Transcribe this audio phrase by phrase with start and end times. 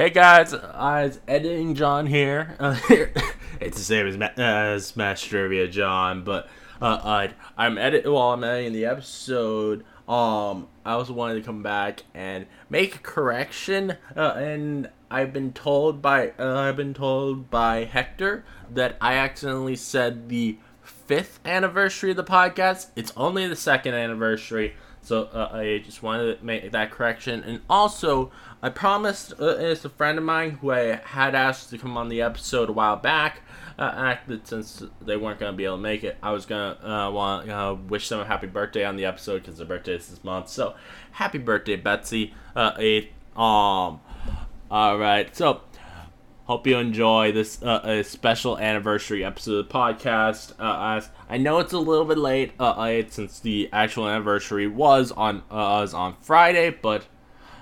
[0.00, 2.56] Hey guys, uh, it's editing John here.
[2.58, 2.74] Uh,
[3.60, 6.48] it's the same as, Ma- as Smash Trivia John, but
[6.80, 9.84] uh, I, I'm edit while I'm editing the episode.
[10.08, 15.52] Um, I also wanted to come back and make a correction, uh, and I've been
[15.52, 22.12] told by uh, I've been told by Hector that I accidentally said the fifth anniversary
[22.12, 22.86] of the podcast.
[22.96, 24.76] It's only the second anniversary.
[25.02, 28.30] So uh, I just wanted to make that correction, and also
[28.62, 32.08] I promised uh, it's a friend of mine who I had asked to come on
[32.08, 33.40] the episode a while back.
[33.78, 37.10] Uh, acted since they weren't gonna be able to make it, I was gonna uh,
[37.10, 40.22] want uh, wish them a happy birthday on the episode because their birthday is this
[40.22, 40.50] month.
[40.50, 40.74] So
[41.12, 42.34] happy birthday, Betsy.
[42.54, 43.08] Uh, eighth.
[43.36, 44.00] Um.
[44.70, 45.34] All right.
[45.34, 45.62] So
[46.50, 50.50] Hope you enjoy this uh, special anniversary episode of the podcast.
[50.58, 55.44] Uh, I know it's a little bit late, uh, since the actual anniversary was on
[55.48, 57.04] uh, was on Friday, but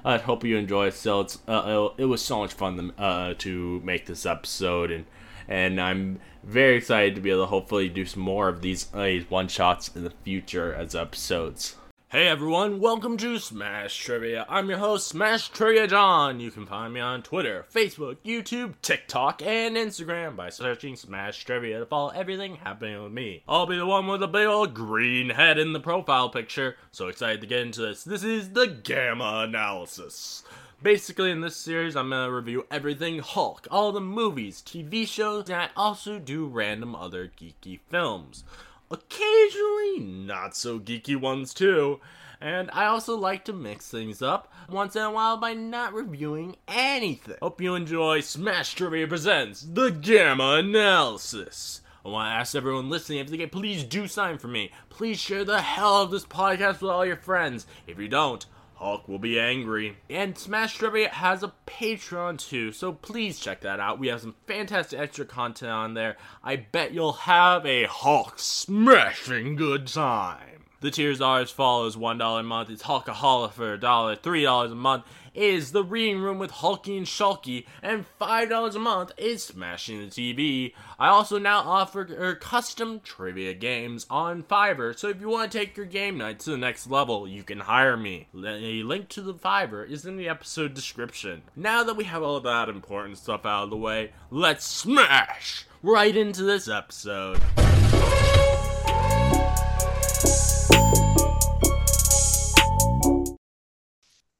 [0.09, 0.95] I hope you enjoy it.
[0.95, 4.91] So it's uh, it, it, was so much fun to, uh, to make this episode,
[4.91, 5.05] and
[5.47, 8.87] and I'm very excited to be able to hopefully do some more of these
[9.29, 11.77] one shots in the future as episodes.
[12.11, 14.47] Hey everyone, welcome to Smash Trivia.
[14.49, 16.41] I'm your host, Smash Trivia John.
[16.41, 21.81] You can find me on Twitter, Facebook, YouTube, TikTok, and Instagram by searching Smash Trivia
[21.81, 23.43] to follow everything happening with me.
[23.47, 26.77] I'll be the one with the big old green head in the profile picture.
[26.93, 28.05] So excited to get into this.
[28.05, 30.45] This is the Gamma Analysis.
[30.83, 35.61] Basically, in this series, I'm gonna review everything Hulk, all the movies, TV shows, and
[35.61, 38.45] I also do random other geeky films
[38.91, 42.01] occasionally not so geeky ones too.
[42.41, 46.57] And I also like to mix things up once in a while by not reviewing
[46.69, 47.37] anything.
[47.43, 51.81] Hope you enjoy Smash Trivia Presents The Gamma Analysis.
[52.05, 54.71] I want to ask everyone listening if they can please do sign for me.
[54.89, 57.67] Please share the hell of this podcast with all your friends.
[57.89, 58.47] If you don't,
[58.79, 59.97] Hulk will be angry.
[60.09, 63.99] And Smash Trivia has a Patreon too, so please check that out.
[63.99, 66.17] We have some fantastic extra content on there.
[66.45, 70.67] I bet you'll have a Hulk smashing good time.
[70.81, 74.71] The tiers are as follows: $1 a month it's Hulka Holla for a Dolla, $3
[74.71, 75.05] a month
[75.39, 80.07] is the reading room with Hulky and Shulky, and $5 a month is Smashing the
[80.07, 80.75] TV.
[80.99, 85.59] I also now offer er, custom trivia games on Fiverr, so if you want to
[85.59, 88.27] take your game night to the next level, you can hire me.
[88.35, 91.43] A link to the Fiverr is in the episode description.
[91.55, 96.17] Now that we have all that important stuff out of the way, let's smash right
[96.17, 97.41] into this episode.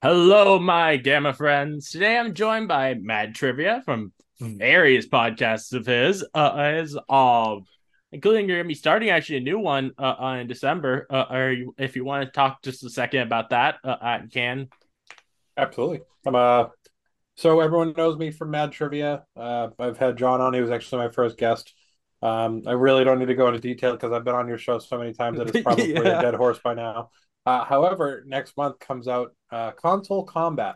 [0.01, 1.91] Hello, my Gamma friends.
[1.91, 7.65] Today I'm joined by Mad Trivia from various podcasts of his, uh, as um,
[8.13, 11.05] including you're gonna be starting actually a new one uh, uh in December.
[11.11, 14.21] Uh, or you, if you want to talk just a second about that, uh, I
[14.33, 14.69] can.
[15.57, 16.03] Absolutely.
[16.25, 16.67] I'm uh,
[17.35, 19.25] so everyone knows me from Mad Trivia.
[19.37, 20.55] Uh, I've had John on.
[20.55, 21.75] He was actually my first guest.
[22.23, 24.79] Um, I really don't need to go into detail because I've been on your show
[24.79, 26.21] so many times that it's probably yeah.
[26.21, 27.11] a dead horse by now.
[27.49, 30.75] Uh, however, next month comes out uh, Konsole Kombat,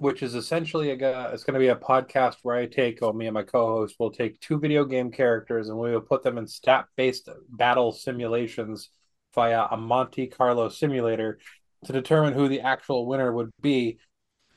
[0.00, 3.28] which is essentially a it's going to be a podcast where I take, or me
[3.28, 6.48] and my co-host will take two video game characters and we will put them in
[6.48, 8.90] stat-based battle simulations
[9.32, 11.38] via a Monte Carlo simulator
[11.84, 14.00] to determine who the actual winner would be.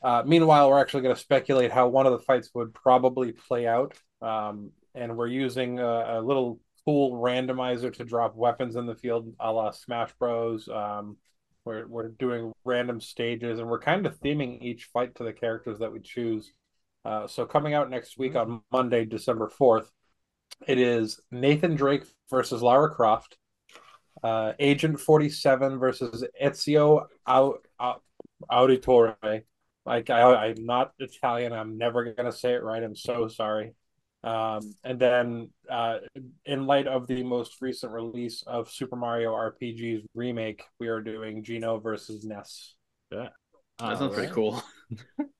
[0.02, 3.68] Uh, meanwhile, we're actually going to speculate how one of the fights would probably play
[3.68, 8.94] out, um, and we're using a, a little cool randomizer to drop weapons in the
[8.94, 10.68] field a la Smash Bros.
[10.68, 11.16] Um,
[11.64, 15.78] we're, we're doing random stages and we're kind of theming each fight to the characters
[15.78, 16.52] that we choose.
[17.04, 19.86] Uh, so coming out next week on Monday, December 4th,
[20.66, 23.36] it is Nathan Drake versus Lara Croft,
[24.22, 27.06] uh, Agent 47 versus Ezio
[28.50, 29.42] Auditore.
[29.86, 31.52] Like I, I'm not Italian.
[31.52, 32.82] I'm never gonna say it right.
[32.82, 33.74] I'm so sorry.
[34.24, 35.98] Um, and then, uh,
[36.46, 41.44] in light of the most recent release of Super Mario RPG's remake, we are doing
[41.44, 42.74] Geno versus Ness.
[43.12, 43.28] Yeah,
[43.78, 44.62] that sounds pretty cool.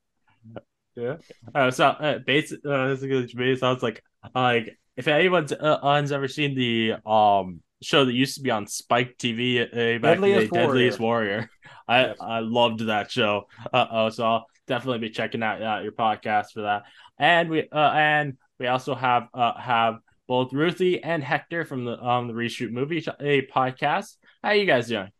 [0.97, 1.17] yeah.
[1.55, 4.03] Uh, so, uh, basically, uh, basically, sounds like
[4.35, 5.79] like if anyone's uh,
[6.13, 10.43] ever seen the um show that used to be on Spike TV uh, back Deadliest
[10.43, 10.67] in the Warrior.
[10.67, 11.51] Deadliest Warrior,
[11.89, 12.17] I yes.
[12.21, 13.45] I loved that show.
[13.73, 16.83] Uh oh, so I'll definitely be checking out uh, your podcast for that.
[17.19, 22.03] And we uh and we also have uh, have both Ruthie and Hector from the
[22.03, 24.17] um the reshoot movie a podcast.
[24.43, 25.11] How you guys doing?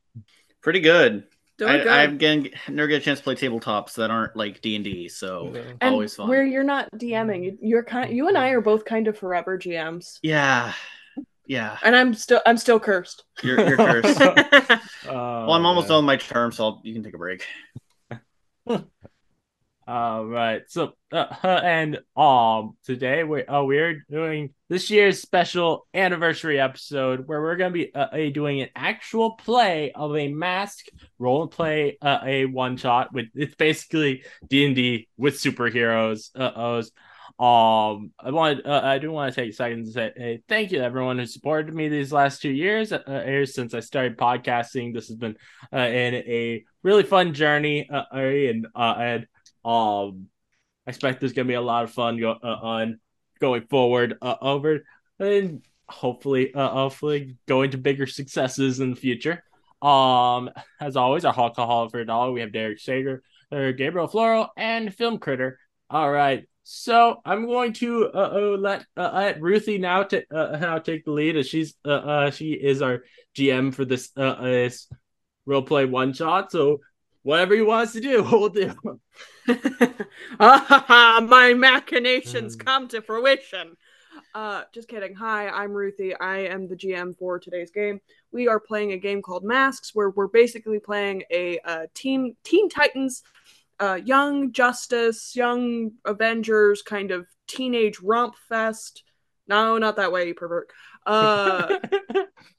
[0.63, 1.25] Pretty good.
[1.57, 1.89] Doing I, good.
[1.89, 5.09] I've again never get a chance to play tabletops that aren't like D and D,
[5.09, 6.29] so and always fun.
[6.29, 8.15] Where you're not DMing, you're kind.
[8.15, 10.19] You and I are both kind of forever GMs.
[10.23, 10.73] Yeah,
[11.47, 11.79] yeah.
[11.83, 13.25] And I'm still I'm still cursed.
[13.43, 14.19] You're, you're cursed.
[15.07, 17.47] well, I'm almost done with my term, so I'll, you can take a break.
[19.87, 20.63] All right.
[20.69, 27.43] So, uh, and um, today we uh, we're doing this year's special anniversary episode where
[27.43, 30.87] we're gonna be uh, doing an actual play of a mask
[31.19, 36.31] role and play uh, a one shot with it's basically D and D with superheroes.
[36.35, 36.83] Uh,
[37.39, 40.73] um, I want uh, I do want to take a second to say hey, thank
[40.73, 42.91] you to everyone who supported me these last two years.
[42.91, 45.37] Uh, ever since I started podcasting, this has been
[45.73, 47.87] uh, in a really fun journey.
[47.91, 49.27] Uh, and uh, and
[49.65, 50.29] um,
[50.87, 53.01] I expect there's gonna be a lot of fun go- uh, on
[53.41, 54.85] going forward uh, over
[55.19, 59.43] and hopefully uh, hopefully going to bigger successes in the future.
[59.83, 60.51] Um,
[60.81, 62.33] as always, our Hulka Holla for a Dolla.
[62.33, 63.23] We have Derek Sager,
[63.53, 65.59] uh, Gabriel Floral, and Film Critter.
[65.91, 70.57] All right, so I'm going to uh, uh, let uh, let Ruthie now take uh,
[70.59, 73.05] now take the lead as she's uh, uh she is our
[73.37, 74.89] GM for this uh this
[75.45, 76.51] role play one shot.
[76.51, 76.81] So
[77.25, 78.73] whatever he wants to do, we'll do.
[80.39, 82.65] My machinations mm.
[82.65, 83.77] come to fruition.
[84.33, 85.15] Uh, just kidding.
[85.15, 86.15] Hi, I'm Ruthie.
[86.15, 88.01] I am the GM for today's game.
[88.31, 92.69] We are playing a game called Masks, where we're basically playing a uh, team Teen
[92.69, 93.23] Titans,
[93.81, 99.03] uh, Young Justice, Young Avengers kind of teenage romp fest.
[99.47, 100.71] No, not that way, you pervert.
[101.07, 101.79] Uh,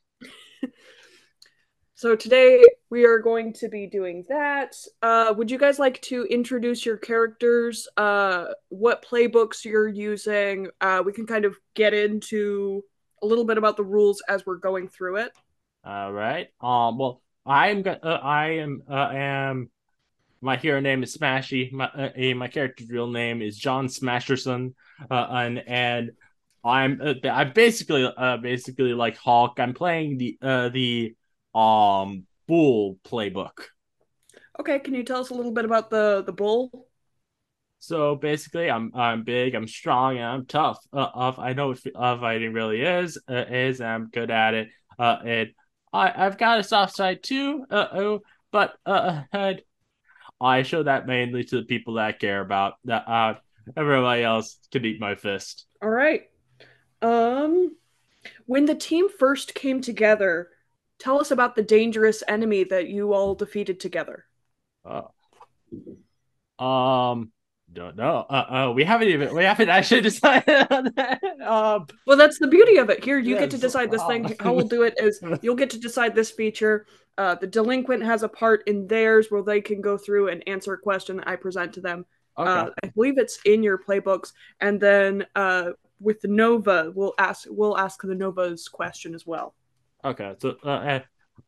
[1.97, 4.75] So today we are going to be doing that.
[5.01, 7.87] Uh, would you guys like to introduce your characters?
[7.95, 10.67] Uh, what playbooks you're using?
[10.81, 12.83] Uh, we can kind of get into
[13.23, 15.31] a little bit about the rules as we're going through it.
[15.85, 16.49] All right.
[16.59, 16.97] Um.
[16.97, 17.81] Well, I'm.
[17.87, 18.83] Uh, I am.
[18.89, 19.69] Uh, am.
[20.41, 21.71] My hero name is Smashy.
[21.71, 24.73] My uh, my character's real name is John Smasherson.
[25.09, 26.11] Uh, and and
[26.61, 29.61] I'm uh, I basically uh basically like Hulk.
[29.61, 31.15] I'm playing the uh the
[31.55, 33.67] um bull playbook.
[34.59, 36.87] Okay, can you tell us a little bit about the the bull?
[37.79, 40.79] So basically, I'm I'm big, I'm strong, and I'm tough.
[40.91, 43.17] Uh, I know what uh, fighting really is.
[43.29, 44.69] Uh, is I'm good at it.
[44.97, 45.55] Uh, it
[45.93, 47.65] I I've got a soft side too.
[47.69, 48.19] Uh oh,
[48.51, 49.23] but uh,
[50.41, 52.73] I show that mainly to the people that I care about.
[52.85, 53.35] That uh,
[53.75, 55.65] everybody else can eat my fist.
[55.81, 56.23] All right.
[57.01, 57.75] Um,
[58.45, 60.49] when the team first came together,
[61.05, 64.25] tell us about the dangerous enemy that you all defeated together.
[64.83, 65.03] Uh,
[66.61, 67.31] um,
[67.71, 68.25] don't know.
[68.27, 71.21] Uh, uh, we haven't even we haven't actually decided on that.
[71.41, 73.03] Um, well, that's the beauty of it.
[73.03, 74.35] Here, you get to decide this thing.
[74.39, 76.87] How we'll do it is you'll get to decide this feature.
[77.17, 80.73] Uh, the delinquent has a part in theirs where they can go through and answer
[80.73, 82.05] a question that I present to them.
[82.37, 82.49] Okay.
[82.49, 85.69] Uh, I believe it's in your playbooks, and then uh,
[85.99, 89.53] with the Nova, we'll ask we'll ask the Nova's question as well.
[90.05, 90.99] Okay, so uh,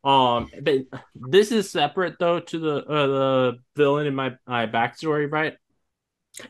[0.04, 0.80] um, but
[1.14, 5.54] this is separate though to the uh, the villain in my my backstory, right?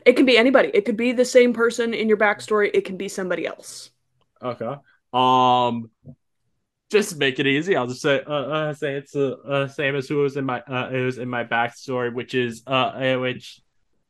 [0.05, 0.71] It can be anybody.
[0.73, 2.71] It could be the same person in your backstory.
[2.73, 3.91] It can be somebody else.
[4.41, 4.75] Okay.
[5.13, 5.89] Um,
[6.91, 9.95] just to make it easy, I'll just say uh, uh say it's the uh, same
[9.95, 13.61] as who was in my uh it was in my backstory, which is uh which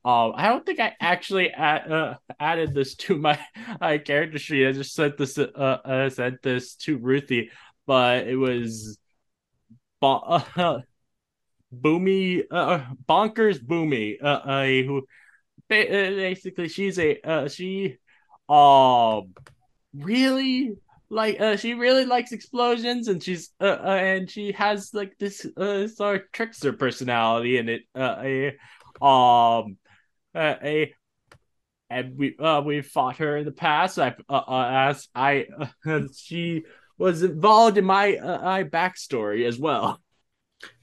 [0.05, 3.37] um, I don't think I actually add, uh, added this to my,
[3.81, 4.65] my character sheet.
[4.65, 7.51] I just sent this uh, uh sent this to Ruthie
[7.89, 8.99] but it was
[9.99, 10.21] bo-
[10.55, 10.81] uh,
[11.73, 15.07] Boomy, uh, bonkers Boomy, uh, uh, who
[15.67, 17.97] basically she's a uh, she
[18.47, 19.33] um
[19.95, 20.75] really
[21.09, 25.47] like uh, she really likes explosions and she's uh, uh and she has like this
[25.57, 28.49] uh sort of trickster personality in it uh a
[29.01, 29.77] um
[30.35, 30.93] uh, a
[31.89, 33.97] and we uh we fought her in the past.
[33.97, 35.47] I uh, uh as I
[35.85, 36.63] uh, she
[36.99, 39.99] was involved in my uh, my backstory as well.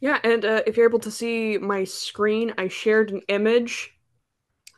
[0.01, 3.93] Yeah, and uh, if you're able to see my screen, I shared an image.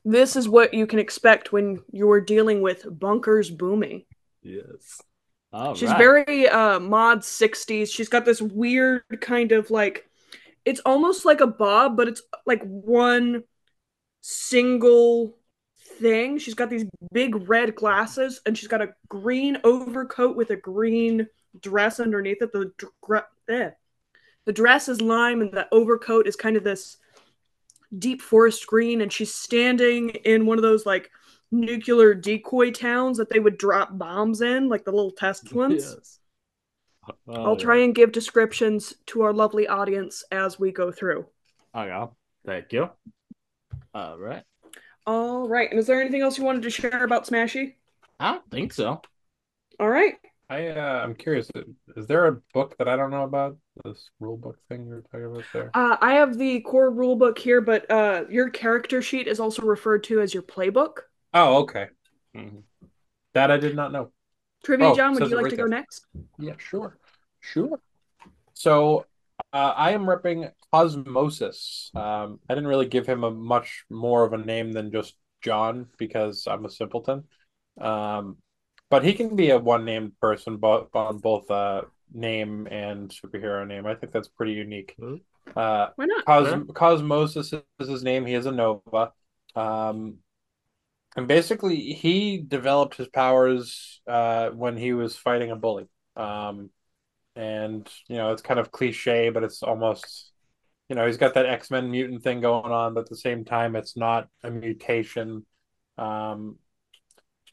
[0.05, 4.07] This is what you can expect when you're dealing with Bonkers Boomy.
[4.43, 5.01] Yes.
[5.53, 5.99] All She's right.
[5.99, 7.91] very uh, mod 60s.
[7.93, 10.09] She's got this weird kind of like
[10.65, 13.45] it's almost like a bob, but it's like one
[14.21, 15.39] single
[15.99, 16.39] thing.
[16.39, 21.27] She's got these big red glasses, and she's got a green overcoat with a green
[21.61, 22.53] dress underneath it.
[22.53, 22.73] The
[23.49, 23.71] eh.
[24.45, 26.99] the dress is lime, and the overcoat is kind of this
[27.99, 29.01] deep forest green.
[29.01, 31.11] And she's standing in one of those like
[31.51, 35.95] nuclear decoy towns that they would drop bombs in, like the little test ones.
[35.97, 36.19] Yes.
[37.27, 41.27] Oh, I'll try and give descriptions to our lovely audience as we go through.
[41.75, 42.07] Oh yeah,
[42.45, 42.91] thank you.
[43.95, 44.43] All right.
[45.09, 45.71] All right.
[45.71, 47.77] And is there anything else you wanted to share about Smashy?
[48.21, 49.01] I don't think so.
[49.81, 50.17] All right.
[50.51, 51.51] I uh, I'm curious.
[51.97, 53.57] Is there a book that I don't know about?
[53.85, 55.71] This rule book thing you're talking about there.
[55.73, 59.63] Uh, I have the core rule book here, but uh, your character sheet is also
[59.63, 60.99] referred to as your playbook.
[61.33, 61.87] Oh, okay.
[62.37, 62.59] Mm-hmm.
[63.33, 64.13] That I did not know.
[64.63, 65.15] Trivia, oh, John.
[65.15, 65.69] Would you like right to there.
[65.69, 66.05] go next?
[66.39, 66.99] Yeah, sure,
[67.41, 67.81] sure.
[68.53, 69.07] So
[69.55, 71.95] uh, I am repping Cosmosis.
[71.97, 75.87] Um, I didn't really give him a much more of a name than just John
[75.99, 77.25] because I'm a simpleton.
[77.81, 78.39] Um,
[78.91, 81.83] but he can be a one named person, both on both uh,
[82.13, 83.87] name and superhero name.
[83.87, 84.95] I think that's pretty unique.
[85.01, 85.17] Mm-hmm.
[85.57, 86.25] Uh, Why not?
[86.25, 86.59] Cos- yeah.
[86.73, 88.27] Cosmosis is his name.
[88.27, 89.13] He is a Nova.
[89.55, 90.19] Um,
[91.17, 95.89] and basically, he developed his powers uh, when he was fighting a bully.
[96.17, 96.71] Um,
[97.35, 100.33] and you know, it's kind of cliche, but it's almost
[100.89, 103.45] you know, he's got that X Men mutant thing going on, but at the same
[103.45, 105.45] time, it's not a mutation.
[105.99, 106.57] Um,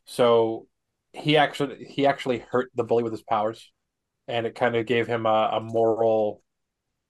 [0.05, 0.67] so
[1.11, 3.71] he actually he actually hurt the bully with his powers,
[4.27, 6.41] and it kind of gave him a, a moral,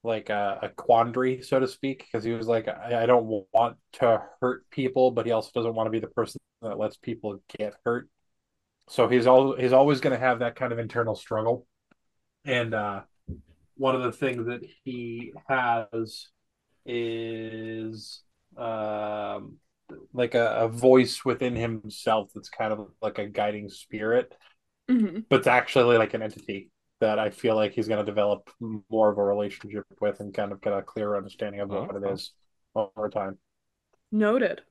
[0.03, 3.77] like a, a, quandary, so to speak, because he was like, I, I don't want
[3.93, 7.41] to hurt people, but he also doesn't want to be the person that lets people
[7.57, 8.09] get hurt.
[8.87, 11.67] So he's all he's always going to have that kind of internal struggle,
[12.45, 13.01] and uh,
[13.75, 16.27] one of the things that he has
[16.85, 18.21] is
[18.57, 19.57] um,
[20.13, 24.33] like a, a, voice within himself that's kind of like a guiding spirit,
[24.89, 25.19] mm-hmm.
[25.29, 28.49] but it's actually like an entity that I feel like he's going to develop
[28.89, 32.11] more of a relationship with and kind of get a clearer understanding of what it
[32.11, 32.31] is
[32.75, 33.37] over time.
[34.11, 34.61] Noted.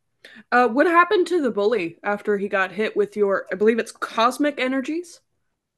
[0.51, 3.93] Uh, what happened to the bully after he got hit with your, I believe it's
[3.93, 5.21] cosmic energies?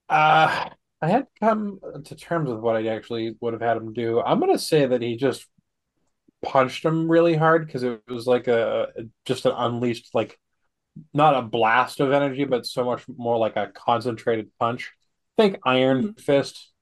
[0.08, 0.68] Uh,
[1.06, 4.20] I had come to terms with what I actually would have had him do.
[4.20, 5.46] I'm gonna say that he just
[6.42, 8.88] punched him really hard because it was like a
[9.24, 10.36] just an unleashed like
[11.14, 14.92] not a blast of energy, but so much more like a concentrated punch.
[15.36, 16.20] think Iron mm-hmm.
[16.20, 16.72] Fist,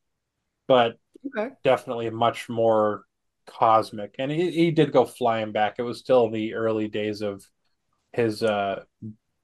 [0.68, 1.54] but okay.
[1.62, 3.04] definitely much more
[3.46, 4.14] cosmic.
[4.18, 5.74] And he, he did go flying back.
[5.78, 7.46] It was still the early days of
[8.12, 8.84] his uh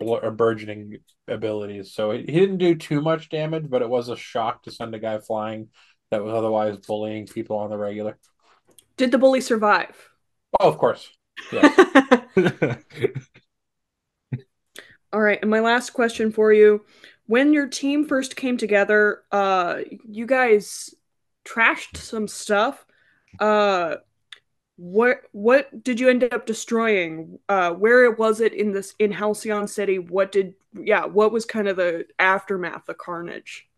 [0.01, 1.93] burgeoning abilities.
[1.93, 4.99] So he didn't do too much damage, but it was a shock to send a
[4.99, 5.69] guy flying
[6.11, 8.19] that was otherwise bullying people on the regular.
[8.97, 9.97] Did the bully survive?
[10.59, 11.09] Oh, of course.
[11.53, 11.97] Yeah.
[15.13, 16.85] All right, and my last question for you:
[17.27, 20.95] When your team first came together, uh, you guys
[21.45, 22.85] trashed some stuff.
[23.39, 23.97] Uh,
[24.81, 27.39] what what did you end up destroying?
[27.51, 29.99] Uh, where was it in this in Halcyon City?
[29.99, 31.05] What did yeah?
[31.05, 33.69] What was kind of the aftermath of Carnage?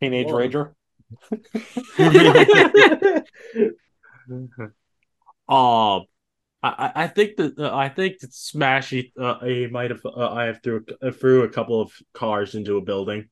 [0.00, 0.38] Teenage Whoa.
[0.38, 0.72] Rager.
[5.46, 6.06] um,
[6.62, 10.30] I, I think that uh, I think that Smash he, uh, he might have uh,
[10.30, 13.28] I have threw uh, threw a couple of cars into a building.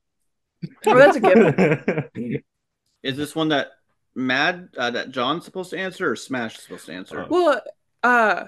[0.87, 2.43] Oh, that's a given.
[3.03, 3.69] Is this one that
[4.15, 7.27] Mad uh, that John's supposed to answer or Smash is supposed to answer?
[7.29, 7.61] Well,
[8.03, 8.45] uh,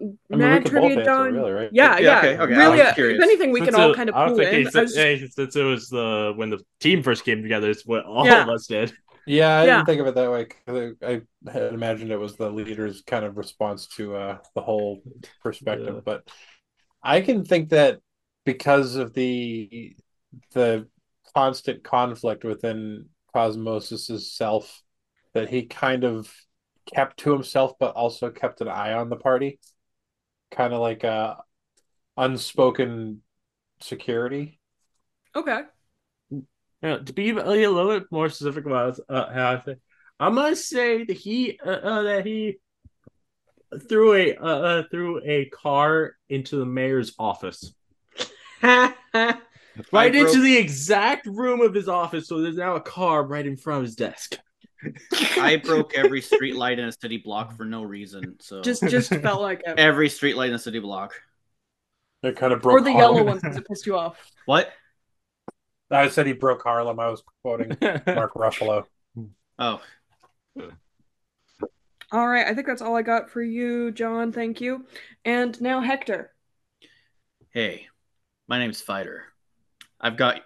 [0.00, 1.34] I mean, Mad trivia, John.
[1.34, 1.70] Really, right?
[1.72, 2.18] Yeah, yeah.
[2.18, 2.54] Okay, okay.
[2.54, 4.70] Really, uh, if anything, we since can all kind of pull in.
[4.70, 4.96] Since, just...
[4.96, 8.42] hey, since it was the when the team first came together, it's what all yeah.
[8.42, 8.92] of us did.
[9.26, 9.76] Yeah, I yeah.
[9.76, 13.26] didn't think of it that way I, I, had imagined it was the leader's kind
[13.26, 15.02] of response to uh, the whole
[15.42, 15.96] perspective.
[15.96, 16.00] Yeah.
[16.02, 16.30] But
[17.02, 18.00] I can think that
[18.46, 19.96] because of the
[20.52, 20.88] the
[21.34, 24.82] constant conflict within Cosmosis's self
[25.32, 26.34] that he kind of
[26.92, 29.60] kept to himself, but also kept an eye on the party,
[30.50, 31.36] kind of like a
[32.16, 33.22] unspoken
[33.80, 34.58] security.
[35.36, 35.60] Okay.
[36.82, 39.78] Yeah, to be a little bit more specific about uh, how I think,
[40.18, 42.58] I'm gonna say that he uh, uh, that he
[43.88, 47.72] threw a uh, uh, threw a car into the mayor's office.
[49.92, 52.28] right into the exact room of his office.
[52.28, 54.38] So there's now a car right in front of his desk.
[55.36, 58.36] I broke every street light in a city block for no reason.
[58.40, 59.78] So just just felt like it.
[59.78, 61.14] every street light in a city block.
[62.22, 62.80] It kind of broke.
[62.80, 63.16] Or the Harlem.
[63.16, 64.18] yellow ones that pissed you off.
[64.46, 64.72] What?
[65.90, 66.98] I said he broke Harlem.
[66.98, 68.84] I was quoting Mark Ruffalo.
[69.58, 69.82] Oh.
[72.10, 74.32] All right, I think that's all I got for you, John.
[74.32, 74.86] Thank you.
[75.26, 76.32] And now Hector.
[77.50, 77.88] Hey,
[78.46, 79.26] my name's Fighter.
[80.00, 80.42] I've got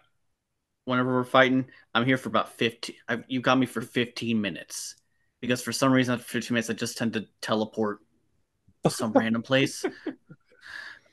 [0.85, 4.97] whenever we're fighting, I'm here for about 15 I've, you got me for 15 minutes.
[5.40, 7.99] Because for some reason after 15 minutes I just tend to teleport
[8.85, 9.85] to some random place.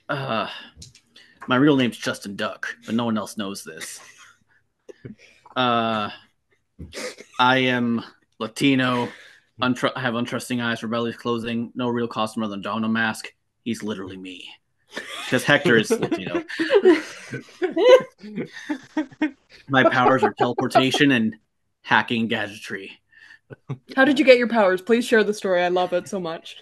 [0.08, 0.48] Uh
[1.48, 4.00] my real name's Justin Duck, but no one else knows this.
[5.56, 6.10] Uh
[7.40, 8.04] I am
[8.40, 9.10] Latino,
[9.62, 13.34] untr- I have untrusting eyes, rebellious clothing, no real costume other than Domino mask.
[13.64, 14.48] He's literally me.
[15.24, 16.44] Because Hector is Latino.
[19.70, 21.36] My powers are teleportation and
[21.82, 22.92] hacking gadgetry.
[23.96, 24.82] How did you get your powers?
[24.82, 25.64] Please share the story.
[25.64, 26.58] I love it so much.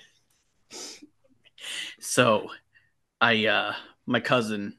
[2.00, 2.50] So,
[3.20, 3.74] I uh
[4.06, 4.78] my cousin,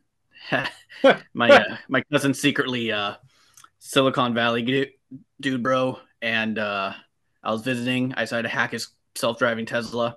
[1.34, 3.14] my uh, my cousin secretly uh
[3.78, 4.90] Silicon Valley dude,
[5.40, 6.92] dude, bro, and uh
[7.42, 8.14] I was visiting.
[8.14, 10.16] I decided to hack his self-driving Tesla,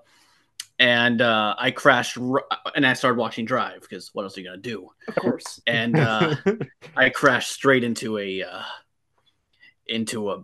[0.79, 2.17] and uh, I crashed.
[2.17, 4.89] R- and I started watching Drive because what else are you gonna do?
[5.07, 5.61] Of course.
[5.67, 6.35] And uh,
[6.95, 8.63] I crashed straight into a uh,
[9.87, 10.43] into a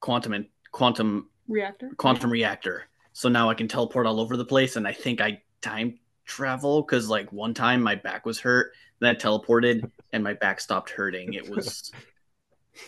[0.00, 1.90] quantum and quantum Reactor?
[1.96, 2.84] quantum reactor.
[3.12, 6.82] So now I can teleport all over the place, and I think I time travel
[6.82, 10.90] because like one time my back was hurt, then I teleported and my back stopped
[10.90, 11.34] hurting.
[11.34, 11.92] It was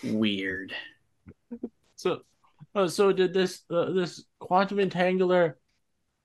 [0.02, 0.72] weird.
[1.96, 2.20] So,
[2.74, 5.54] uh, so did this uh, this quantum entangler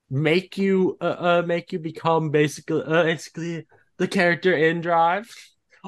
[0.09, 5.29] make you uh, uh make you become basically uh, basically the character in Drive,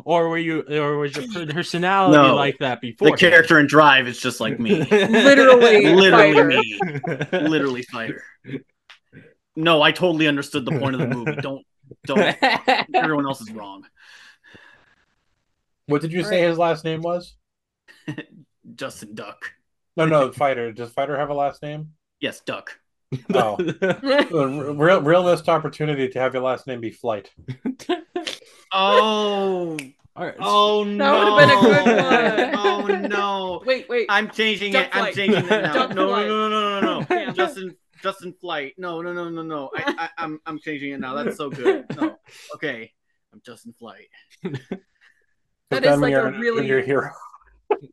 [0.06, 2.36] or were you or was your personality No.
[2.36, 3.12] like that before?
[3.12, 4.84] The character in Drive is just like me.
[4.84, 6.48] Literally, Literally fighter.
[6.48, 6.80] me.
[7.32, 8.24] Literally fighter.
[9.56, 11.36] No, I totally understood the point of the movie.
[11.42, 11.66] Don't
[12.06, 12.38] don't
[12.94, 13.86] everyone else is wrong.
[15.88, 17.36] What did you say his last name was?
[18.75, 19.51] Justin Duck.
[19.98, 20.72] No, no, Fighter.
[20.72, 21.94] Does Fighter have a last name?
[22.22, 22.80] Yes, Duck.
[23.34, 23.58] Oh.
[23.82, 27.32] A real, real missed opportunity to have your last name be Flight.
[28.74, 29.77] Oh,
[30.15, 31.34] All right, oh That no!
[31.36, 33.62] would've been a good Oh no!
[33.65, 34.06] wait, wait.
[34.08, 34.96] I'm changing Duck it.
[34.96, 35.88] I'm changing it now.
[35.88, 37.32] No, no, no, no, no, no, no, Yeah.
[37.34, 38.75] Justin, Justin Flight.
[38.77, 39.72] No, no, no, no, no.
[39.75, 41.15] I, I, I'm, I'm changing it now.
[41.15, 41.86] That's so good.
[42.00, 42.18] No,
[42.56, 42.94] okay.
[43.34, 44.08] I'm Justin Flight.
[44.44, 44.62] That
[45.70, 47.12] But is then like you're, a really- your hero.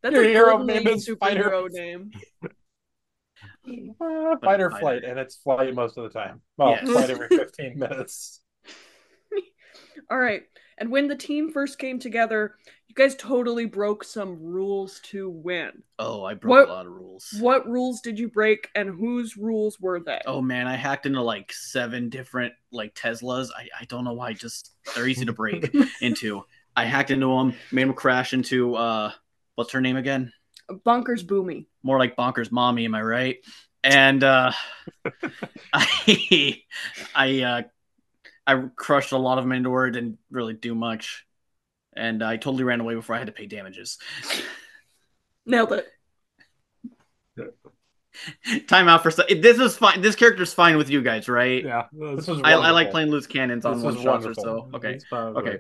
[0.03, 2.13] That's your a hero name is superhero name.
[4.01, 4.81] Uh, fighter Fighter.
[4.81, 6.41] flight, and it's flight most of the time.
[6.57, 6.89] Well, Yes.
[6.91, 8.41] flight every 15 minutes.
[10.11, 10.43] All right.
[10.79, 12.55] And when the team first came together,
[12.87, 15.83] you guys totally broke some rules to win.
[15.99, 17.35] Oh, I broke What- a lot of rules.
[17.41, 20.21] What rules did you break and whose rules were they?
[20.25, 23.49] Oh man, I hacked into like seven different like Teslas.
[23.57, 24.33] I, I don't know why.
[24.35, 26.45] Just they're easy to break into.
[26.77, 29.11] I hacked into them, made them crash into uh,
[29.57, 30.33] what's her name again?
[30.71, 31.67] Bonkers Boomy.
[31.83, 33.37] more like bonkers mommy am i right?
[33.85, 34.53] And uh
[35.73, 36.63] i
[37.15, 37.63] i uh
[38.47, 41.25] i crushed a lot of them into her didn't really do much.
[41.95, 43.99] And i totally ran away before i had to pay damages.
[45.47, 45.89] Nailed it.
[48.67, 51.65] time out for se- this is fine this character's fine with you guys right?
[51.65, 54.35] Yeah, This was I, I like playing loose cannons on This one is shots or
[54.35, 54.69] so.
[54.75, 54.95] Okay.
[54.95, 55.37] It's fine.
[55.37, 55.59] okay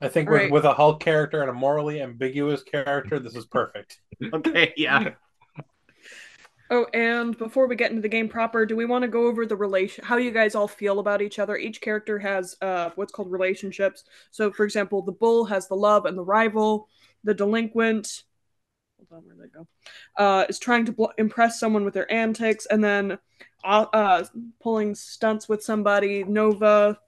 [0.00, 0.44] I think Right.
[0.44, 4.00] with, with a Hulk character and a morally ambiguous character, this is perfect.
[4.34, 5.10] okay yeah
[6.70, 9.46] Oh, and before we get into the game proper, do we want to go over
[9.46, 11.56] the relation how you guys all feel about each other?
[11.56, 14.04] Each character has uh what's called relationships.
[14.32, 16.88] So for example, the bull has the love and the rival,
[17.24, 18.24] the delinquent
[18.98, 19.66] hold on, where'd they go?
[20.16, 23.18] Uh is trying to bl- impress someone with their antics and then
[23.64, 24.24] uh, uh
[24.60, 26.98] pulling stunts with somebody, Nova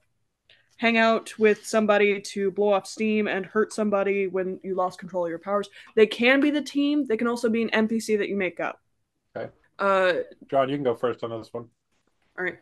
[0.81, 5.23] hang out with somebody to blow off steam and hurt somebody when you lost control
[5.25, 5.69] of your powers.
[5.95, 8.79] They can be the team, they can also be an NPC that you make up.
[9.37, 9.51] Okay.
[9.77, 10.13] Uh
[10.49, 11.65] John, you can go first on this one.
[12.37, 12.57] all right.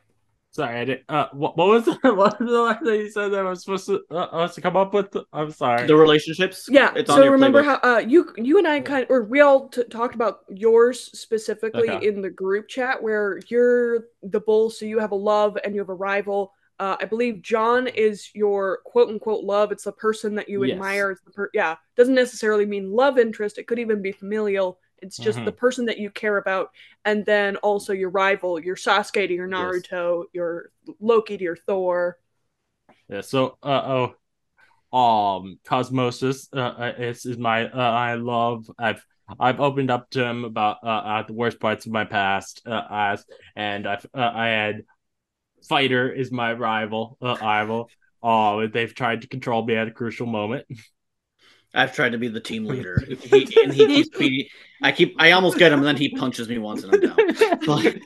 [0.51, 1.03] Sorry, I didn't.
[1.07, 3.63] Uh, what, what was the, what was the last thing you said that I was
[3.63, 5.15] supposed to uh, I was to come up with?
[5.31, 5.87] I'm sorry.
[5.87, 6.91] the relationships Yeah.
[6.97, 7.81] it's on so your remember playbook.
[7.83, 10.99] how uh you you and I kind of or we all t- talked about yours
[11.17, 12.05] specifically Okay.
[12.05, 15.79] in the group chat where you're the bull, so you have a love and you
[15.79, 16.51] have a rival.
[16.79, 19.71] Uh, I believe John is your quote unquote love.
[19.71, 20.75] It's the person that you Yes.
[20.75, 21.11] admire.
[21.11, 21.75] It's the per- yeah.
[21.97, 23.57] Doesn't necessarily mean love interest.
[23.57, 24.79] It could even be familial.
[25.01, 25.45] It's just Mhm.
[25.45, 26.71] the person that you care about,
[27.05, 29.57] and then also your rival, your Sasuke to your Yes.
[29.57, 32.17] Naruto, your Loki to your Thor.
[33.09, 33.21] Yeah.
[33.21, 34.13] So, uh
[34.93, 38.69] oh, um, Cosmosis, uh, uh, is is my uh, I love.
[38.77, 39.05] I've
[39.39, 42.83] I've opened up to him about uh, uh the worst parts of my past, uh,
[42.89, 44.85] as and I've uh, I had
[45.67, 47.89] Fighter is my rival, uh, rival.
[48.21, 50.65] Oh, they've tried to control me at a crucial moment.
[51.73, 54.47] i've tried to be the team leader he, and he keeps beating
[54.81, 57.59] i keep i almost get him and then he punches me once and i'm down
[57.67, 58.01] Like-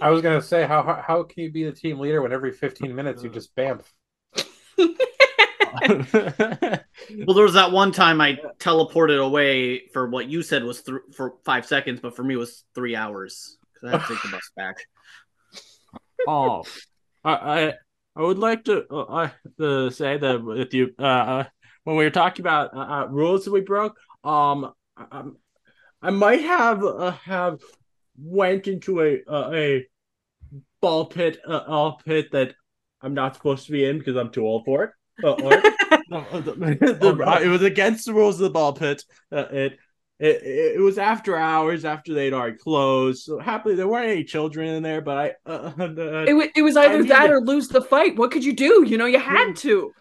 [0.00, 2.52] I was gonna say how how, how can you be the team leader when every
[2.52, 3.82] 15 minutes you just bamf?
[7.26, 10.98] Well, there was that one time I teleported away for what you said was th-
[11.14, 14.22] for five seconds, but for me it was three hours because I had to take
[14.22, 14.76] the bus back.
[16.26, 16.64] Oh,
[17.24, 17.74] I, I
[18.16, 21.44] I would like to uh, I to say that with you uh, uh
[21.84, 25.24] when we were talking about uh, uh, rules that we broke um I,
[26.02, 27.60] I might have uh, have
[28.18, 29.86] went into a uh, a
[30.80, 32.54] ball pit, uh, ball pit that
[33.00, 34.90] I'm not supposed to be in because I'm too old for it.
[35.22, 35.50] Uh, or,
[36.10, 39.04] the- the- it was against the rules of the ball pit.
[39.30, 39.78] Uh, it,
[40.18, 40.42] it
[40.76, 43.24] it was after hours, after they'd already closed.
[43.24, 45.00] So happily, there weren't any children in there.
[45.00, 47.82] But I, uh, uh, It, wa- it was either I that the- or lose the
[47.82, 48.16] fight.
[48.16, 48.84] What could you do?
[48.86, 49.92] You know, you had to.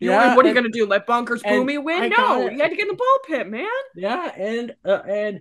[0.00, 0.86] You Yeah, like, what are you and- gonna do?
[0.86, 2.02] Let Bonkers and Boomy win?
[2.02, 3.66] I No, gotta- you had to get in the ball pit, man.
[3.96, 5.40] yeah, and uh, and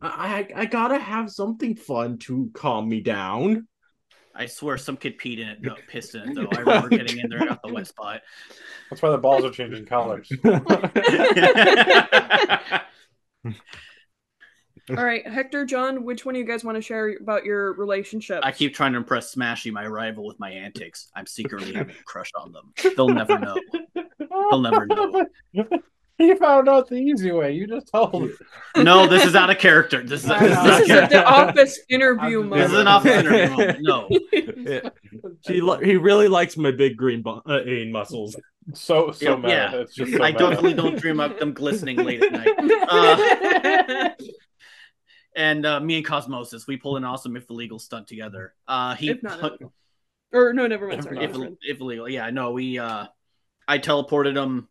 [0.00, 3.66] I I gotta have something fun to calm me down.
[4.34, 6.46] I swear some kid peed in it, though, pissed in it, though.
[6.52, 8.20] I remember getting in there and got the wet spot.
[8.88, 10.30] That's why the balls are changing colors.
[14.90, 18.40] All right, Hector, John, which one of you guys want to share about your relationship?
[18.42, 21.10] I keep trying to impress Smashy, my rival, with my antics.
[21.14, 22.72] I'm secretly having a crush on them.
[22.96, 23.56] They'll never know.
[24.50, 25.26] They'll never know.
[26.28, 27.52] You found out the easy way.
[27.52, 28.30] You just told.
[28.76, 30.02] No, this is out of character.
[30.04, 30.60] This is, I this is, know.
[30.60, 31.16] out This is character.
[31.18, 33.78] the office interview This This is an office interview moment.
[33.80, 34.08] No.
[35.46, 38.36] he he really likes my big green bu- uh, vein muscles.
[38.74, 39.50] So so Yeah, mad.
[39.50, 39.74] yeah.
[39.80, 40.38] It's just so I mad.
[40.38, 42.54] definitely don't dream of them glistening late at night.
[42.88, 44.08] Uh,
[45.36, 48.54] and uh, me and Cosmosis, we pulled an awesome if illegal stunt together.
[48.66, 49.60] Uh, he If not put-
[50.32, 50.98] or no, never mind.
[51.00, 51.24] If Sorry.
[51.24, 53.06] if, never if illegal, yeah, no, we uh,
[53.66, 54.68] I teleported him.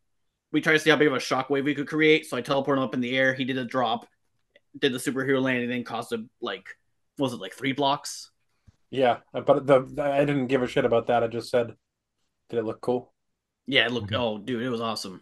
[0.52, 2.78] We tried to see how big of a shockwave we could create, so I teleported
[2.78, 3.34] him up in the air.
[3.34, 4.08] He did a drop,
[4.80, 6.68] did the superhero landing, then caused a like,
[7.18, 8.32] what was it like three blocks?
[8.90, 11.24] Yeah, but the, the I didn't give a shit about that.
[11.24, 11.76] I just said,
[12.50, 13.14] did it look cool?
[13.66, 14.14] Yeah, it looked.
[14.14, 15.22] oh dude, it was awesome.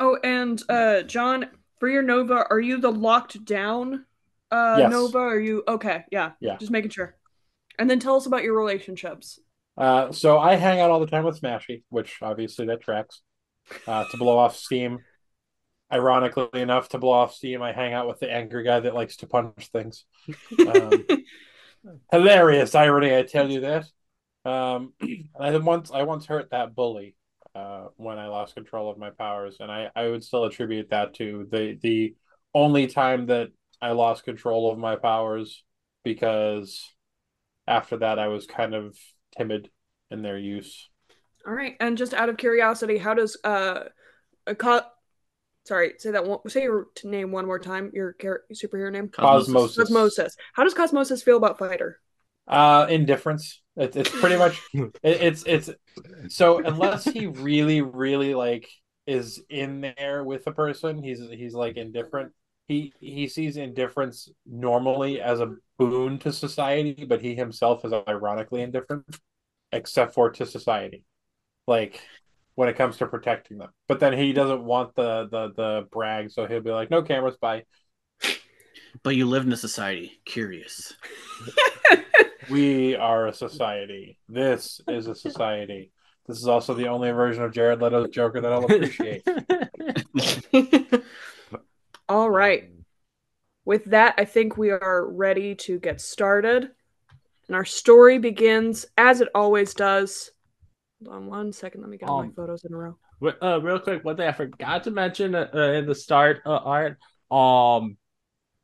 [0.00, 1.46] Oh, and uh, John,
[1.78, 4.04] for your Nova, are you the locked down
[4.50, 4.90] uh, Yes.
[4.90, 5.18] Nova?
[5.18, 6.04] Are you okay?
[6.10, 6.56] Yeah, Yeah.
[6.56, 7.14] Just making sure.
[7.78, 9.38] And then tell us about your relationships.
[9.76, 13.20] Uh, so I hang out all the time with Smashy, which obviously that tracks.
[13.86, 15.00] Uh, to blow off steam.
[15.92, 19.16] Ironically enough, to blow off steam, I hang out with the angry guy that likes
[19.18, 20.04] to punch things.
[20.66, 21.06] Um,
[22.10, 23.86] hilarious irony, I tell you that.
[24.44, 24.92] Um,
[25.40, 27.14] I once I once hurt that bully
[27.54, 31.14] uh, when I lost control of my powers, and I, I would still attribute that
[31.14, 32.14] to the the
[32.54, 33.48] only time that
[33.80, 35.62] I lost control of my powers
[36.04, 36.82] because
[37.66, 38.96] after that I was kind of
[39.36, 39.70] timid
[40.10, 40.88] in their use.
[41.46, 43.84] All right, and just out of curiosity, how does uh,
[44.46, 44.82] a co-
[45.64, 47.90] sorry, say that one, say your name one more time.
[47.94, 49.08] Your char- superhero name.
[49.08, 49.78] Cosmosis.
[49.78, 50.32] Cosmosis.
[50.54, 52.00] How does Cosmosis feel about Fighter?
[52.48, 53.60] Uh, indifference.
[53.76, 55.70] It, it's pretty much it, it's it's
[56.28, 58.68] so unless he really really like
[59.06, 62.32] is in there with a person, he's he's like indifferent.
[62.68, 68.62] He he sees indifference normally as a boon to society, but he himself is ironically
[68.62, 69.04] indifferent,
[69.72, 71.04] except for to society,
[71.66, 72.00] like
[72.54, 73.70] when it comes to protecting them.
[73.88, 77.36] But then he doesn't want the the the brag, so he'll be like, "No cameras,
[77.36, 77.64] bye."
[79.02, 80.94] But you live in a society, curious.
[82.48, 84.18] We are a society.
[84.28, 85.90] This is a society.
[86.26, 89.26] This is also the only version of Jared Leto's Joker that I'll appreciate.
[92.08, 92.70] All right.
[93.64, 96.70] With that, I think we are ready to get started.
[97.48, 100.30] And our story begins as it always does.
[101.04, 101.82] Hold on one second.
[101.82, 102.96] Let me get all my Um, photos in a row.
[103.42, 106.56] Uh, real quick, one thing I forgot to mention uh, uh, in the start, uh,
[106.56, 106.98] art.
[107.30, 107.96] Um,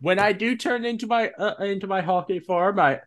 [0.00, 3.00] when I do turn into my uh, into my Hulky form, I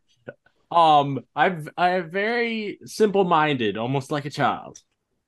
[0.71, 4.79] um I've I'm very simple minded, almost like a child.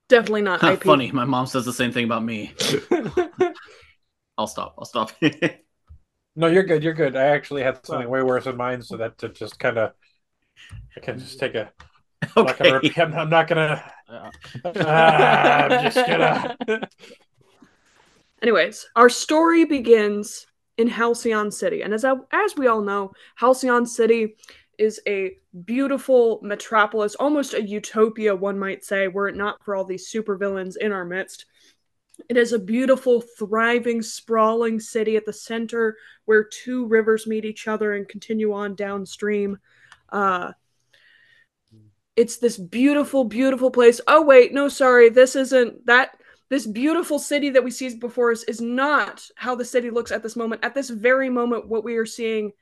[0.09, 0.83] Definitely not IP.
[0.83, 2.53] Funny, my mom says the same thing about me.
[4.37, 4.75] I'll stop.
[4.77, 5.11] I'll stop.
[6.35, 6.83] No, you're good.
[6.83, 7.15] You're good.
[7.15, 9.93] I actually had something way worse in mind, so that to just kind of,
[10.95, 11.71] I can just take a.
[12.35, 12.69] I'm not gonna.
[12.69, 12.73] okay.
[12.73, 13.91] repeat- I'm, I'm not gonna.
[14.09, 14.31] Uh,
[14.75, 16.57] Ah, I'm just gonna.
[18.41, 20.45] Anyways, our story begins
[20.77, 21.81] in Halcyon City.
[21.81, 24.35] And as, I, as we all know, Halcyon City
[24.77, 29.83] is a beautiful metropolis, almost a utopia, one might say, were it not for all
[29.85, 31.45] these supervillains in our midst.
[32.29, 37.67] It is a beautiful, thriving, sprawling city at the center where two rivers meet each
[37.67, 39.57] other and continue on downstream.
[40.09, 40.51] Uh,
[42.17, 44.01] it's this beautiful, beautiful place.
[44.07, 46.17] Oh, wait, no, sorry, this isn't that
[46.49, 50.23] this beautiful city that we see before us is not how the city looks at
[50.23, 50.63] this moment.
[50.63, 52.53] At this very moment, what we are seeing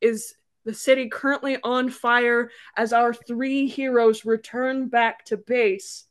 [0.00, 6.04] is the city currently on fire as our three heroes return back to base,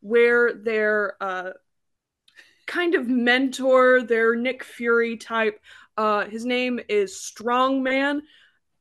[0.00, 1.50] where their uh,
[2.66, 5.60] kind of mentor, their Nick Fury type,
[5.96, 8.22] uh, his name is Strongman.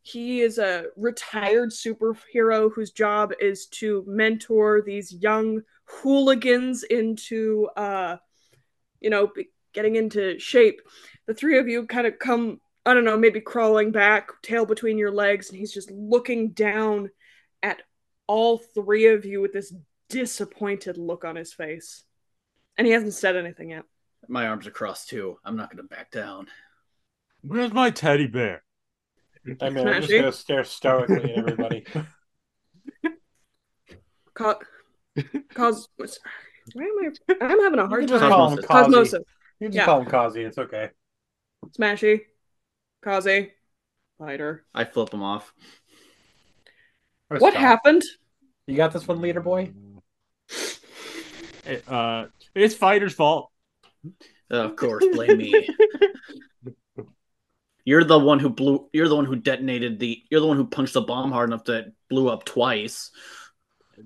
[0.02, 8.16] He is a retired superhero whose job is to mentor these young hooligans into uh
[9.02, 9.30] you know
[9.74, 10.82] getting into shape
[11.28, 14.98] the three of you kind of come i don't know maybe crawling back tail between
[14.98, 17.10] your legs and he's just looking down
[17.62, 17.82] at
[18.28, 19.74] all three of you with this
[20.12, 22.04] disappointed look on his face.
[22.78, 23.84] And he hasn't said anything yet.
[24.28, 25.38] My arms are crossed too.
[25.44, 26.48] I'm not gonna back down.
[27.42, 28.64] Where's my teddy bear?
[29.62, 31.86] I mean, I'm just gonna stare stoically at everybody.
[34.34, 34.60] Co-
[35.54, 38.32] cause why am I I'm having a You hard can just time.
[38.32, 38.88] call him Cosmosis.
[38.88, 39.14] Cosmosis.
[39.14, 39.86] You can just Yeah.
[39.86, 40.42] call him Kazi.
[40.44, 40.90] It's okay.
[41.78, 42.22] Smashy.
[43.04, 43.52] Kazi.
[44.18, 44.66] Fighter.
[44.74, 45.54] I flip him off.
[47.30, 47.62] Or What stop.
[47.62, 48.04] happened?
[48.68, 49.72] You got this one, leader boy.
[51.66, 53.52] It, uh, it's fighter's fault.
[54.50, 55.70] Of course, blame me.
[57.86, 58.88] You're the one who blew.
[58.94, 60.22] You're the one who detonated the.
[60.30, 63.12] You're the one who punched the bomb hard enough that it blew up twice.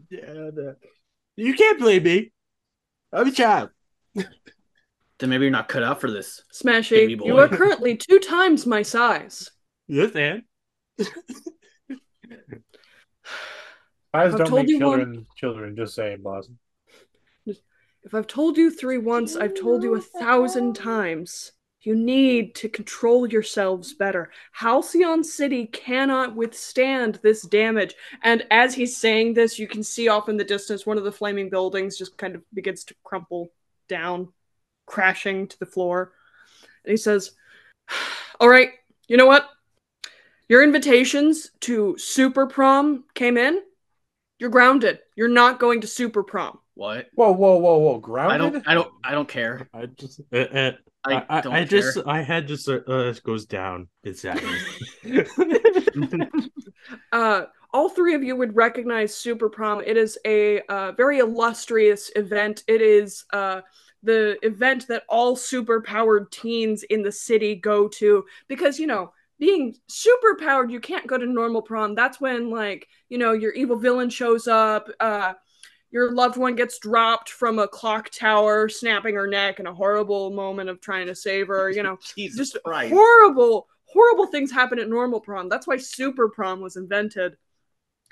[0.09, 0.77] Yeah, the-
[1.35, 2.31] you can't blame me.
[3.11, 3.69] I'm a child.
[5.17, 6.43] Then maybe you're not cut out for this.
[6.53, 7.27] Smashy, Baby boy.
[7.27, 9.49] you are currently two times my size.
[9.87, 10.43] Yes, and
[14.13, 15.75] Eyes I've don't told make you one- children children.
[15.75, 16.49] Just saying, boss.
[17.45, 21.51] If I've told you three once, I've told you a thousand times.
[21.85, 24.31] You need to control yourselves better.
[24.51, 27.93] Halcyon City cannot withstand this damage.
[28.23, 31.11] And as he's saying this, you can see off in the distance one of the
[31.11, 33.49] flaming buildings just kind of begins to crumple
[33.87, 34.29] down,
[34.87, 36.13] crashing to the floor.
[36.83, 37.31] And he says,
[38.39, 38.71] All right,
[39.07, 39.47] you know what?
[40.49, 43.61] Your invitations to Super Prom came in.
[44.39, 44.99] You're grounded.
[45.15, 46.57] You're not going to Super Prom.
[46.73, 47.07] What?
[47.13, 47.99] Whoa, whoa, whoa, whoa!
[47.99, 48.33] Grounded?
[48.33, 48.67] I don't.
[48.67, 48.93] I don't.
[49.05, 49.69] I don't care.
[49.73, 50.71] I just, uh, uh,
[51.05, 51.81] I, I, I, don't I care.
[51.81, 53.87] just, I had just, uh, uh, goes down.
[54.03, 54.63] It's sadness.
[57.11, 59.81] uh, all three of you would recognize Super Prom.
[59.85, 62.63] It is a uh, very illustrious event.
[62.67, 63.61] It is uh,
[64.01, 69.11] the event that all super powered teens in the city go to because, you know,
[69.39, 71.95] being super powered, you can't go to normal prom.
[71.95, 74.87] That's when, like, you know, your evil villain shows up.
[74.99, 75.33] Uh,
[75.91, 80.31] your loved one gets dropped from a clock tower, snapping her neck in a horrible
[80.31, 81.69] moment of trying to save her.
[81.69, 82.93] You know, Jesus just Christ.
[82.93, 85.47] horrible, horrible things happen at normal prom.
[85.49, 87.37] That's why super prom was invented.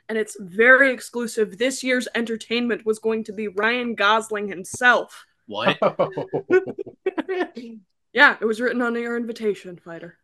[0.10, 1.58] And it's very exclusive.
[1.58, 5.26] This year's entertainment was going to be Ryan Gosling himself.
[5.48, 5.78] What?
[8.16, 10.20] Yeah, it was written on your invitation, fighter.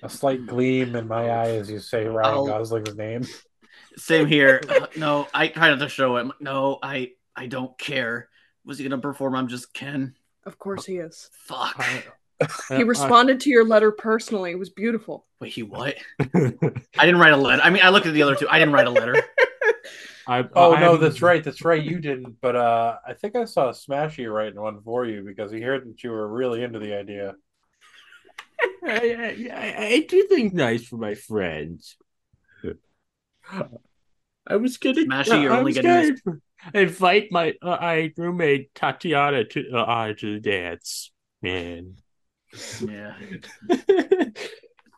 [0.00, 3.22] A slight gleam in my eye as you say Ryan I'll- Gosling's name.
[3.96, 4.60] Same here.
[4.68, 6.32] Uh, no, I try not to show him.
[6.40, 7.12] No, I.
[7.34, 8.28] I don't care.
[8.64, 9.34] Was he gonna perform?
[9.34, 10.14] I'm just Ken.
[10.44, 11.30] Of course he is.
[11.32, 11.74] Fuck.
[11.78, 12.02] I-
[12.76, 14.50] He responded to your letter personally.
[14.50, 15.26] It was beautiful.
[15.40, 15.94] Wait, he what?
[16.20, 16.26] I
[17.06, 17.62] didn't write a letter.
[17.62, 18.48] I mean, I looked at the other two.
[18.50, 19.14] I didn't write a letter.
[20.26, 21.82] I, Oh I- no, that's right, that's right.
[21.82, 25.60] You didn't, but uh, I think I saw Smashy writing one for you because he
[25.60, 27.34] heard that you were really into the idea.
[28.84, 31.96] I, I, I, I do things nice for my friends.
[34.46, 35.04] I was gonna.
[35.04, 36.38] Smashy, you're I only was getting gonna
[36.74, 41.10] invite my uh, my roommate Tatiana to uh, uh, to the dance.
[41.40, 41.96] Man.
[42.80, 43.14] Yeah.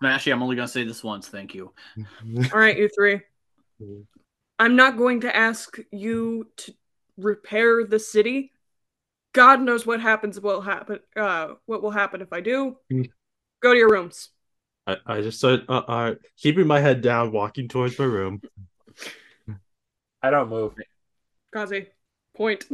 [0.03, 1.29] Smashy, I'm only gonna say this once.
[1.29, 1.73] Thank you.
[2.53, 3.21] All right, you three.
[4.59, 6.75] I'm not going to ask you to
[7.17, 8.53] repair the city.
[9.33, 12.77] God knows what happens will happen uh what will happen if I do.
[12.93, 13.11] Mm.
[13.61, 14.31] Go to your rooms.
[14.87, 18.43] I, I just said, uh, uh, keeping my head down, walking towards my room.
[20.23, 20.75] I don't move.
[21.53, 21.87] Kazi.
[22.37, 22.65] Point.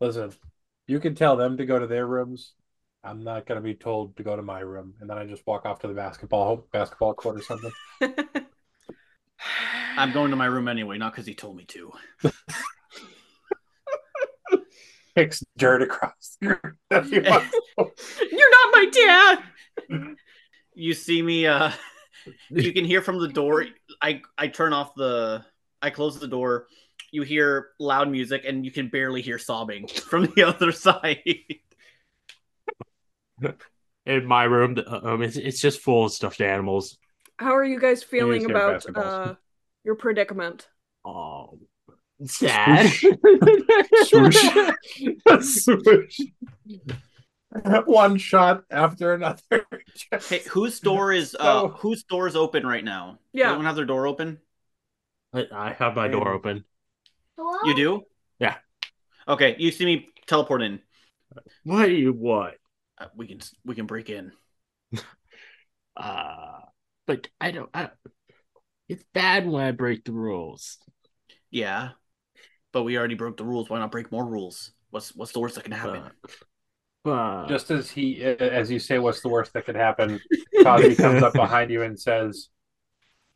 [0.00, 0.32] Listen,
[0.86, 2.54] you can tell them to go to their rooms.
[3.04, 5.64] I'm not gonna be told to go to my room, and then I just walk
[5.64, 7.72] off to the basketball basketball court or something.
[9.96, 11.92] I'm going to my room anyway, not because he told me to.
[15.16, 16.60] Kicks dirt across the room.
[17.10, 19.42] You're not my dad.
[20.74, 21.46] You see me.
[21.46, 21.72] Uh,
[22.50, 23.66] you can hear from the door.
[24.00, 25.44] I I turn off the.
[25.82, 26.66] I close the door.
[27.10, 31.18] You hear loud music, and you can barely hear sobbing from the other side.
[34.06, 36.96] In my room, uh, um, it's, it's just full of stuffed animals.
[37.36, 39.34] How are you guys feeling about uh
[39.84, 40.66] your predicament?
[41.04, 41.58] Oh,
[42.24, 42.90] sad.
[44.06, 44.46] Swoosh.
[45.40, 46.20] Swoosh.
[47.86, 49.66] One shot after another.
[50.28, 51.68] hey, whose door is uh No.
[51.68, 53.12] whose door is open right now?
[53.12, 53.48] Does Yeah.
[53.50, 54.38] anyone have their door open?
[55.32, 56.64] I, I have my door open.
[57.66, 58.02] You do?
[58.38, 58.56] Yeah.
[59.26, 60.80] Okay, you see me teleport in.
[61.64, 62.56] What you what?
[62.98, 64.32] Uh, we can we can break in.
[65.96, 66.60] Uh,
[67.08, 67.68] but I don't.
[67.74, 67.90] I,
[68.88, 70.78] it's bad when I break the rules.
[71.50, 71.90] Yeah,
[72.72, 73.70] but we already broke the rules.
[73.70, 74.72] Why not break more rules?
[74.90, 76.02] What's what's the worst that can happen?
[77.12, 80.20] But Just as he, as you say, what's the worst that could happen?
[80.62, 82.48] Cosby comes up behind you and says,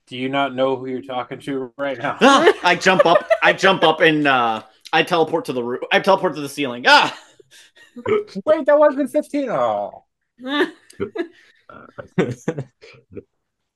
[0.06, 2.16] Do you not know who you're talking to right now?
[2.20, 2.52] Ah!
[2.62, 3.28] I jump up.
[3.42, 5.80] I jump up and uh, I teleport to the roof.
[5.92, 6.84] I teleport to the ceiling.
[6.86, 7.16] Ah!
[8.44, 9.48] Wait, that wasn't 15.
[9.50, 10.04] Oh.
[10.42, 10.66] but,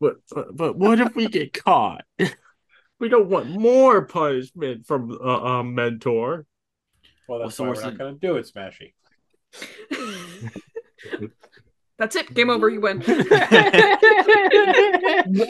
[0.00, 2.04] but but what if we get caught?
[2.98, 6.46] We don't want more punishment from uh, um, mentor.
[7.28, 8.94] Well, that's Well, so why we're not the- going to do it, Smashy.
[11.98, 12.34] That's it.
[12.34, 12.68] Game over.
[12.68, 13.02] You win.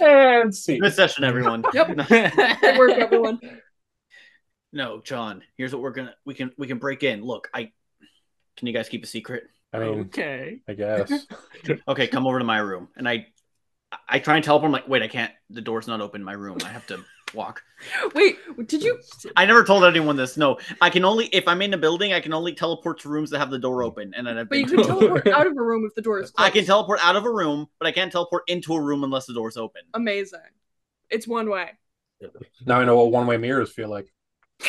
[0.06, 0.78] And see.
[0.78, 1.64] Good session, everyone.
[1.74, 1.96] Yep.
[2.08, 3.40] Good work, everyone.
[4.72, 5.42] No, John.
[5.56, 6.14] Here's what we're gonna.
[6.24, 7.22] We can we can break in.
[7.22, 7.72] Look, I.
[8.56, 9.44] Can you guys keep a secret?
[9.72, 10.60] I mean, okay.
[10.68, 11.10] I guess.
[11.88, 13.26] Okay, come over to my room, and I.
[14.08, 14.66] I try and teleport.
[14.66, 15.32] I'm like, wait, I can't.
[15.50, 16.58] The door's not open in my room.
[16.64, 17.62] I have to walk.
[18.14, 18.36] Wait,
[18.66, 18.98] did you?
[19.36, 20.36] I never told anyone this.
[20.36, 23.30] No, I can only if I'm in a building, I can only teleport to rooms
[23.30, 25.56] that have the door open, and then I've But been you can teleport out of
[25.56, 26.46] a room if the door is closed.
[26.46, 29.26] I can teleport out of a room, but I can't teleport into a room unless
[29.26, 29.82] the door's open.
[29.94, 30.40] Amazing.
[31.10, 31.72] It's one way.
[32.64, 34.06] now I know what one way mirrors feel like.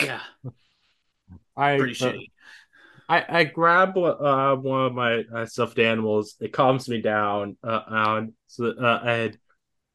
[0.04, 0.22] Yeah,
[1.56, 2.32] I pretty uh, shitty.
[3.10, 6.36] I, I grab uh, one of my uh, stuffed animals.
[6.42, 9.38] It calms me down, uh, and so uh, and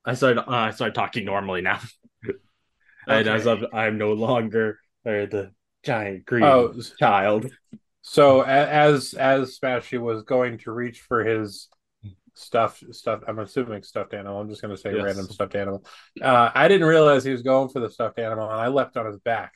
[0.04, 1.80] I start uh, I start talking normally now.
[3.08, 3.66] and as Okay.
[3.72, 5.52] I'm, I'm no longer uh, the
[5.84, 7.46] giant green Oh, child.
[8.02, 11.68] so a- as as Smashy was going to reach for his
[12.34, 14.40] stuff stuff I'm assuming stuffed animal.
[14.40, 15.04] I'm just going to say Yes.
[15.04, 15.84] random stuffed animal.
[16.20, 19.06] Uh, I didn't realize he was going for the stuffed animal, and I leapt on
[19.06, 19.52] his back.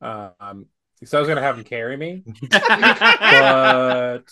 [0.00, 0.66] Um,
[1.04, 4.24] so I was going to have him carry me, but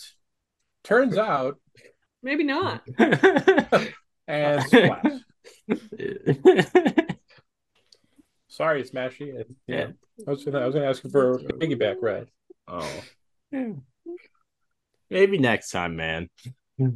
[0.85, 1.59] turns out
[2.23, 2.83] Maybe not.
[4.27, 5.12] and splat.
[8.57, 9.38] Sorry, Smashy.
[9.38, 9.88] I, yeah,
[10.27, 12.29] I was gonna I was gonna ask you for a piggyback ride.
[12.69, 12.90] oh.
[15.11, 16.31] Maybe next time, man.
[16.79, 16.90] Pet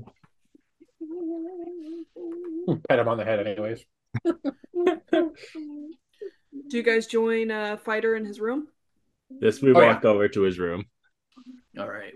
[2.99, 3.85] him on the head, anyways.
[6.69, 8.69] Do you guys join uh, Fighter in his room?
[9.41, 10.85] This we Oh, walk over to his room.
[11.79, 12.13] All right.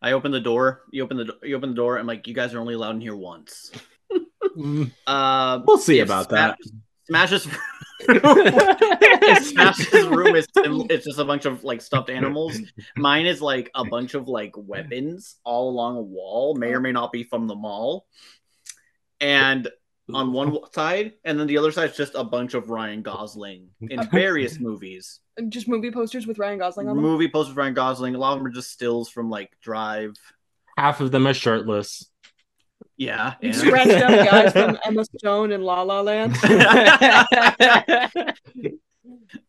[0.00, 0.82] I open the door.
[0.92, 1.98] You open the do- you open the door.
[1.98, 3.70] I'm like, you guys are only allowed in here once.
[4.56, 6.58] Mm, Uh, We'll see about Sma- that.
[7.08, 7.58] Smash's if
[9.42, 12.58] Smash's room is it's just a bunch of like stuffed animals.
[12.96, 16.54] Mine is like a bunch of like weapons all along a wall.
[16.54, 18.06] May or may not be from the mall.
[19.20, 19.68] And
[20.12, 23.68] on one side, and then the other side is just a bunch of Ryan Gosling
[23.80, 25.20] in various movies.
[25.48, 27.04] Just movie posters with Ryan Gosling on them.
[27.04, 28.14] Movie posters of Ryan Gosling.
[28.14, 30.14] A lot of them are just stills from like Drive.
[30.76, 32.10] Half of them are shirtless.
[32.96, 33.34] Yeah.
[33.40, 36.36] You and- scratched out the eyes from Emma Stone in La La Land.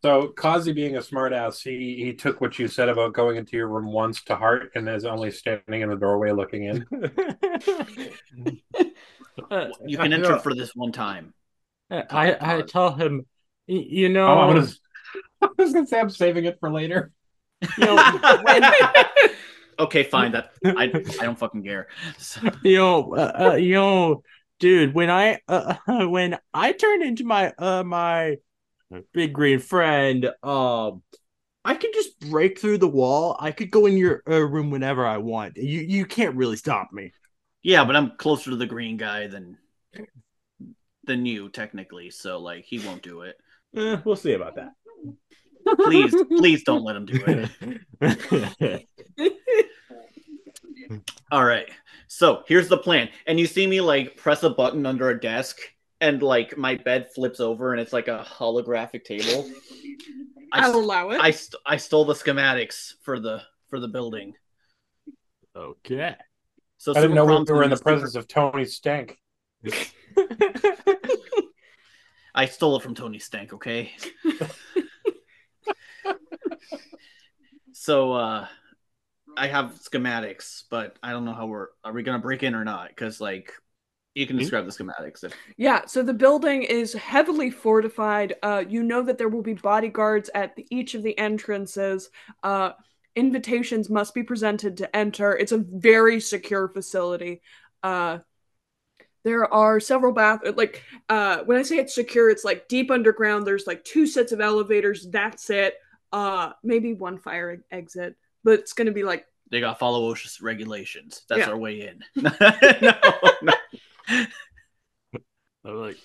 [0.02, 3.68] So Kazi being a smartass, he he took what you said about going into your
[3.68, 6.86] room once to heart and is only standing in the doorway looking in.
[9.50, 11.34] Uh, you can enter for this one time.
[11.90, 13.26] I I tell him,
[13.68, 14.68] you know, Oh, I'm gonna,
[15.42, 17.12] I was gonna say I'm saving it for later.
[17.78, 17.96] you know,
[18.44, 18.64] when,
[19.80, 20.32] okay, fine.
[20.32, 21.88] That I I don't fucking care.
[22.18, 24.24] So- know, uh, uh, know,
[24.60, 25.76] dude, when I uh,
[26.08, 28.38] when I turned into my uh my
[29.14, 31.02] big green friend, um,
[31.64, 33.38] I could just break through the wall.
[33.40, 35.58] I could go in your uh, room whenever I want.
[35.58, 37.14] You you can't really stop me.
[37.62, 39.58] yeah, but I'm closer to the green guy than
[41.04, 42.10] than you technically.
[42.10, 43.38] So like he won't do it.
[43.76, 44.74] Eh, we'll see about that.
[45.78, 47.48] Please, please don't let him do
[48.02, 48.88] it.
[51.32, 51.70] All right.
[52.08, 53.10] So here's the plan.
[53.28, 55.58] And you see me like press a button under a desk
[56.02, 59.50] and like my bed flips over and it's like a holographic table.
[60.52, 61.22] I, I'll st- allow it.
[61.22, 64.34] I, st- I stole the schematics for the for the building.
[65.56, 66.16] okay.
[66.78, 69.18] So I didn't know we Super were in the Prom's- presence of Tony Stank.
[72.34, 73.92] I stole it from Tony Stank, okay?
[77.72, 78.48] so uh
[79.38, 82.66] I have schematics, but I don't know how we're are we gonna break in or
[82.66, 82.90] not?
[82.90, 83.54] Because like
[84.16, 84.50] you can Hmm?
[84.50, 88.36] describe the schematics if Yeah, so the building is heavily fortified.
[88.42, 92.10] Uh, you know that there will be bodyguards at the, each of the entrances.
[92.44, 92.72] Uh,
[93.16, 95.36] invitations must be presented to enter.
[95.36, 97.42] It's a very secure facility.
[97.84, 98.20] Uh,
[99.24, 103.46] there are several bath like uh, when I say it's secure, it's like deep underground.
[103.46, 105.08] There's like two sets of elevators.
[105.10, 105.76] That's it.
[106.12, 111.24] Uh, maybe one fire exit, but it's gonna be like they got follow OSHA regulations.
[111.28, 111.50] That's Yeah.
[111.50, 112.04] our way in.
[112.16, 112.94] no,
[113.42, 113.54] no.
[115.66, 115.98] I'm like,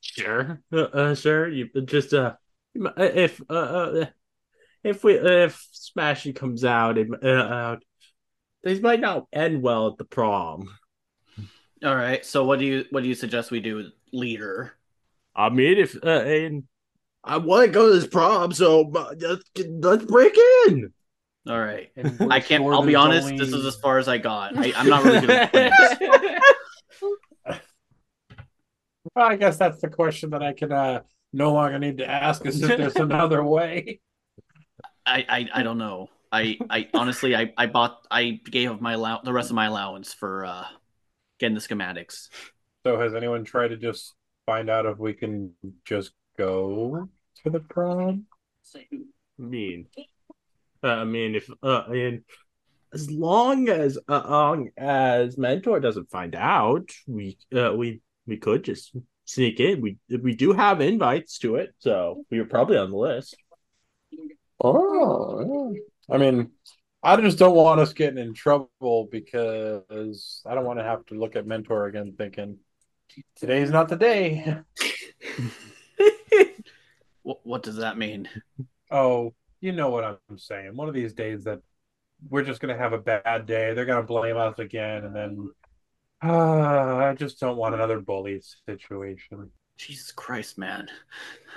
[0.00, 1.48] sure, uh, uh, sure.
[1.48, 2.34] You just uh,
[2.74, 4.06] if uh, uh
[4.82, 7.76] if we if Smashy comes out, it, uh, uh,
[8.62, 10.68] these might not end well at the prom.
[11.84, 12.24] All right.
[12.24, 14.74] So what do you what do you suggest we do, leader?
[15.34, 16.64] I mean, if uh, and
[17.24, 20.92] I want to go to this prom, so let's, let's break in.
[21.48, 21.90] All right.
[21.96, 22.64] And I can't.
[22.64, 23.26] I'll be there's honest.
[23.26, 24.56] only- This is as far as I got.
[24.56, 26.42] I, I'm not really good at.
[29.14, 31.02] Well, I guess that's the question that I can uh,
[31.32, 34.00] no longer need to ask is if there's another way.
[35.06, 36.08] I, I I don't know.
[36.32, 39.66] I I honestly I I bought I gave up my allow the rest of my
[39.66, 40.64] allowance for uh
[41.38, 42.28] getting the schematics.
[42.86, 44.14] So has anyone tried to just
[44.46, 45.52] find out if we can
[45.84, 47.08] just go
[47.42, 48.26] to the prom?
[48.74, 48.86] I
[49.38, 49.86] mean,
[50.82, 52.24] uh, I mean, if uh, I mean,
[52.92, 58.64] as long as uh, long as mentor doesn't find out, we uh, we we could
[58.64, 59.80] just sneak in.
[59.80, 63.36] We we do have invites to it, so we are probably on the list.
[64.62, 65.74] Oh,
[66.10, 66.50] I mean,
[67.02, 71.14] I just don't want us getting in trouble because I don't want to have to
[71.14, 72.58] look at mentor again thinking
[73.36, 74.56] today's not the day.
[77.22, 78.28] What what does that mean?
[78.90, 80.76] Oh, you know what I'm saying.
[80.76, 81.60] One of these days that
[82.28, 83.72] we're just gonna have a bad day.
[83.72, 85.50] They're gonna blame us again, and then
[86.22, 89.50] uh, I just don't want another bully situation.
[89.78, 90.88] Jesus Christ, man!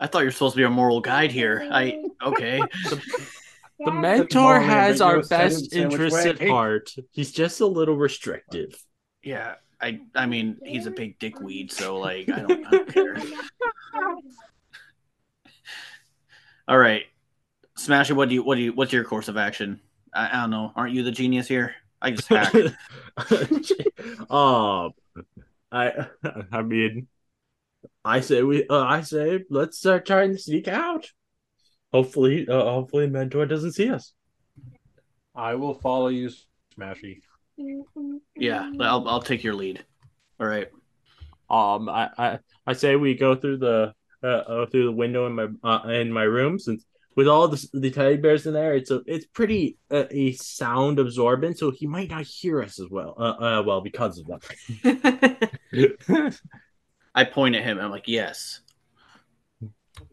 [0.00, 1.68] I thought you were supposed to be our moral guide here.
[1.70, 2.62] I okay.
[3.84, 6.94] The mentor has our best in which interests at heart.
[7.10, 8.80] He's just a little restrictive.
[9.24, 13.16] Yeah, I I mean he's a big dickweed, so like I don't, I don't care.
[16.68, 17.02] All right,
[17.76, 19.80] Smashy, what do you what do you what's your course of action?
[20.14, 20.72] I, I don't know.
[20.76, 21.74] Aren't you the genius here?
[22.00, 22.54] I just hack.
[24.30, 24.92] um,
[25.72, 26.06] I
[26.52, 27.08] I mean,
[28.04, 28.66] I say we.
[28.68, 31.10] Uh, I say let's start trying to sneak out.
[31.92, 34.12] Hopefully, uh, hopefully, mentor doesn't see us.
[35.34, 36.30] I will follow you,
[36.76, 37.22] Smashy.
[38.36, 39.84] Yeah, I'll I'll take your lead.
[40.40, 40.68] All right.
[41.50, 45.34] Um, I I, I say we go through the uh, uh through the window in
[45.34, 46.84] my uh, in my room since
[47.14, 50.98] with all the the teddy bears in there, it's a it's pretty uh, a sound
[50.98, 53.14] absorbent, so he might not hear us as well.
[53.18, 56.40] Uh, uh well because of that.
[57.14, 57.78] I point at him.
[57.78, 58.60] I'm like, yes.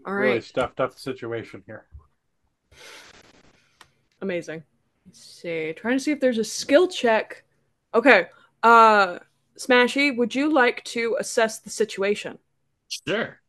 [0.05, 0.27] All right.
[0.27, 1.85] Really stuffed up the situation here.
[4.21, 4.63] Amazing.
[5.09, 5.73] Let's see.
[5.73, 7.43] Trying to see if there's a skill check.
[7.95, 8.27] Okay.
[8.61, 9.17] Uh
[9.57, 12.37] Smashy, would you like to assess the situation?
[13.07, 13.41] sure.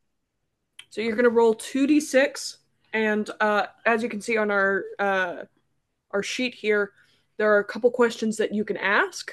[0.88, 2.56] So you're gonna roll 2d6,
[2.94, 5.36] and uh as you can see on our uh
[6.12, 6.92] our sheet here,
[7.36, 9.30] there are a couple questions that you can ask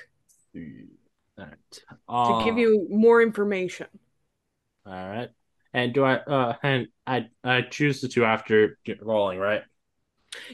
[0.53, 1.80] Alright.
[2.09, 3.88] to give you more information.
[4.86, 5.30] All right.
[5.73, 9.61] And do I uh and I I choose the two after rolling, right?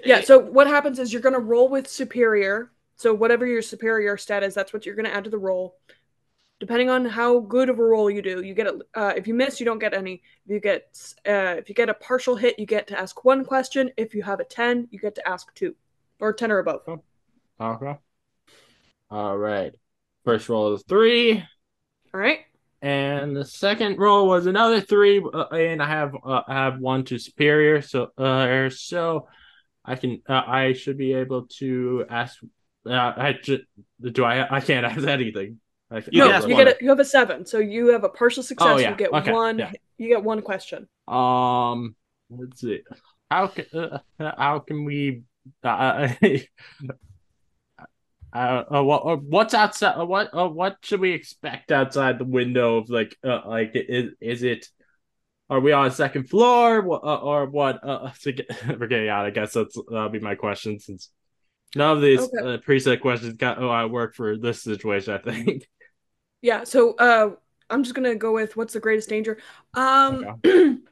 [0.05, 2.71] Yeah, so what happens is you're gonna roll with superior.
[2.95, 5.78] So whatever your superior stat is, that's what you're gonna add to the roll.
[6.59, 9.34] Depending on how good of a roll you do, you get a, uh, if you
[9.34, 10.21] miss, you don't get any.
[10.45, 13.43] If you get uh, if you get a partial hit, you get to ask one
[13.43, 13.91] question.
[13.97, 15.76] If you have a ten, you get to ask two,
[16.19, 16.82] or ten or above.
[17.59, 17.97] Okay.
[19.09, 19.74] All right.
[20.24, 21.43] First roll is three,
[22.13, 22.39] All right.
[22.82, 27.03] and the second roll was another three, uh, and I have uh, I have one
[27.05, 29.28] to superior, so uh so
[29.86, 32.39] I can uh, I should be able to ask.
[32.86, 33.63] Uh, I ju-
[34.01, 35.59] do I I can't ask anything.
[35.91, 38.09] I can, You no, you get a, you have a seven, so you have a
[38.09, 38.67] partial success.
[38.67, 38.91] Oh, yeah.
[38.91, 39.59] You get Okay, one.
[39.59, 39.71] yeah.
[39.97, 40.88] You get one question.
[41.07, 41.95] Um,
[42.29, 42.81] let's see.
[43.29, 45.23] How can uh, how can we?
[45.63, 46.09] Uh,
[48.34, 49.95] uh, uh, what uh, what's outside?
[49.99, 54.11] Uh, what uh, what should we expect outside the window of like uh, like is
[54.19, 54.67] is it?
[55.49, 56.79] Are we on a second floor?
[56.79, 57.79] Uh, or what?
[57.83, 61.09] Uh, to get, okay, yeah, I guess that's that'll be my question since
[61.75, 62.37] none of these Okay.
[62.39, 65.13] uh, preset questions got oh I work for this situation.
[65.13, 65.67] I think.
[66.41, 66.65] Yeah.
[66.65, 67.31] So uh,
[67.69, 69.37] I'm just gonna go with what's the greatest danger.
[69.75, 70.25] Um,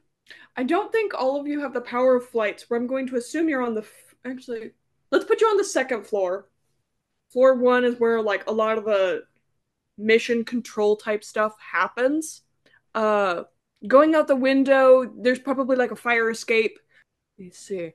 [0.56, 3.18] I don't think all of you have the power of flight, so I'm going to
[3.18, 3.82] assume you're on the.
[3.82, 4.72] F- Actually,
[5.12, 6.47] let's put you on the second floor.
[7.34, 9.24] Floor one is where like a lot of the
[9.97, 12.41] mission control type stuff happens.
[12.93, 13.43] Uh,
[13.88, 16.80] going out the window, there's probably like a fire escape.
[17.40, 17.94] Let's see.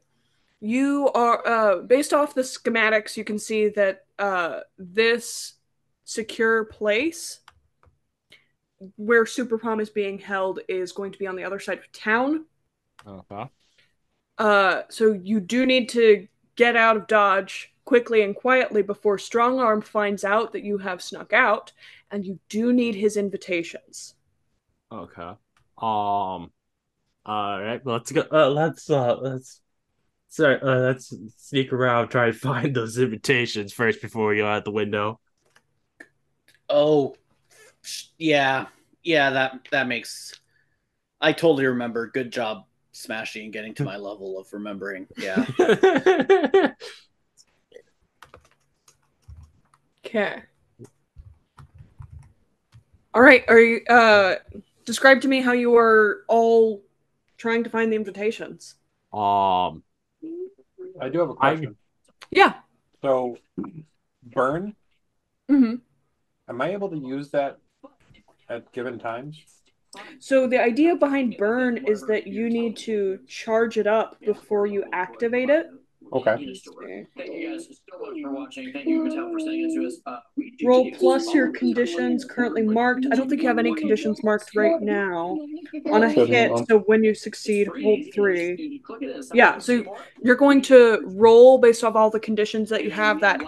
[0.60, 3.16] You are uh, based off the schematics.
[3.16, 5.54] You can see that uh, this
[6.04, 7.40] secure place
[8.96, 11.92] where Super Prom is being held is going to be on the other side of
[11.92, 12.46] town.
[13.06, 13.50] Okay.
[14.38, 16.26] Uh, so you do need to
[16.56, 21.00] get out of Dodge quickly and quietly before Strong Arm finds out that you have
[21.00, 21.72] snuck out,
[22.10, 24.14] and you do need his invitations.
[24.90, 25.32] Okay.
[25.78, 26.50] Um.
[27.24, 27.80] All right.
[27.84, 28.24] Let's go.
[28.30, 28.88] Uh, let's.
[28.90, 29.16] Uh.
[29.16, 29.60] Let's.
[30.28, 30.60] Sorry.
[30.60, 32.08] Uh, let's sneak around.
[32.08, 35.20] Try to find those invitations first before we go out the window.
[36.68, 37.14] Oh,
[38.18, 38.66] yeah.
[39.02, 40.40] Yeah, that that makes.
[41.20, 42.08] I totally remember.
[42.08, 45.06] Good job smashing and getting to my level of remembering.
[45.16, 45.44] Yeah.
[50.06, 50.40] Okay.
[53.12, 53.44] All right.
[53.48, 54.36] Are you uh
[54.86, 56.82] describe to me how you are all
[57.36, 58.76] trying to find the invitations?
[59.12, 59.82] um,
[61.00, 61.76] I do have a question.
[62.30, 62.54] Yeah.
[63.02, 63.36] So,
[64.24, 64.74] burn.
[65.48, 65.74] hmm
[66.48, 67.58] Am I able to use that
[68.48, 69.42] at given times?
[70.18, 74.84] So the idea behind burn is that you need to charge it up before you
[74.92, 75.66] activate it.
[76.16, 77.06] Okay.
[77.16, 78.72] Thank you guys so much for watching.
[78.72, 80.00] Thank you, Mattel, for sending it to us.
[80.06, 83.06] Uh, we do Roll plus your conditions currently marked.
[83.12, 85.38] I don't think you have any conditions marked right now.
[85.92, 87.82] On a Good hit, so when you succeed, Free.
[87.82, 88.56] hold three.
[88.56, 89.84] just- you click it and sign Yeah, so.
[90.22, 93.42] You're going to roll based off all the conditions that you have that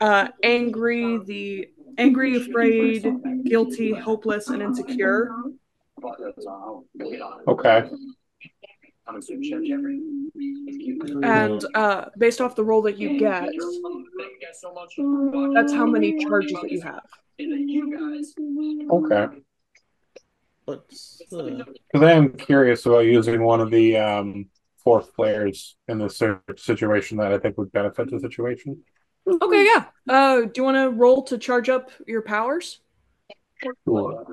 [0.00, 1.68] uh, angry, the
[1.98, 5.30] angry, afraid, guilty, hopeless, and insecure.
[7.48, 7.90] Okay.
[9.06, 10.00] I'm a super chef, Jeffrey.
[11.22, 15.30] And uh, based off the roll that you get, Thank you guys so much for
[15.30, 15.54] watching.
[15.54, 17.04] that's how many charges that you have.
[17.38, 18.34] And then you guys.
[18.90, 19.38] Okay.
[20.66, 21.22] Let's.
[21.30, 21.64] Let me Uh.
[21.92, 24.48] Because I am curious about using one of the um,
[24.84, 26.22] fourth players in this
[26.56, 28.82] situation that I think would benefit the situation.
[29.26, 29.86] Okay, yeah.
[30.08, 32.80] Uh, do you want to roll to charge up your powers?
[33.84, 34.26] Sure.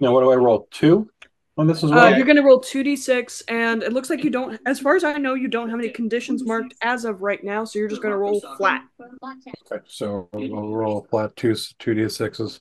[0.00, 0.68] Now, what do I roll?
[0.70, 1.10] Two
[1.58, 2.16] on this as Uh, well?
[2.16, 5.18] you're going to roll 2d6, and it looks like you don't, as far as I
[5.18, 8.12] know, you don't have any conditions marked as of right now, so you're just going
[8.12, 8.84] to roll flat.
[9.00, 12.60] Okay, so I'll roll flat two two d sixes.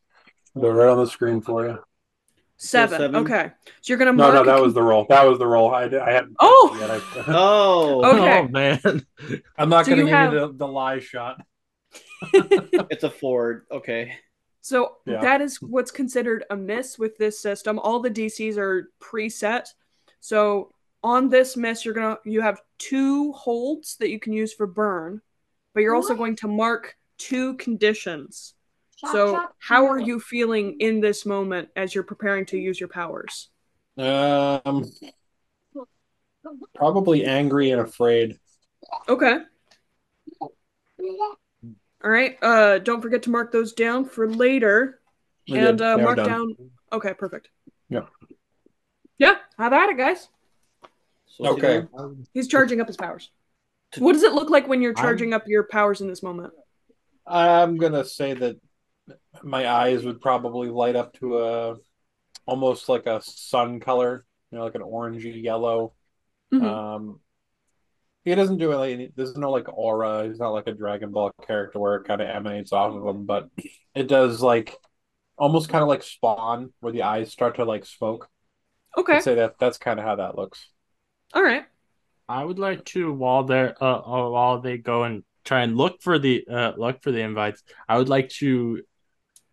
[0.55, 1.77] They're right on the screen for you.
[2.59, 2.97] Seven.
[2.97, 3.15] seven?
[3.17, 3.51] Okay.
[3.81, 4.45] So you're going to No, mark.
[4.47, 5.05] no, that was the roll.
[5.09, 5.69] That was the roll.
[5.75, 6.35] I, I hadn't.
[6.39, 6.75] Oh!
[6.81, 8.39] I, oh, Okay.
[8.39, 9.05] Oh man.
[9.59, 11.39] I'm not So going to you give have- you the, the lie shot.
[12.33, 13.67] it's a Ford.
[13.71, 14.13] Okay.
[14.67, 15.21] So Yeah.
[15.21, 17.79] that is what's considered a miss with this system.
[17.79, 19.69] All the DCs are preset.
[20.19, 24.67] So on this miss, you're gonna you have two holds that you can use for
[24.67, 25.21] burn,
[25.73, 28.55] but you're also going to mark two conditions.
[28.97, 33.47] So how are you feeling in this moment as you're preparing to use your powers?
[33.97, 34.91] Um,
[36.75, 38.37] probably angry and afraid.
[39.07, 39.39] Okay.
[42.03, 42.37] All right.
[42.41, 44.99] Uh, don't forget to mark those down for later.
[45.49, 46.27] We're and uh, mark done.
[46.27, 46.55] down.
[46.91, 47.49] Okay, perfect.
[47.89, 48.01] Yeah.
[49.17, 49.35] Yeah.
[49.57, 50.29] Have at it, guys.
[51.27, 51.85] So Okay.
[52.33, 53.31] He's charging up his powers.
[53.97, 56.53] What does it look like when you're I'm- charging up your powers in this moment?
[57.25, 58.57] I'm gonna say that
[59.43, 61.75] my eyes would probably light up to a
[62.45, 65.93] almost like a sun color, you know, like an orangey yellow.
[66.53, 66.63] Mhm.
[66.63, 67.19] Um,
[68.27, 69.09] he doesn't do any.
[69.15, 70.27] There's no like aura.
[70.27, 73.25] He's not like a Dragon Ball character where it kind of emanates off of him,
[73.25, 73.49] but
[73.95, 74.75] it does like
[75.37, 78.27] almost kind of like Spawn, where the eyes start to like smoke.
[78.97, 79.13] Okay.
[79.13, 80.67] I'd say that that's kind of how that looks.
[81.33, 81.63] All right.
[82.27, 86.01] I would like to while they're uh, uh, while they go and try and look
[86.01, 87.63] for the uh look for the invites.
[87.87, 88.81] I would like to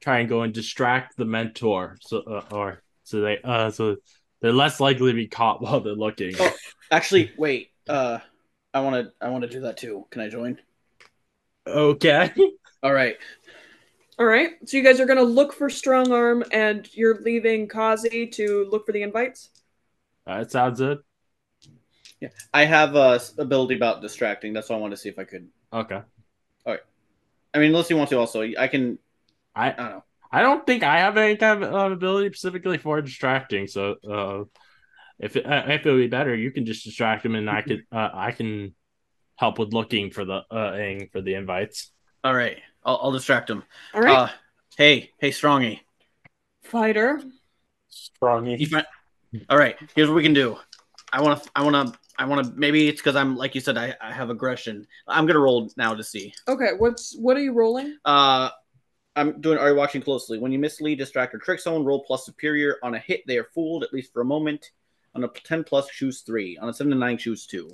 [0.01, 3.99] try and go and distract the mentor so uh, or so they uh so
[4.41, 6.35] they're less likely to be caught while they're looking.
[6.41, 6.53] Oh.
[6.91, 7.71] Actually, wait.
[7.89, 8.19] Uh,
[8.75, 9.13] I want to.
[9.25, 10.07] I want to do that too.
[10.11, 10.59] Can I join?
[11.67, 12.31] Okay.
[12.83, 13.17] All right.
[14.19, 14.51] All right.
[14.67, 18.85] So you guys are gonna look for strong arm, and you're leaving Kazi to look
[18.85, 19.51] for the invites.
[20.27, 20.99] That sounds good.
[22.21, 22.29] Yeah.
[22.53, 24.53] I have a ability about distracting.
[24.53, 25.49] That's why I wanted to see if I could.
[25.73, 26.01] Okay.
[26.67, 26.81] All right.
[27.55, 28.99] I mean, unless you want to, also, I can.
[29.55, 30.05] I I don't know.
[30.33, 33.69] I don't think I have any kind of uh, ability specifically for distracting.
[33.69, 34.45] So uh,
[35.19, 37.63] if it, uh, if it would be better, you can just distract him, and I
[37.63, 38.75] could uh, I can
[39.37, 41.91] help with looking for the uh ing for the invites.
[42.23, 42.59] All right.
[42.85, 43.63] I'll, I'll distract him.
[43.95, 44.15] All right.
[44.15, 44.29] Uh,
[44.77, 45.81] hey, hey, Strongy.
[46.63, 47.21] Fighter.
[47.89, 48.57] Strongy.
[48.59, 48.83] You
[49.49, 49.77] All right.
[49.95, 50.59] Here's what we can do.
[51.13, 51.51] I want to.
[51.55, 51.99] I want to.
[52.19, 52.53] I want to.
[52.57, 53.77] Maybe it's because I'm like you said.
[53.77, 54.87] I, I have aggression.
[55.07, 56.33] I'm gonna roll now to see.
[56.49, 56.71] Okay.
[56.77, 57.97] What's what are you rolling?
[58.05, 58.51] Uh,
[59.17, 59.59] I'm doing.
[59.59, 60.39] Are you watching closely?
[60.39, 62.77] When you mislead, distract, or trick someone, roll plus superior.
[62.83, 64.71] On a hit, they are fooled at least for a moment.
[65.15, 66.57] On a ten plus, choose three.
[66.59, 67.71] On a seven to nine, choose two.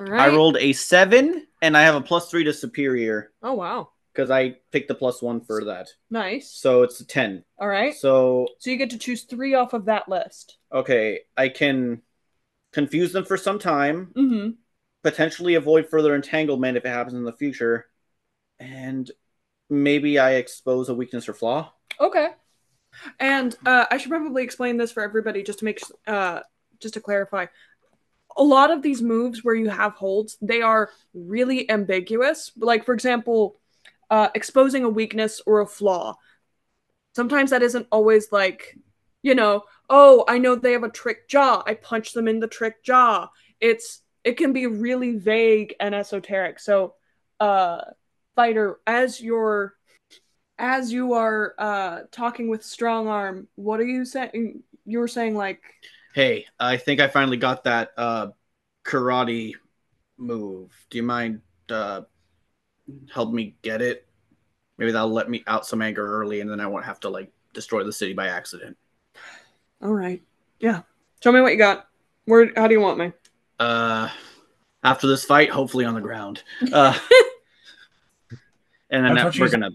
[0.00, 0.20] All right.
[0.20, 3.90] I rolled a seven, and I have a plus three to superior Oh wow.
[4.12, 5.88] because I picked the plus one for that.
[6.08, 6.50] Nice.
[6.52, 7.44] So it's a ten.
[7.58, 7.94] All right.
[7.94, 10.58] So So you get to choose three off of that list.
[10.72, 12.02] okay, I can
[12.72, 14.12] confuse them for some time.
[14.16, 14.50] Mm-hmm.
[15.02, 17.86] potentially avoid further entanglement if it happens in the future,
[18.60, 19.10] and
[19.68, 21.72] maybe I expose a weakness or flaw.
[22.00, 22.28] Okay.
[23.18, 26.40] And uh, I should probably explain this for everybody just to make uh,
[26.80, 27.46] just to clarify.
[28.36, 32.52] A lot of these moves where you have holds, they are really ambiguous.
[32.56, 33.56] Like for example,
[34.10, 36.16] uh, exposing a weakness or a flaw.
[37.14, 38.78] Sometimes that isn't always like,
[39.22, 41.62] you know, oh, I know they have a trick jaw.
[41.66, 43.28] I punch them in the trick jaw.
[43.60, 46.60] It's it can be really vague and esoteric.
[46.60, 46.94] So,
[47.40, 47.80] uh,
[48.36, 49.74] fighter, as you're
[50.58, 54.62] as you are uh talking with strong arm, what are you saying?
[54.84, 55.60] You were saying like,
[56.14, 58.28] Hey, I think I finally got that uh,
[58.84, 59.52] karate
[60.16, 60.72] move.
[60.90, 62.02] Do you mind uh,
[63.12, 64.06] help me get it?
[64.78, 67.30] Maybe that'll let me out some anger early, and then I won't have to like
[67.52, 68.76] destroy the city by accident.
[69.82, 70.22] all right,
[70.60, 70.82] yeah,
[71.22, 71.88] show me what you got.
[72.24, 72.50] Where?
[72.56, 73.12] How do you want me?
[73.60, 74.08] Uh,
[74.82, 76.42] after this fight, hopefully on the ground.
[76.72, 76.98] Uh,
[78.90, 79.70] and then that, we're she's- gonna.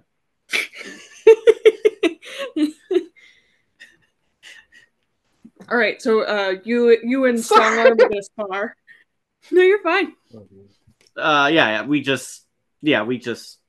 [5.69, 8.75] All right, so uh, you you and strong arm this far.
[9.51, 10.13] No, you're fine.
[11.15, 12.45] Uh, yeah, yeah, we just,
[12.81, 13.59] yeah, we just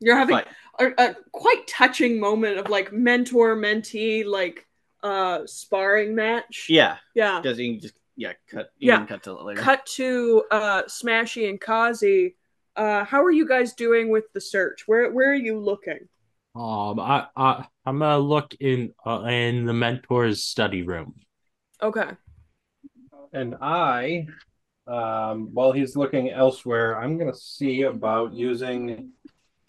[0.00, 0.40] You're having
[0.78, 4.66] a, a quite touching moment of like mentor mentee like
[5.02, 6.66] uh sparring match.
[6.68, 7.40] Yeah, yeah.
[7.42, 8.70] Does you can just yeah cut.
[8.78, 8.96] You Yeah.
[8.98, 9.60] can cut to later.
[9.60, 12.36] Cut to uh Smashy and Kazi.
[12.76, 14.84] Uh, how are you guys doing with the search?
[14.86, 16.08] Where where are you looking?
[16.54, 21.14] Um, I, I, I'm gonna look in, uh, in the mentor's study room.
[21.82, 22.10] Okay.
[23.32, 24.26] And I,
[24.86, 29.12] um, while he's looking elsewhere, I'm going to see about using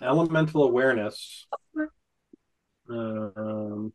[0.01, 1.47] elemental awareness.
[2.89, 3.93] Um,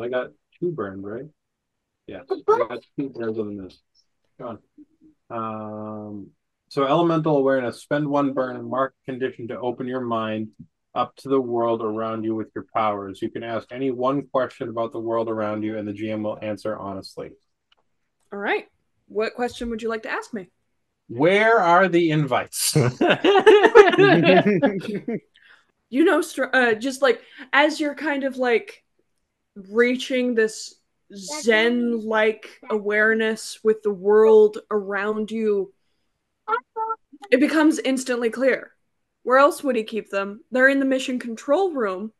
[0.00, 1.24] I got two burned, right?
[2.06, 3.80] Yes, I got two burns on this.
[4.38, 4.58] Go on.
[5.30, 6.30] Um,
[6.68, 7.80] so elemental awareness.
[7.80, 10.48] Spend one burn and mark condition to open your mind
[10.94, 13.22] up to the world around you with your powers.
[13.22, 16.38] You can ask any one question about the world around you, and the GM will
[16.42, 17.30] answer honestly.
[18.32, 18.66] All right.
[19.08, 20.48] What question would you like to ask me?
[21.08, 22.76] Where are the invites?
[25.90, 26.22] you know
[26.52, 27.20] uh, just like
[27.52, 28.82] as you're kind of like
[29.68, 30.76] reaching this
[31.14, 35.72] zen like awareness with the world around you
[37.30, 38.72] it becomes instantly clear
[39.22, 42.12] where else would he keep them they're in the mission control room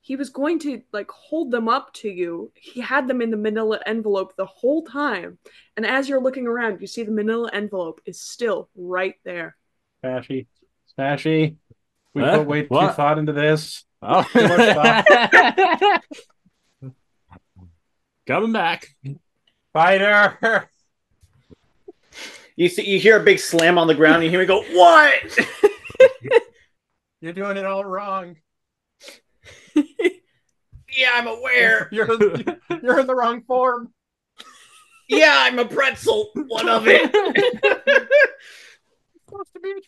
[0.00, 3.36] he was going to like hold them up to you he had them in the
[3.36, 5.38] manila envelope the whole time
[5.76, 9.56] and as you're looking around you see the manila envelope is still right there
[10.04, 10.46] Smashy.
[10.96, 11.56] Smashy.
[12.14, 12.38] We Huh?
[12.38, 12.94] put way too What?
[12.96, 13.84] thought into this.
[14.00, 14.22] Oh.
[14.22, 16.02] Too thought.
[18.26, 18.88] Coming back.
[19.72, 20.68] Fighter!
[22.56, 24.62] You see, you hear a big slam on the ground, and you hear me go,
[24.62, 25.38] "What?"
[27.20, 28.36] You're doing it all wrong.
[29.74, 31.88] yeah, I'm aware.
[31.92, 32.06] You're,
[32.82, 33.92] you're in the wrong form.
[35.08, 36.30] Yeah, I'm a pretzel.
[36.34, 37.10] One of it.
[37.14, 38.08] It's
[39.24, 39.80] supposed to be a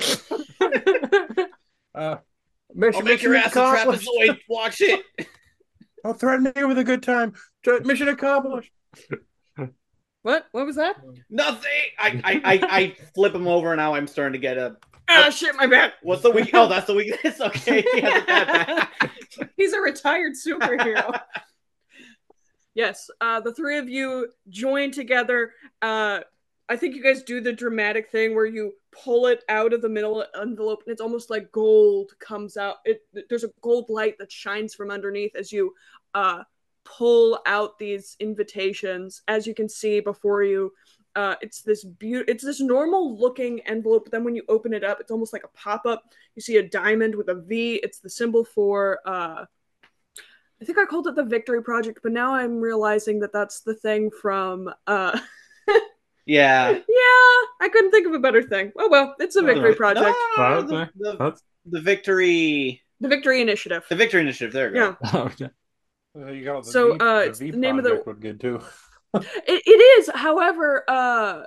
[0.00, 1.46] trapezoid.
[1.94, 2.16] uh,
[2.74, 4.08] mission, I'll make your ass a accomplished.
[4.08, 4.38] trapezoid.
[4.48, 5.04] Watch it.
[6.04, 7.34] I'll threaten you with a good time.
[7.84, 8.70] Mission accomplished.
[10.26, 10.96] What what was that
[11.30, 11.70] Nothing.
[12.00, 14.76] I, I, I, I flip him over, and now I'm starting to get a.
[15.08, 16.50] ah shit my bad What's the week?
[16.52, 17.12] Oh, that's the week.
[17.12, 17.40] weakness.
[17.40, 18.88] Okay, he a.
[19.56, 21.20] He's a retired superhero.
[22.74, 25.52] yes, uh, the three of you join together.
[25.80, 26.20] Uh,
[26.68, 29.88] I think you guys do the dramatic thing where you pull it out of the
[29.88, 32.78] middle envelope, and it's almost like gold comes out.
[32.84, 35.72] It there's a gold light that shines from underneath as you
[36.14, 36.42] uh,
[36.86, 39.22] pull out these invitations.
[39.28, 40.72] As you can see before you,
[41.14, 42.32] uh, it's this beautiful.
[42.32, 45.44] It's this normal looking envelope, but then when you open it up, it's almost like
[45.44, 46.02] a pop up.
[46.34, 47.80] You see a diamond with a V.
[47.82, 49.00] It's the symbol for.
[49.06, 49.44] Uh,
[50.60, 53.74] I think I called it the Victory Project, but now I'm realizing that that's the
[53.74, 54.70] thing from.
[54.86, 55.18] Uh,
[56.28, 56.70] Yeah.
[56.72, 58.72] yeah, I couldn't think of a better thing.
[58.76, 62.82] Oh well, it's a Victory No, Project, no, no, the, the, the victory.
[63.00, 63.84] the Victory Initiative.
[63.88, 64.52] The victory initiative.
[64.52, 64.96] There we go.
[65.04, 65.50] Yeah, Okay.
[66.16, 68.20] You got the So, v, uh, the it's V the name of the- project would
[68.20, 68.60] good too.
[69.14, 70.10] it, it is.
[70.14, 71.42] However, uh,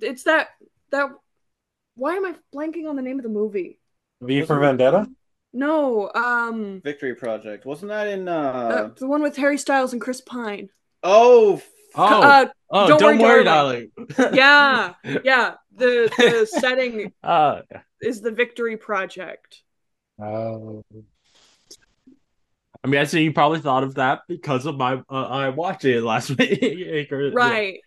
[0.00, 0.48] it's that
[0.90, 1.10] that.
[1.96, 3.78] Why am I blanking on the name of the movie?
[4.20, 5.08] V for Vendetta.
[5.52, 7.64] No, um, Victory project.
[7.64, 8.26] Wasn't that in?
[8.28, 10.70] uh, uh the one with Harry Styles and Chris Pine.
[11.04, 11.62] Oh,
[11.96, 13.92] Oh, Uh, oh don't don't, worry, worry, darling.
[14.32, 14.94] yeah,
[15.24, 15.54] yeah.
[15.76, 17.60] The the setting Uh,
[18.00, 19.62] is the Victory Project.
[20.20, 20.84] Oh.
[22.84, 25.02] I mean, I see you probably thought of that because of my.
[25.08, 27.10] Uh, I watched it last week.
[27.10, 27.80] or- Right.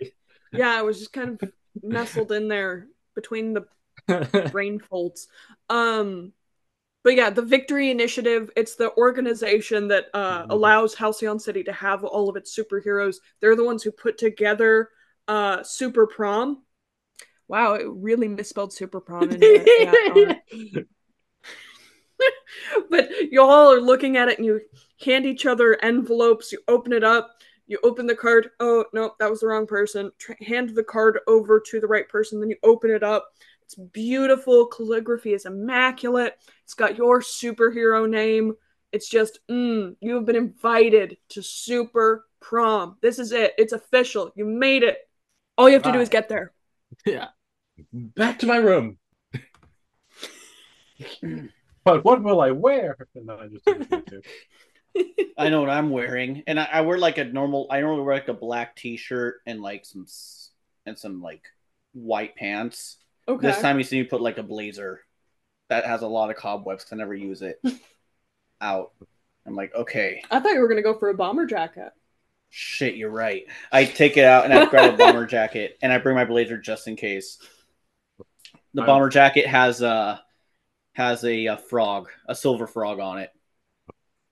[0.51, 1.51] Yeah, it was just kind of
[1.83, 3.67] nestled in there between the
[4.51, 5.27] brain folds.
[5.69, 6.33] Um,
[7.03, 10.49] but yeah, the Victory Initiative, it's the organization that uh, Mhm.
[10.49, 13.17] allows Halcyon City to have all of its superheroes.
[13.39, 14.89] They're the ones who put together
[15.27, 16.63] uh, Super Prom.
[17.47, 19.29] Wow, it really misspelled Super Prom.
[19.29, 19.63] In there.
[19.79, 20.33] Yeah,
[22.89, 24.61] but you all are looking at it and you
[25.03, 26.51] hand each other envelopes.
[26.51, 27.31] You open it up.
[27.67, 28.49] You open the card.
[28.59, 30.11] Oh no, that was the wrong person.
[30.17, 32.39] Tr- hand the card over to the right person.
[32.39, 33.27] Then you open it up.
[33.63, 34.67] It's beautiful.
[34.67, 36.37] Calligraphy is immaculate.
[36.63, 38.53] It's got your superhero name.
[38.93, 42.95] It's just, mm, you have been invited to Super Prom.
[43.01, 43.53] This is it.
[43.57, 44.31] It's official.
[44.35, 44.99] You made it.
[45.57, 46.53] All you have to do is get there.
[47.05, 47.27] Yeah.
[47.93, 48.97] Back to my room.
[51.83, 52.97] But what will I wear?
[54.95, 57.17] And then I just do I know what I'm wearing, and I, I wear like
[57.17, 57.67] a normal.
[57.69, 60.05] I normally wear like a black T-shirt and like some
[60.85, 61.43] and some like
[61.93, 62.97] white pants.
[63.27, 63.47] Okay.
[63.47, 65.01] This time you see me put like a blazer
[65.69, 67.61] that has a lot of cobwebs 'cause I never use it
[68.61, 68.93] out.
[69.45, 71.91] I'm like, okay, I thought you were gonna go for a bomber jacket.
[72.49, 73.45] shit, you're right.
[73.71, 76.57] I take it out and I grab a bomber jacket and I bring my blazer
[76.57, 77.37] just in case.
[78.73, 80.23] The bomber jacket has a
[80.93, 83.31] has a, uh frog, a silver frog on it.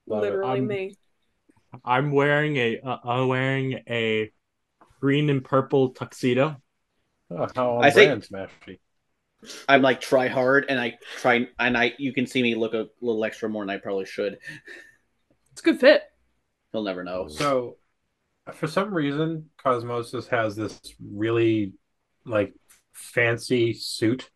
[0.07, 0.21] Love.
[0.21, 0.95] Literally I'm- me.
[1.83, 4.31] I'm wearing a uh, I'm wearing a
[5.01, 6.55] green and purple tuxedo.
[7.29, 8.79] Oh, how on I think- brand, Smashy.
[9.67, 12.87] I'm like try hard and I try and I you can see me look a
[13.01, 14.37] little extra more than I probably should.
[15.51, 16.01] It's a good fit.
[16.71, 17.27] He'll never know.
[17.27, 17.77] So,
[18.53, 21.73] for some reason, Cosmosis has this really
[22.25, 22.53] like
[22.93, 24.29] fancy suit,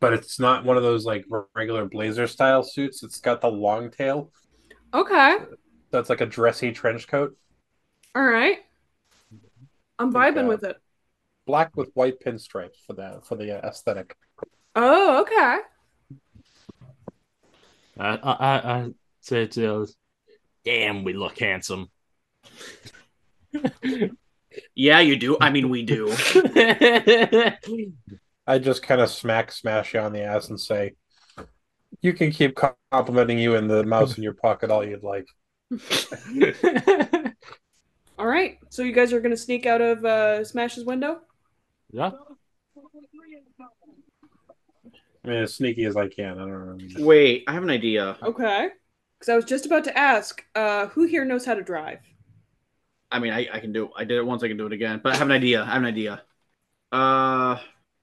[0.00, 3.02] but it's not one of those like regular blazer style suits.
[3.02, 4.32] It's got the long tail.
[4.92, 5.38] Okay.
[5.90, 7.36] That's like a dressy trench coat,
[8.14, 8.58] All right.
[9.98, 10.76] I'm Think, vibing uh, with it.
[11.46, 14.14] black with white pinstripes for that for the uh, aesthetic.
[14.74, 15.58] Oh, okay.
[17.98, 19.96] I I I, I say to the others,
[20.64, 21.90] "Damn, we look handsome."
[24.74, 25.36] Yeah, you do.
[25.40, 26.12] I mean, we do.
[28.46, 30.94] I just kind of smack smash you on the ass and say,
[32.02, 32.58] "You can keep
[32.92, 35.26] complimenting you and the mouse in your pocket all you'd like."
[38.18, 38.58] All right.
[38.68, 41.20] So you guys are gonna sneak out of uh, Smash's window?
[41.90, 42.10] yeah.
[45.24, 46.38] I mean, as sneaky as I can.
[46.38, 47.04] I don't know.
[47.04, 48.16] Wait, I have an idea.
[48.22, 48.70] Okay.
[49.18, 51.98] Because I was just about to ask, uh, who here knows how to drive?
[53.10, 53.90] I mean, I, I can do.
[53.96, 54.42] I did it once.
[54.42, 55.00] I can do it again.
[55.02, 55.62] But I have an idea.
[55.62, 56.22] I have an idea.
[56.92, 57.58] Uh,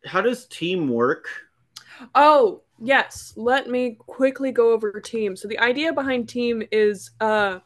[0.05, 1.27] how does team work?
[2.13, 3.33] Oh, yes.
[3.35, 5.35] Let me quickly go over team.
[5.35, 7.59] So the idea behind team is uh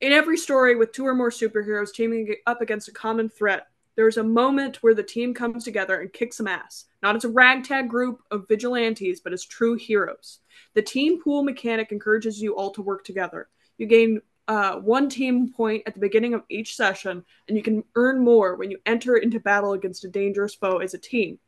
[0.00, 4.16] in every story with two or more superheroes teaming up against a common threat, there's
[4.16, 6.86] a moment where the team comes together and kicks some ass.
[7.02, 10.40] Not as a ragtag group of vigilantes, but as true heroes.
[10.74, 13.48] The team pool mechanic encourages you all to work together.
[13.78, 17.84] You gain uh, one team point at the beginning of each session, and you can
[17.94, 21.38] earn more when you enter into battle against a dangerous foe as a team.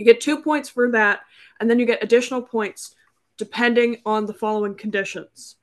[0.00, 1.20] You get two points for that,
[1.60, 2.94] and then you get additional points
[3.36, 5.56] depending on the following conditions.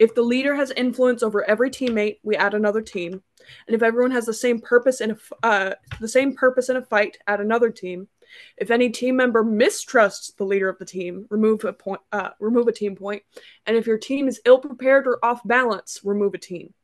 [0.00, 3.22] If the leader has influence over every teammate, we add another team,
[3.68, 6.82] and if everyone has the same purpose in a uh, the same purpose in a
[6.82, 8.08] fight, add another team.
[8.56, 12.00] If any team member mistrusts the leader of the team, remove a point.
[12.10, 13.22] Uh, remove a team point.
[13.32, 16.74] point, and if your team is ill prepared or off balance, remove a team.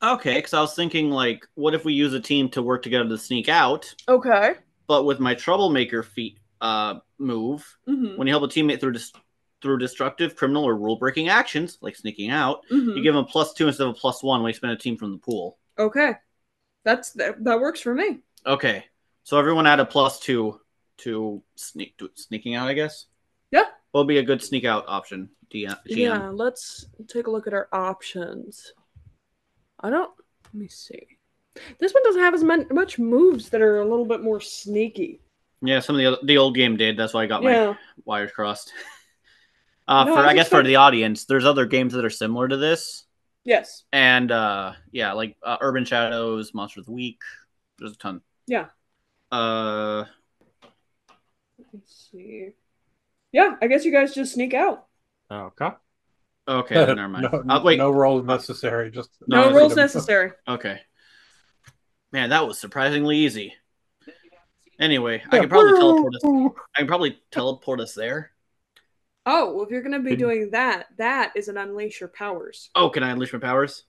[0.00, 3.08] Okay, because I was thinking like, what if we use a team to work together
[3.08, 3.92] to sneak out?
[4.08, 4.54] Okay.
[4.86, 8.16] But with my troublemaker feat uh move, Mm-hmm.
[8.16, 9.12] when you help a teammate through dis-
[9.62, 12.90] through destructive, criminal, or rule breaking actions like sneaking out, Mm-hmm.
[12.96, 14.76] you give them a plus two instead of a plus one when you spend a
[14.76, 15.58] team from the pool.
[15.78, 16.12] Okay.
[16.84, 18.18] That's that, that works for me.
[18.46, 18.84] Okay,
[19.22, 20.60] so everyone add a plus two
[20.98, 22.68] to sneak to sneaking out.
[22.68, 23.06] I guess.
[23.50, 23.64] Yeah.
[23.92, 25.30] What would be a good sneak out option?
[25.52, 25.76] DM.
[25.86, 28.72] Yeah, let's take a look at our options.
[29.80, 30.10] I don't.
[30.46, 31.06] Let me see.
[31.78, 35.20] This one doesn't have as mon- much moves that are a little bit more sneaky.
[35.62, 36.96] Yeah, some of the the old game did.
[36.96, 37.74] That's why I got my Yeah.
[38.04, 38.72] wires crossed.
[39.88, 42.48] uh, No, for I I guess for the audience, there's other games that are similar
[42.48, 43.04] to this,
[43.44, 43.84] Yes.
[43.92, 47.20] and uh, yeah, like uh, Urban Shadows, Monster of the Week.
[47.78, 48.20] There's a ton.
[48.46, 48.66] Yeah.
[49.32, 50.04] Uh,
[51.58, 52.48] Let me see.
[53.32, 54.86] Yeah, I guess you guys just sneak out.
[55.30, 55.70] Okay.
[56.46, 57.28] okay, never mind.
[57.44, 58.90] no, uh, wait, no rolls necessary.
[58.90, 60.32] Just No, No, it's rules necessary.
[60.46, 60.80] okay.
[62.14, 63.54] Man, that was surprisingly easy.
[64.78, 66.24] Anyway, I can probably teleport us.
[66.24, 68.30] I can probably teleport us there.
[69.26, 72.70] Oh, well, if you're going to be doing that, that is an unleash your powers.
[72.76, 73.82] Oh, can I unleash my powers?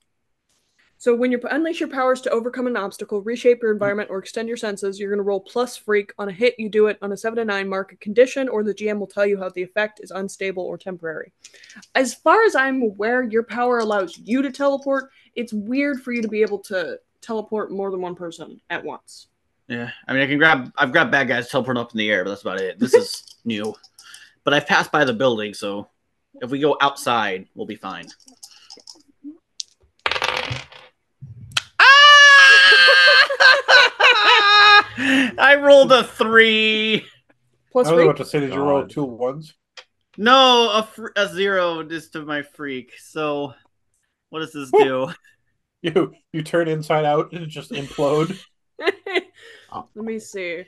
[0.97, 4.47] So when you unleash your powers to overcome an obstacle, reshape your environment, or extend
[4.47, 6.55] your senses, you're going to roll plus freak on a hit.
[6.57, 9.05] You do it on a seven to nine mark a condition, or the GM will
[9.05, 11.31] tell you how the effect is unstable or temporary.
[11.93, 15.11] As far as I'm aware, your power allows you to teleport.
[15.35, 19.27] It's weird for you to be able to teleport more than one person at once.
[19.67, 20.71] Yeah, I mean, I can grab.
[20.77, 22.77] I've grabbed bad guys teleport up in the air, but that's about it.
[22.79, 23.73] This is new,
[24.43, 25.87] but I've passed by the building, so
[26.41, 28.05] If we go outside, we'll be fine.
[33.87, 34.87] Ah!
[35.37, 37.05] I rolled a three.
[37.71, 38.03] Plus I Plus was three.
[38.05, 39.53] about to say, did you roll two ones?
[40.17, 42.93] No, a, fr- a zero is to my freak.
[42.99, 43.53] So,
[44.29, 45.09] what does this do?
[45.95, 48.39] You you turn inside out and just implode.
[49.95, 50.65] Let me see.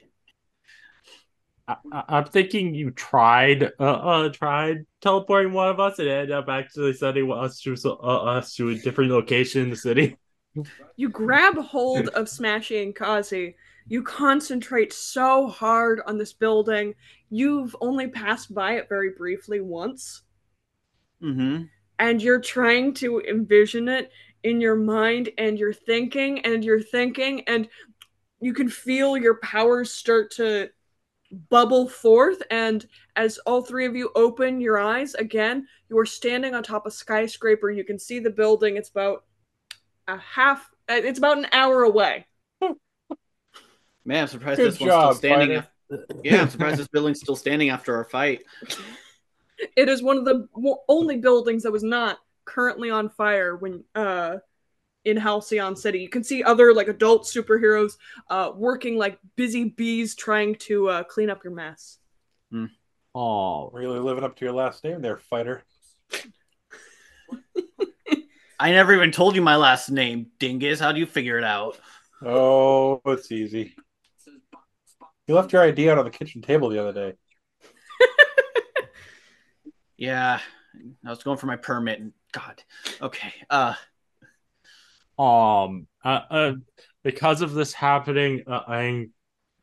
[1.67, 6.31] I, I- I'm thinking you tried uh, uh tried teleporting one of us and ended
[6.31, 10.17] up actually sending us to uh, us to a different location in the city.
[10.95, 13.55] You grab hold of Smashy and Kazi.
[13.87, 16.95] You concentrate so hard on this building.
[17.29, 20.23] You've only passed by it very briefly once,
[21.21, 21.63] Mm-hmm.
[21.99, 24.11] and you're trying to envision it
[24.43, 27.67] in your mind, and you're thinking, and you're thinking, and
[28.39, 30.69] you can feel your powers start to
[31.49, 32.41] bubble forth.
[32.51, 32.85] And
[33.15, 36.93] as all three of you open your eyes again, you are standing on top of
[36.93, 37.69] skyscraper.
[37.69, 38.77] You can see the building.
[38.77, 39.25] It's about
[40.07, 42.25] a half, uh, it's about an hour away.
[44.05, 45.49] Man, I'm surprised Good this one's still standing.
[45.49, 45.67] fighter.
[45.89, 48.43] af- yeah, I'm surprised this building's still standing after our fight.
[49.75, 50.47] It is one of the
[50.87, 54.37] only buildings that was not currently on fire when uh
[55.05, 55.99] in Halcyon City.
[55.99, 57.97] You can see other like adult superheroes
[58.29, 61.99] uh working like busy bees trying to uh clean up your mess.
[63.13, 65.63] Oh, Really living up to your last name there, fighter.
[68.59, 70.79] I never even told you my last name, Dingus.
[70.79, 71.79] How do you figure it out?
[72.23, 73.75] Oh, it's easy.
[75.27, 77.13] You left your ID out on the kitchen table the other day.
[79.97, 80.39] Yeah,
[81.03, 81.99] I was going for my permit.
[81.99, 82.63] And God,
[83.01, 83.33] okay.
[83.49, 83.73] Uh,
[85.17, 86.53] um, uh, uh,
[87.03, 89.07] because of this happening, uh, I,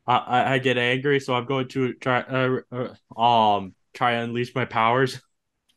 [0.07, 4.53] I, I get angry, so I'm going to try, uh, uh, um, try and unleash
[4.55, 5.21] my powers.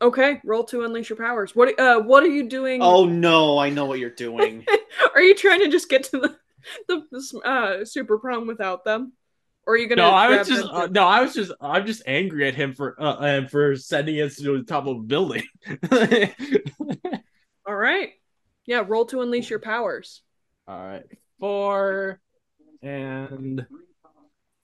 [0.00, 1.56] Okay, roll to unleash your powers.
[1.56, 2.82] What uh what are you doing?
[2.82, 4.64] oh no, I know what you're doing.
[5.14, 6.36] Are you trying to just get to the
[6.86, 9.12] the, the uh super prom without them?
[9.68, 12.02] Or are you gonna No, I was just, uh, no, I was just, I'm just
[12.06, 15.42] angry at him for, uh, and for sending us to the top of a building.
[17.66, 18.12] All right.
[18.64, 20.22] Yeah, roll to unleash your powers.
[20.66, 21.04] All right,
[21.38, 22.18] four
[22.80, 23.66] and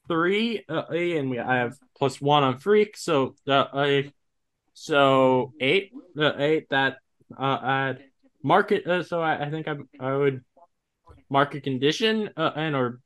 [0.07, 4.11] three, uh, and we I have plus one on freak, so uh, I,
[4.73, 6.97] so eight, uh, eight that
[7.37, 7.97] uh, I'd
[8.41, 8.71] mark.
[8.71, 10.43] Uh, so I, I think I I would
[11.29, 13.01] mark a condition uh, and or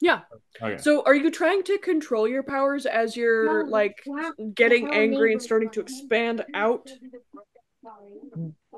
[0.00, 0.20] Yeah.
[0.62, 0.80] okay.
[0.80, 3.96] So are you trying to control your powers as you're like
[4.54, 6.88] getting angry and starting to expand out?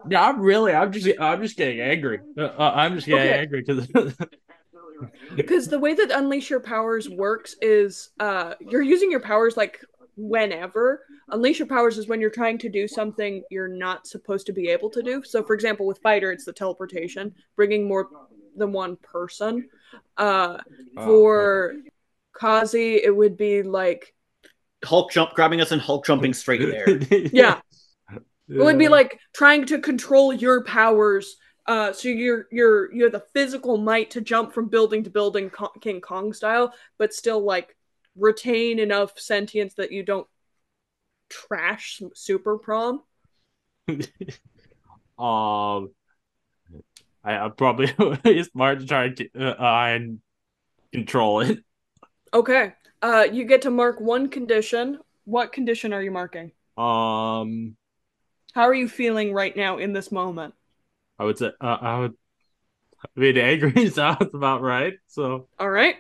[0.09, 2.21] Yeah, I'm really, I'm just, I'm just getting angry.
[2.37, 3.39] Uh, uh, I'm just getting Okay.
[3.39, 4.17] angry because
[5.35, 9.81] Because the way that unleash your powers works is uh you're using your powers like
[10.17, 11.05] whenever.
[11.31, 14.69] Unleash your powers is when you're trying to do something you're not supposed to be
[14.69, 15.23] able to do.
[15.23, 18.09] So for example, with fighter it's the teleportation, bringing more
[18.57, 19.69] than one person.
[20.17, 20.59] Uh
[20.95, 21.75] for
[22.33, 24.15] Kazi it would be like
[24.85, 26.87] Hulk jump, grabbing us and Hulk jumping straight there.
[27.33, 27.61] yeah,
[28.49, 31.37] It would be like trying to control your powers.
[31.67, 35.51] Uh, so you're you're you have the physical might to jump from building to building,
[35.51, 37.77] Ko- King Kong style, but still like
[38.17, 40.27] retain enough sentience that you don't
[41.29, 43.03] trash Super Prom.
[45.19, 45.91] um,
[47.23, 47.93] I, I'm probably
[48.25, 50.21] it's smart to try and uh, uh, and
[50.93, 51.59] control it.
[52.33, 52.75] Okay.
[53.03, 54.99] Uh, you get to mark one condition.
[55.25, 56.53] What condition are you marking?
[56.77, 57.77] Um,
[58.55, 60.55] How are you feeling right now in this moment?
[61.19, 62.15] I would say uh, I would.
[63.17, 64.95] I mean, angry sounds about right.
[65.07, 65.97] So, All right.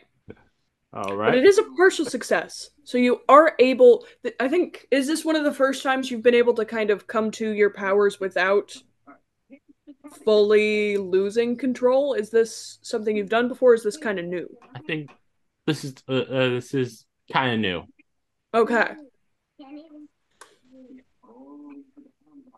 [0.92, 1.30] All right.
[1.30, 2.70] But it is a partial success.
[2.84, 4.04] So you are able.
[4.22, 6.90] th- I think is this one of the first times you've been able to kind
[6.90, 8.76] of come to your powers without
[10.24, 12.14] fully losing control?
[12.14, 13.72] Is this something you've done before?
[13.72, 14.48] Or is this kind of new?
[14.74, 15.10] I think
[15.66, 17.82] this is uh, uh, this is kind of new.
[18.54, 18.92] Okay.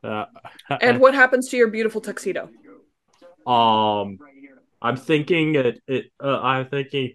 [0.03, 0.25] Uh,
[0.81, 2.51] And what happens to your beautiful tuxedo?
[3.47, 4.19] um,
[4.81, 5.81] I'm thinking it.
[5.87, 7.13] it uh, I'm thinking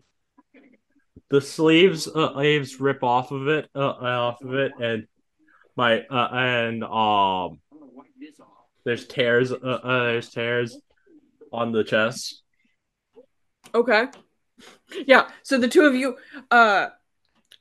[1.30, 5.08] the sleeves uh, sleeves rip off of it, uh, off of it, and
[5.76, 7.60] my uh, and um,
[8.88, 9.52] there's tears.
[9.52, 10.80] Uh, uh, there's tears
[11.52, 12.42] on the chest.
[13.76, 14.06] Okay.
[15.06, 15.30] Yeah.
[15.44, 16.16] So the two of you,
[16.50, 16.88] uh,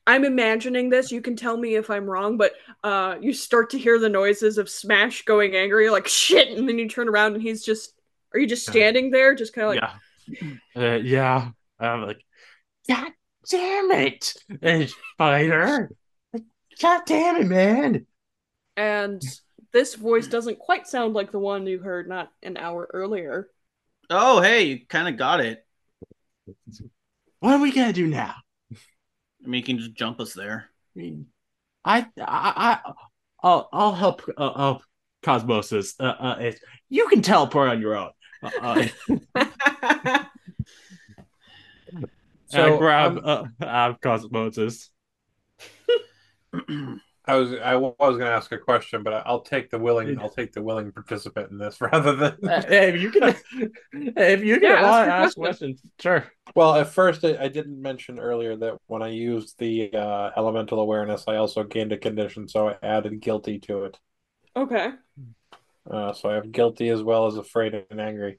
[0.06, 1.10] I'm imagining this.
[1.10, 2.52] You can tell me if I'm wrong, but
[2.84, 6.68] uh, you start to hear the noises of Smash going angry, You're like shit, and
[6.68, 7.92] then you turn around and he's just.
[8.32, 10.50] Are you just standing there, just kind of like?
[10.76, 11.48] yeah, uh, yeah.
[11.80, 12.20] I'm like,
[12.88, 13.10] God
[13.48, 14.34] damn it,
[15.14, 15.90] spider!
[16.82, 18.06] God damn it, man!
[18.76, 19.22] And
[19.76, 23.50] this voice doesn't quite sound like the one you heard not an hour earlier.
[24.08, 25.62] Oh, hey, you kind of got it.
[27.40, 28.34] What are we gonna do now?
[28.72, 30.70] I mean, you can just jump us there.
[30.96, 31.26] I mean,
[31.84, 32.92] I, I, I
[33.42, 34.22] I'll, I'll help.
[34.34, 34.82] Uh, help
[35.22, 35.94] Cosmosis.
[36.00, 36.58] Uh, uh, if
[36.88, 38.10] you can teleport on your own.
[38.42, 38.88] Uh, uh,
[42.46, 44.88] so I So, grab um, uh, uh, Cosmosis.
[47.28, 50.30] I was I was going to ask a question, but I'll take the willing I'll
[50.30, 52.32] take the willing participant in this rather than.
[52.48, 53.34] Uh, if you can,
[53.92, 55.36] if you can Yeah, ask want to your ask question.
[55.74, 56.24] questions, sure.
[56.54, 60.78] Well, at first I, I didn't mention earlier that when I used the uh, elemental
[60.80, 63.98] awareness, I also gained a condition, so I added guilty to it.
[64.56, 64.90] Okay.
[65.90, 68.38] Uh, so I have guilty as well as afraid and angry.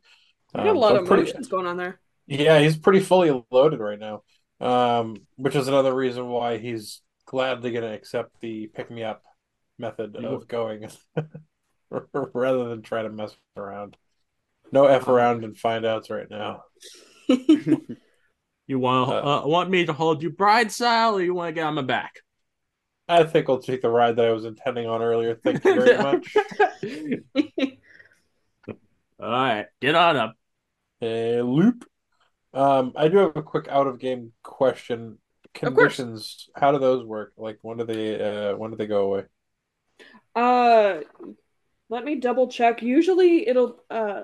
[0.56, 2.00] You got a Um, lot so of pretty- emotions going on there.
[2.26, 4.24] Yeah, he's pretty fully loaded right now.
[4.60, 9.24] Um, which is another reason why he's gladly going to accept the pick me up
[9.78, 10.90] method You- of going
[12.34, 13.96] rather than try to mess around.
[14.72, 14.86] No.
[14.88, 16.64] F around and find outs right now.
[18.70, 21.54] You want Uh, uh, want me to hold you bride style, or you want to
[21.54, 22.16] get on my back?
[23.08, 25.36] I think I'll take the ride that I was intending on earlier.
[25.42, 26.36] Thank you very much.
[29.20, 30.36] All right, get on up.
[31.02, 31.86] A loop.
[32.54, 35.18] Um, I do have a quick out of game question.
[35.58, 37.34] Conditions, how do those work?
[37.38, 39.24] Like when do they uh when do they go away?
[40.36, 41.01] Uh,
[41.89, 42.82] let me double check.
[42.82, 44.24] Usually it'll uh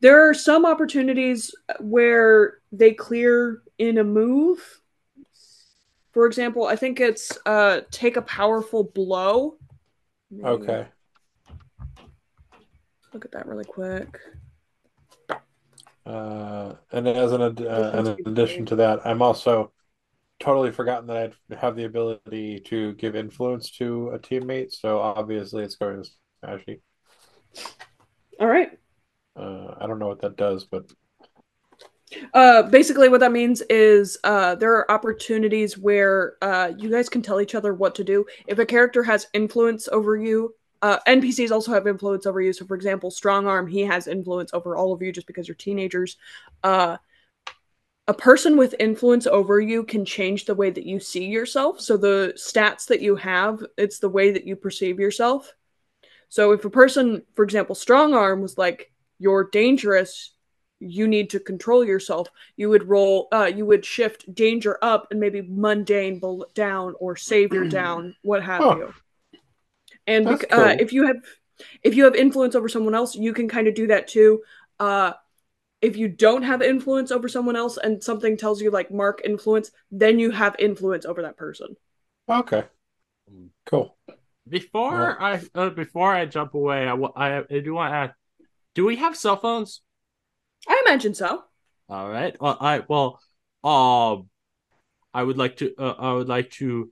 [0.00, 4.80] there are some opportunities where they clear in a move.
[6.12, 9.56] For example, I think it's uh take a powerful blow.
[10.44, 10.86] Okay.
[13.12, 14.18] Look at that really quick.
[16.04, 19.72] Uh, and as an, uh, an addition to that, I'm also
[20.40, 24.72] totally forgotten that I have the ability to give influence to a teammate.
[24.72, 26.10] So obviously, it's going to
[26.44, 26.80] Smashy.
[28.40, 28.70] All right.
[29.36, 30.90] Uh, I don't know what that does, but
[32.34, 37.22] Uh, basically, what that means is uh, there are opportunities where uh, you guys can
[37.22, 38.26] tell each other what to do.
[38.46, 42.52] If a character has influence over you, uh, NPCs also have influence over you.
[42.52, 45.54] So, for example, Strong Arm, he has influence over all of you just because you're
[45.54, 46.16] teenagers.
[46.62, 46.96] Uh,
[48.08, 51.80] a person with influence over you can change the way that you see yourself.
[51.80, 55.52] So, the stats that you have, it's the way that you perceive yourself.
[56.28, 60.32] So, if a person, for example, Strong Arm was like, you're dangerous,
[60.80, 65.20] you need to control yourself you would roll uh you would shift danger up and
[65.20, 66.20] maybe mundane
[66.54, 68.76] down or savior down what have Huh.
[68.78, 68.92] you
[70.06, 71.16] and That's bec- uh, if you have
[71.82, 74.42] if you have influence over someone else you can kind of do that too
[74.80, 75.12] uh
[75.80, 79.70] if you don't have influence over someone else and something tells you like mark influence
[79.90, 81.76] then you have influence over that person
[82.28, 82.64] okay,
[83.66, 83.96] cool.
[84.48, 88.14] Before I uh, before I jump away, I, wa- I, I do want to ask:
[88.74, 89.82] Do we have cell phones?
[90.68, 91.44] i imagine so
[91.88, 92.36] All right.
[92.40, 93.20] Well, I well,
[93.62, 94.28] um,
[95.14, 96.90] I would like to uh, I would like to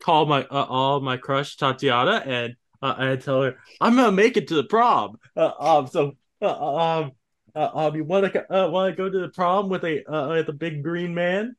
[0.00, 4.36] call my uh, all my crush Tatiana and uh, and tell her I'm gonna make
[4.36, 5.18] it to the prom.
[5.36, 7.12] Uh, um, so uh, um,
[7.54, 10.28] uh, um, you want to uh, want to go to the prom with a uh,
[10.30, 11.56] with a big green man?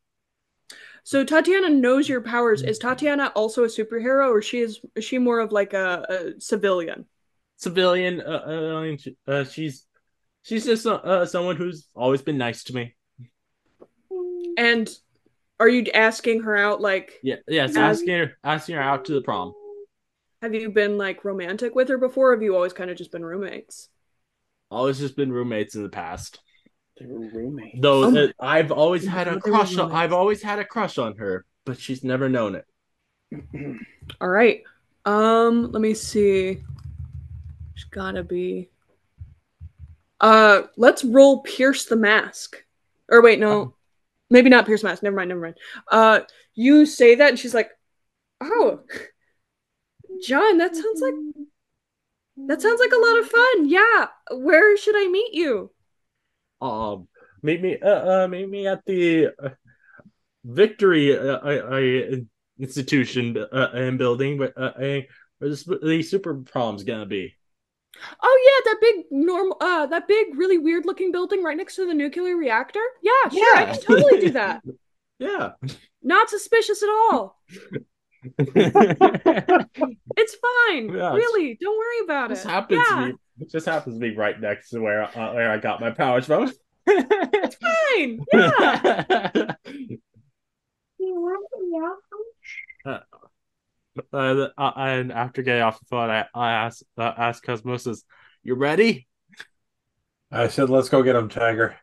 [1.04, 5.18] so tatiana knows your powers is tatiana also a superhero or she is, is she
[5.18, 7.08] more of like a, a civilian
[7.62, 8.22] Civilian.
[8.22, 9.86] Uh, uh, I mean, uh, she's
[10.42, 12.96] she's just uh, uh, someone who's always been nice to me.
[14.58, 14.90] And
[15.62, 16.82] are you asking her out?
[16.82, 17.36] Like, Yeah.
[17.48, 17.76] Yes.
[17.76, 19.54] Um, asking her asking her out to the prom.
[20.42, 22.30] have you been like romantic with her before?
[22.30, 23.90] Or have you always kind of just been roommates?
[24.70, 26.40] Always just been roommates in the past.
[27.00, 27.78] They were roommates.
[27.80, 28.32] Though Oh.
[28.40, 29.92] I've always had a thought they were crush on.
[29.92, 32.66] I've always had a crush on her, but she's never known it.
[34.20, 34.64] All right.
[35.06, 36.56] Um, let me see.
[37.74, 38.70] There's gotta be.
[40.20, 42.64] Uh, let's roll Pierce the Mask.
[43.10, 43.74] Or wait, no,
[44.32, 45.04] maybe not Pierce Mask.
[45.04, 45.30] Never mind.
[45.30, 45.56] Never mind.
[45.92, 46.22] Uh,
[46.56, 47.70] you say that, and she's like,
[48.42, 48.82] "Oh,
[50.24, 51.14] John, that sounds like
[52.48, 53.70] that sounds like a lot of fun.
[53.70, 55.72] Yeah, where should I meet you?"
[56.60, 57.08] Um
[57.44, 59.50] meet me uh, uh meet me at the uh,
[60.44, 62.18] Victory uh, uh, uh,
[62.60, 65.02] institution uh, and building but uh, uh,
[65.40, 67.36] where the, the super prom's gonna be.
[68.24, 71.86] Oh yeah, that big normal uh that big really weird looking building right next to
[71.86, 72.82] the nuclear reactor?
[73.04, 73.74] Yeah, sure, I Yeah.
[73.74, 74.62] can totally do that.
[75.20, 75.52] Yeah.
[76.02, 77.40] Not suspicious at all.
[80.18, 80.90] It's fine.
[80.90, 82.40] Yeah, it's- really, don't worry about it.
[82.40, 85.52] happens yeah, to be it just happens to be right next to where uh, where
[85.52, 86.52] I got my powers from.
[86.88, 88.26] It's fine.
[91.00, 91.96] Yeah.
[94.14, 98.04] Uh, uh, and after getting off the phone, I, I asked uh, asked Cosmosis,
[98.44, 99.08] "You ready?"
[100.32, 101.76] I said, let's go get him, Tiger.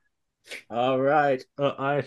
[0.70, 1.42] All right.
[1.58, 1.98] Uh, I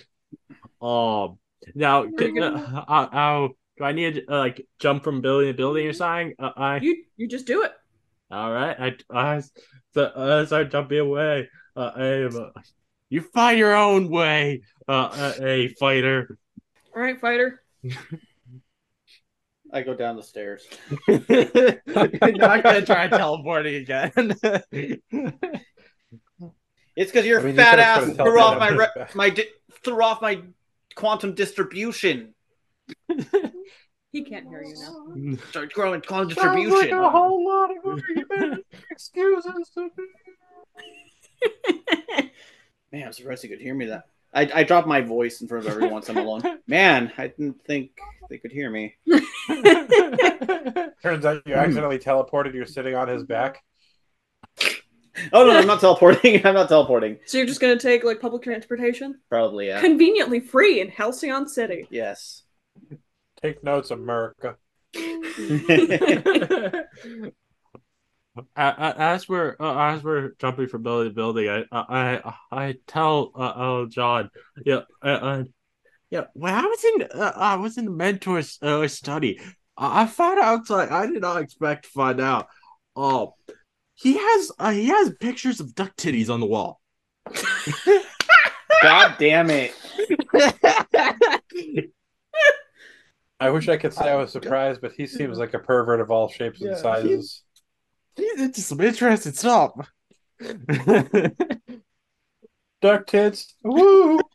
[0.81, 1.37] um
[1.75, 3.47] now Are you uh, uh, uh,
[3.77, 6.33] do I need to uh, like jump from building to building or something?
[6.39, 7.73] Uh, I You you just do it.
[8.31, 8.75] all right.
[8.79, 9.41] I I
[9.93, 12.35] so uh, as I jumping away, uh, I am.
[12.35, 12.61] Uh,
[13.09, 16.37] you find your own way, uh, uh, a fighter.
[16.95, 17.61] All right, fighter.
[19.73, 20.67] I go down the stairs.
[21.07, 21.21] You're
[22.37, 24.35] not gonna try teleporting again.
[26.97, 29.47] It's because your I mean, fat could've ass put threw off my re- my di-
[29.83, 30.41] threw off my
[30.95, 32.33] quantum distribution.
[34.11, 35.37] He can't hear you now.
[35.51, 36.97] Started growing quantum Sounds like distribution.
[36.97, 38.65] a whole lot of argument.
[38.89, 39.69] excuses.
[39.73, 39.89] to
[42.19, 42.31] be-
[42.91, 43.85] Man, I'm surprised you could hear me.
[43.85, 44.03] That
[44.33, 46.41] I I dropped my voice in front of everyone once I'm alone.
[46.67, 47.91] Man, I didn't think
[48.29, 48.95] they could hear me.
[51.03, 52.53] Turns out you accidentally teleported.
[52.53, 53.63] You're sitting on his back.
[55.33, 56.45] Oh no, I'm not teleporting.
[56.45, 57.17] I'm not teleporting.
[57.25, 59.81] So you're just gonna take like public transportation, Probably yeah.
[59.81, 61.87] conveniently free in Halcyon City.
[61.89, 62.43] Yes.
[63.41, 64.57] Take notes, America.
[68.37, 72.75] A- a- as we're uh, as we're jumping from building to building, I I I
[72.87, 74.29] tell uh, uh John,
[74.65, 75.43] yeah, uh, uh,
[76.09, 76.25] yeah.
[76.33, 79.41] When I was in uh, I was in the mentor's uh, study,
[79.75, 82.47] I I found out like I did not expect to find out.
[82.95, 83.35] Oh,
[83.95, 86.79] he has uh, he has pictures of duck titties on the wall.
[88.81, 89.75] God damn it.
[93.39, 96.11] I wish I could say I was surprised, but he seems like a pervert of
[96.11, 97.43] all shapes and Yeah, sizes.
[98.15, 99.71] He's into some interesting stuff.
[102.81, 103.53] Duck tits.
[103.63, 104.19] Woo!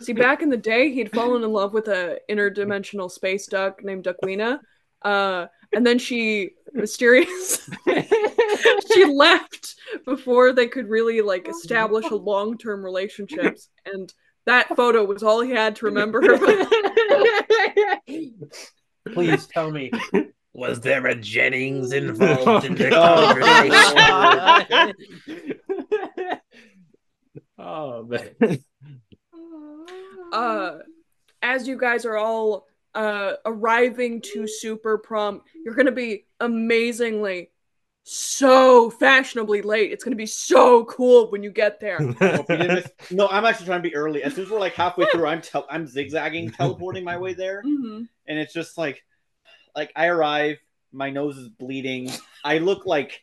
[0.00, 4.04] See, back in the day, he'd fallen in love with a interdimensional space duck named
[4.04, 4.60] Duckwina.
[5.02, 7.68] Uh, and then she mysterious
[8.92, 9.74] she left
[10.04, 14.12] before they could really like establish a long-term relationships and
[14.46, 16.38] that photo was all he had to remember her.
[19.12, 19.90] Please tell me.
[20.56, 23.34] Was there a Jennings involved in the Oh,
[24.64, 24.94] conversation?
[27.58, 28.30] oh man.
[30.32, 30.78] uh
[31.42, 37.50] as you guys are all uh arriving to super prom you're gonna be amazingly
[38.02, 42.74] so fashionably late it's gonna be so cool when you get there Hope you didn't
[42.76, 44.22] miss- no, I'm actually trying to be early.
[44.22, 47.62] As soon as we're like halfway through, I'm tel- I'm zigzagging, teleporting my way there,
[47.64, 48.08] Mhm.
[48.26, 49.02] and it's just like,
[49.76, 50.56] like I arrive,
[50.92, 52.10] my nose is bleeding.
[52.42, 53.22] I look like,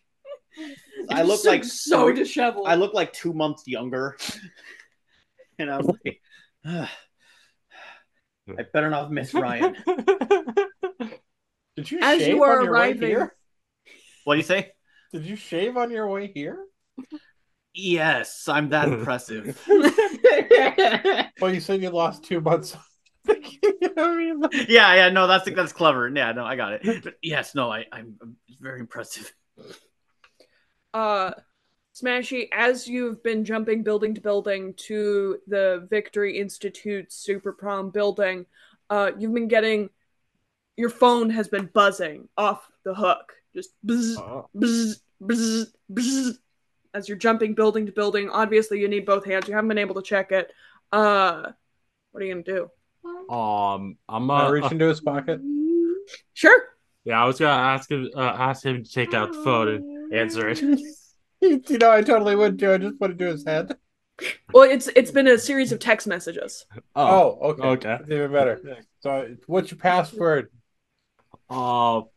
[1.10, 4.16] I look so- like so three- disheveled I look like two months younger,
[5.60, 6.22] and I'm like,
[6.66, 6.88] "Ugh.
[8.60, 9.76] I better not miss Ryan.
[11.76, 13.36] Did you As shave you are on your arriving- way here?
[14.26, 14.72] What do you say?
[15.12, 16.58] Did you shave on your way here?
[17.74, 19.60] Yes, I'm that impressive.
[21.41, 22.78] Well, you said you lost two months.
[23.98, 26.10] I mean, yeah, yeah, no, that's that's clever.
[26.14, 26.84] Yeah, no, I got it.
[27.04, 28.18] But yes, no, I, I'm
[28.60, 29.32] very impressive.
[30.94, 31.32] uh
[31.96, 38.48] Smashy, as you've been jumping building to building to the Victory Institute Super Prom building,
[38.90, 39.90] uh, you've been getting
[40.76, 43.34] your phone has been buzzing off the hook.
[43.54, 44.50] Just buzz, Oh.
[44.55, 46.39] buzz, buzz, buzz,
[46.96, 48.28] as you're jumping building to building.
[48.32, 49.47] Obviously, you need both hands.
[49.47, 50.51] You haven't been able to check it.
[50.92, 51.51] Uh,
[52.12, 52.72] what are you gonna do?
[53.29, 55.41] Um, I'm I uh, reach into his pocket.
[56.33, 56.63] Sure.
[57.05, 60.13] yeah, I was gonna ask him, uh, ask him to take out the phone and
[60.13, 60.62] answer it.
[61.41, 62.74] you know, I totally would do.
[62.74, 63.78] I just put it to his head.
[64.54, 66.66] Well, it's it's been a series of text messages.
[66.93, 67.63] Oh, okay.
[67.63, 67.97] okay.
[68.00, 68.83] That's even better.
[69.00, 70.50] So, what's your password?
[71.50, 72.08] Um,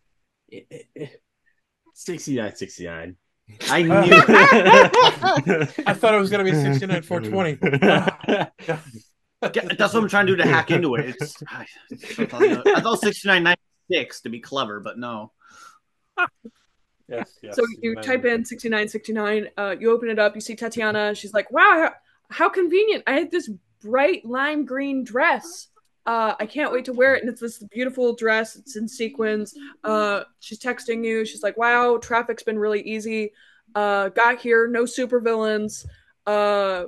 [1.94, 3.16] sixty-nine, sixty-nine.
[3.68, 3.92] I knew.
[3.92, 7.58] I thought it was gonna be sixty nine four twenty.
[9.54, 11.16] Yeah, that's what I'm trying to do to hack into it.
[11.20, 15.32] It's, I, I thought 6996 to be clever, but no.
[17.08, 17.54] Yes, yes.
[17.54, 21.50] So you type in 6969, uh, you open it up, you see Tatiana, she's like,
[21.52, 21.92] wow, how,
[22.30, 23.04] how convenient.
[23.06, 23.48] I had this
[23.80, 25.68] bright lime green dress.
[26.04, 27.22] Uh, I can't wait to wear it.
[27.22, 29.54] And it's this beautiful dress, it's in sequins.
[29.84, 33.32] Uh, she's texting you, she's like, wow, traffic's been really easy.
[33.74, 35.86] Uh, got here, no supervillains.
[36.26, 36.86] Uh,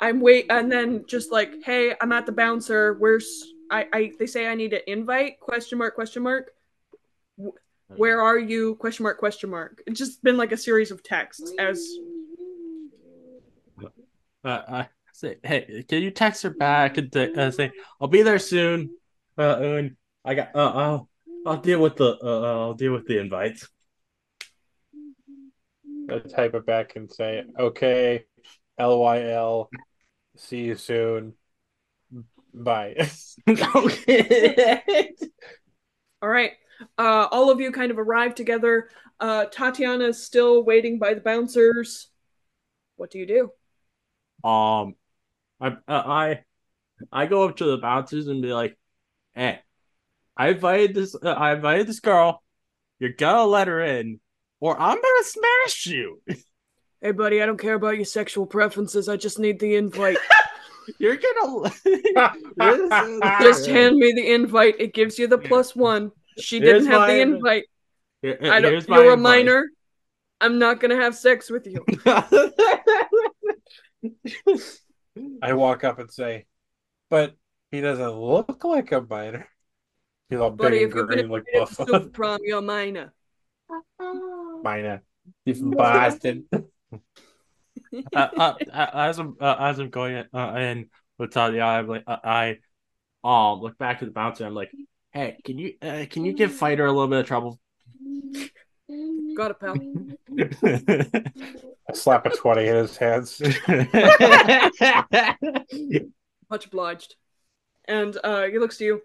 [0.00, 2.94] I'm wait, and then just like, hey, I'm at the bouncer.
[2.94, 3.86] Where's I?
[3.92, 5.40] I they say I need an invite?
[5.40, 5.94] Question mark?
[5.94, 6.52] Question mark?
[7.96, 11.50] where are you question mark question mark it's just been like a series of texts
[11.58, 11.96] as
[14.44, 18.22] Uh, I say, hey, can you text her back and t- uh, say, I'll be
[18.22, 18.96] there soon.
[19.36, 20.54] Uh, and I got.
[20.54, 21.08] Uh, I'll.
[21.46, 22.18] I'll deal with the.
[22.22, 23.68] Uh, I'll deal with the invites.
[26.10, 28.24] I type it back and say, okay,
[28.78, 29.68] LYL,
[30.40, 31.34] see you soon.
[32.52, 33.08] Bye.
[36.22, 36.52] All right.
[36.98, 38.88] Uh, all of you kind of arrive together.
[39.18, 42.08] Uh, Tatiana is still waiting by the bouncers.
[42.96, 44.48] What do you do?
[44.48, 44.94] Um,
[45.60, 46.44] I, uh, I,
[47.12, 48.78] I go up to the bouncers and be like,
[49.34, 49.60] "Hey,
[50.36, 51.14] I invited this.
[51.14, 52.42] Uh, I invited this girl.
[52.98, 54.20] You're gonna let her in,
[54.58, 56.22] or I'm gonna smash you.
[57.00, 59.08] Hey, buddy, I don't care about your sexual preferences.
[59.08, 60.18] I just need the invite.
[60.98, 61.70] You're gonna
[63.40, 64.74] just hand me the invite.
[64.80, 66.10] It gives you the plus one.
[66.38, 67.64] She Here's didn't have the invite.
[68.22, 69.18] Here- I don't, you're a advice.
[69.18, 69.68] minor.
[70.40, 71.84] I'm not gonna have sex with you.
[75.42, 76.46] I walk up and say,
[77.08, 77.36] but
[77.70, 79.48] he doesn't look like a minor.
[80.28, 82.08] He's all Buddy, big if and you've been green like invited to Buffalo.
[82.08, 83.12] Prom, you're a minor.
[84.62, 85.02] Minor.
[85.44, 86.46] He's from Boston.
[86.92, 90.74] Uh, uh, uh, as I'm uh, as I'm going in, uh,
[91.18, 92.58] with Talia, I'm like uh, I
[93.24, 94.46] um look back to the bouncer.
[94.46, 94.70] I'm like,
[95.12, 97.60] hey, can you uh, can you give fighter a little bit of trouble?
[99.36, 99.76] Got it, pal.
[101.88, 103.40] I slap a 20 in his hands.
[106.50, 107.14] Much obliged.
[107.86, 109.02] And uh, he looks to you.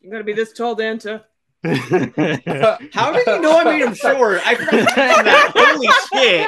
[0.00, 1.24] You're gonna be this tall, Danta.
[1.64, 4.42] How did you know I made him short?
[4.44, 5.52] I forgot that.
[5.56, 6.46] Holy shit!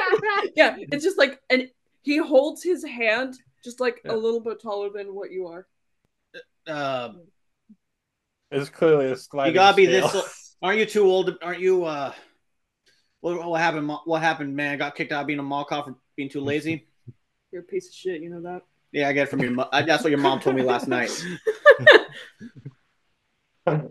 [0.57, 1.69] Yeah, it's just like, and
[2.01, 4.13] he holds his hand just like Yeah.
[4.13, 5.67] a little bit taller than what you are.
[6.67, 7.21] Um,
[8.51, 10.07] It's clearly a sliding you gotta be scale.
[10.09, 10.55] this.
[10.61, 11.37] Aren't you too old?
[11.41, 11.83] Aren't you?
[11.85, 12.11] uh
[13.21, 13.91] What, what happened?
[14.05, 14.73] What happened, man?
[14.73, 16.87] I got kicked out of being a mall cop for being too lazy.
[17.51, 18.61] You're a piece of shit, you know that?
[18.91, 19.51] Yeah, I get it from your.
[19.51, 21.11] Mo- uh, that's what your mom told me last night.
[23.65, 23.89] I'm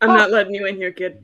[0.00, 1.18] not letting you in here, kid.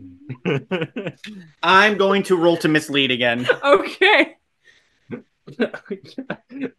[1.62, 3.46] I'm going to roll to mislead again.
[3.64, 4.36] Okay.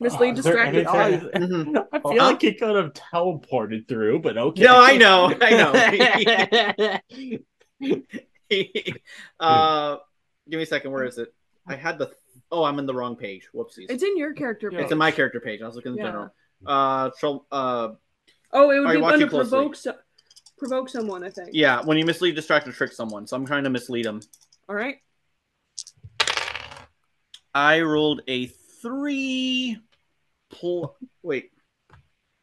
[0.00, 1.30] Mislead, is there distracted.
[1.34, 1.86] anything- Mhm.
[1.92, 4.62] I feel like he could have teleported through, but okay.
[4.62, 7.00] No, I know, I
[7.80, 8.00] know.
[9.40, 9.96] uh,
[10.50, 10.90] give me a second.
[10.92, 11.32] Where is it?
[11.66, 12.10] I had the.
[12.50, 13.48] Oh, I'm in the wrong page.
[13.54, 13.86] Whoopsies.
[13.88, 14.70] It's in your character.
[14.70, 14.80] page.
[14.80, 15.62] It's in my character page.
[15.62, 16.04] I was looking in Yeah.
[16.04, 16.30] general.
[16.66, 17.88] Uh, so, uh,
[18.52, 19.50] Oh, it would be watching under closely?
[19.50, 19.96] provoke, so-
[20.58, 21.50] provoke someone, I think.
[21.52, 23.26] yeah, when you mislead, distract, or trick someone.
[23.26, 24.20] So I'm trying to mislead them.
[24.68, 24.96] All right.
[27.54, 29.78] I rolled a three.
[30.50, 31.50] Pl- wait,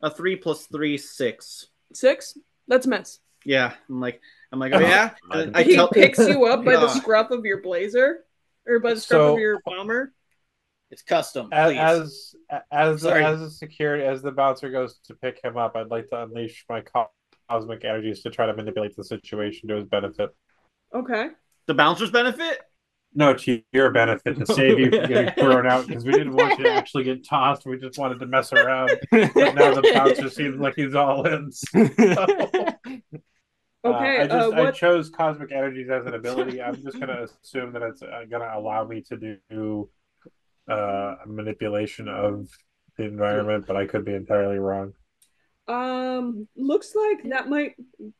[0.02, 1.68] a three plus three, six.
[1.94, 2.38] Six.
[2.68, 3.20] Let's miss.
[3.46, 4.22] Yeah, I'm like,
[4.52, 5.12] I'm like, oh yeah.
[5.32, 8.20] And I he tell- picks you up by the scruff of your blazer,
[8.68, 10.14] or by the scruff So- of your bomber.
[10.90, 11.48] It's custom.
[11.54, 11.80] As Please.
[11.80, 12.36] as
[12.70, 13.24] as, Sorry.
[13.24, 16.66] as the security as the bouncer goes to pick him up, I'd like to unleash
[16.68, 16.84] my
[17.50, 20.32] cosmic energies to try to manipulate the situation to his benefit.
[20.94, 21.30] Okay.
[21.68, 22.60] the bouncer's benefit.
[23.14, 26.58] No, to your benefit to save you from getting thrown out because we didn't want
[26.58, 27.66] you to actually get tossed.
[27.66, 28.92] We just wanted to mess around.
[29.12, 31.52] But now the bouncer seems like he's all in.
[31.52, 32.68] So, uh,
[33.84, 34.20] Okay.
[34.20, 36.62] I Uh, just I chose cosmic energies as an ability.
[36.62, 39.18] I'm just gonna assume that it's uh, gonna allow me to
[39.50, 39.90] do
[40.70, 42.48] uh, manipulation of
[42.98, 44.94] the environment, but I could be entirely wrong.
[45.68, 47.74] Um, looks like that might.
[48.00, 48.12] Let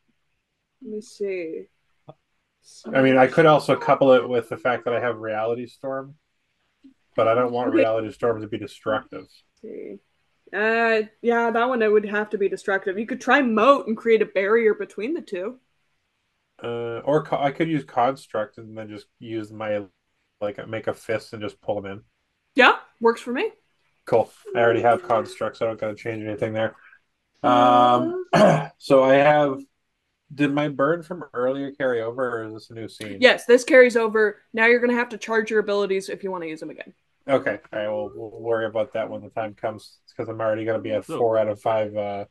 [0.82, 1.68] me see.
[2.94, 6.16] I mean, I could also couple it with the fact that I have reality storm,
[7.16, 9.26] but I don't want reality storm to be destructive.
[10.54, 13.00] Uh, yeah, that one it would have to be destructive.
[13.00, 15.60] You could try moat and create a barrier between the two.
[16.62, 19.86] Uh, or co- I could use construct and then just use my
[20.42, 22.02] like make a fist and just pull them in.
[22.56, 23.52] Yeah, works for me.
[24.06, 24.32] Cool.
[24.56, 26.76] I already have construct, so I don't gotta change anything there.
[27.44, 28.26] Um,
[28.78, 29.60] so I have.
[30.34, 33.18] Did my burn from earlier carry over, or is this a new scene?
[33.20, 34.42] Yes, this carries over.
[34.54, 36.94] Now you're gonna have to charge your abilities if you want to use them again.
[37.28, 37.60] Okay.
[37.72, 37.88] All right.
[37.88, 41.06] Well, we'll worry about that when the time comes, because I'm already gonna be at
[41.06, 42.26] four out of five uh,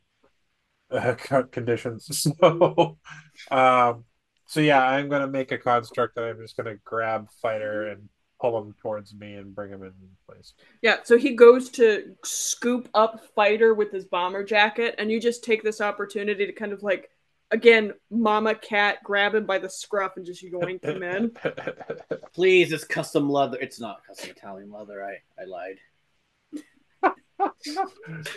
[0.91, 2.07] uh conditions.
[2.39, 2.97] So,
[3.51, 4.05] um,
[4.47, 8.09] so yeah, I'm gonna make a construct, and I'm just gonna grab fighter and
[8.41, 9.93] pull him towards me and bring him in
[10.27, 10.53] place.
[10.81, 15.43] Yeah, so he goes to scoop up Fighter with his bomber jacket, and you just
[15.43, 17.09] take this opportunity to kind of like,
[17.51, 21.31] again, mama cat grab him by the scruff and just yoink him in.
[22.33, 23.57] Please, it's custom leather.
[23.59, 25.03] It's not custom Italian leather.
[25.03, 25.77] I, I lied.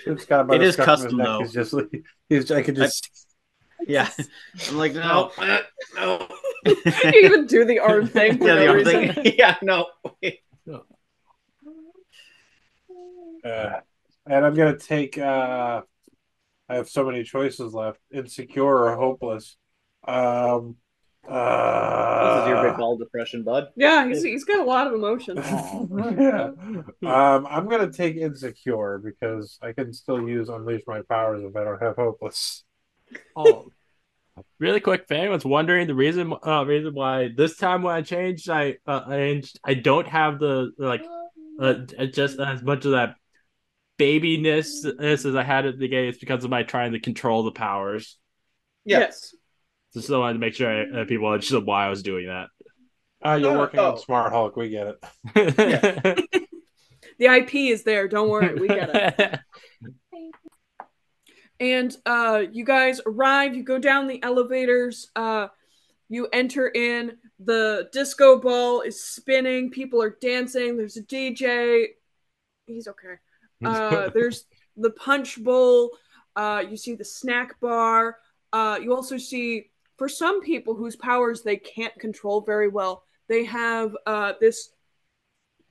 [0.06, 1.26] it's got about It a is scuff on his custom, neck.
[1.26, 1.40] though.
[1.40, 1.74] He's just
[2.28, 2.50] he's.
[2.50, 3.26] I could just.
[3.86, 4.08] Yeah.
[4.68, 5.58] I'm like, no, uh,
[5.96, 6.26] no.
[6.64, 6.82] you
[7.22, 9.12] even do the arm thing for yeah, the no other reason.
[9.14, 9.34] thing.
[9.36, 9.86] yeah, no.
[13.44, 13.80] Uh,
[14.26, 15.18] and I'm gonna take.
[15.18, 15.82] Uh, I
[16.74, 19.56] I have so many choices left: insecure or hopeless.
[20.06, 20.76] Um,
[21.26, 23.68] uh, this is your big ball depression, bud.
[23.76, 25.38] Yeah, he's, he's got a lot of emotions.
[25.46, 26.50] yeah.
[27.04, 31.62] Um, I'm gonna take insecure because I can still use unleash my powers if I
[31.62, 32.64] don't have hopeless.
[33.36, 33.68] Oh,
[34.58, 35.02] really quick.
[35.04, 39.02] If anyone's wondering, the reason uh, reason why this time when I changed, I uh,
[39.06, 41.04] I changed, I don't have the like
[41.60, 41.74] uh,
[42.12, 43.14] just as much of that
[43.98, 46.08] babiness as I had at the beginning.
[46.08, 48.18] It's because of my trying to control the powers.
[48.84, 49.34] Yes.
[49.92, 52.26] Just so I wanted to make sure I, uh, people understood why I was doing
[52.26, 52.48] that.
[53.24, 53.96] Uh, you're Oh, working on oh.
[53.96, 54.56] Smart Hulk.
[54.56, 54.96] We get
[55.34, 56.28] it.
[57.18, 58.08] The IP is there.
[58.08, 58.54] Don't worry.
[58.54, 59.40] We get it.
[61.60, 63.54] And uh, you guys arrive.
[63.54, 65.08] You go down the elevators.
[65.14, 65.46] Uh,
[66.08, 67.12] you enter in.
[67.38, 69.70] The disco ball is spinning.
[69.70, 70.76] People are dancing.
[70.76, 71.86] There's a DJ.
[72.66, 73.14] He's okay.
[73.64, 75.90] Uh, there's the punch bowl.
[76.36, 78.18] Uh, you see the snack bar.
[78.52, 83.44] Uh, you also see, for some people whose powers they can't control very well, they
[83.44, 84.70] have uh, this.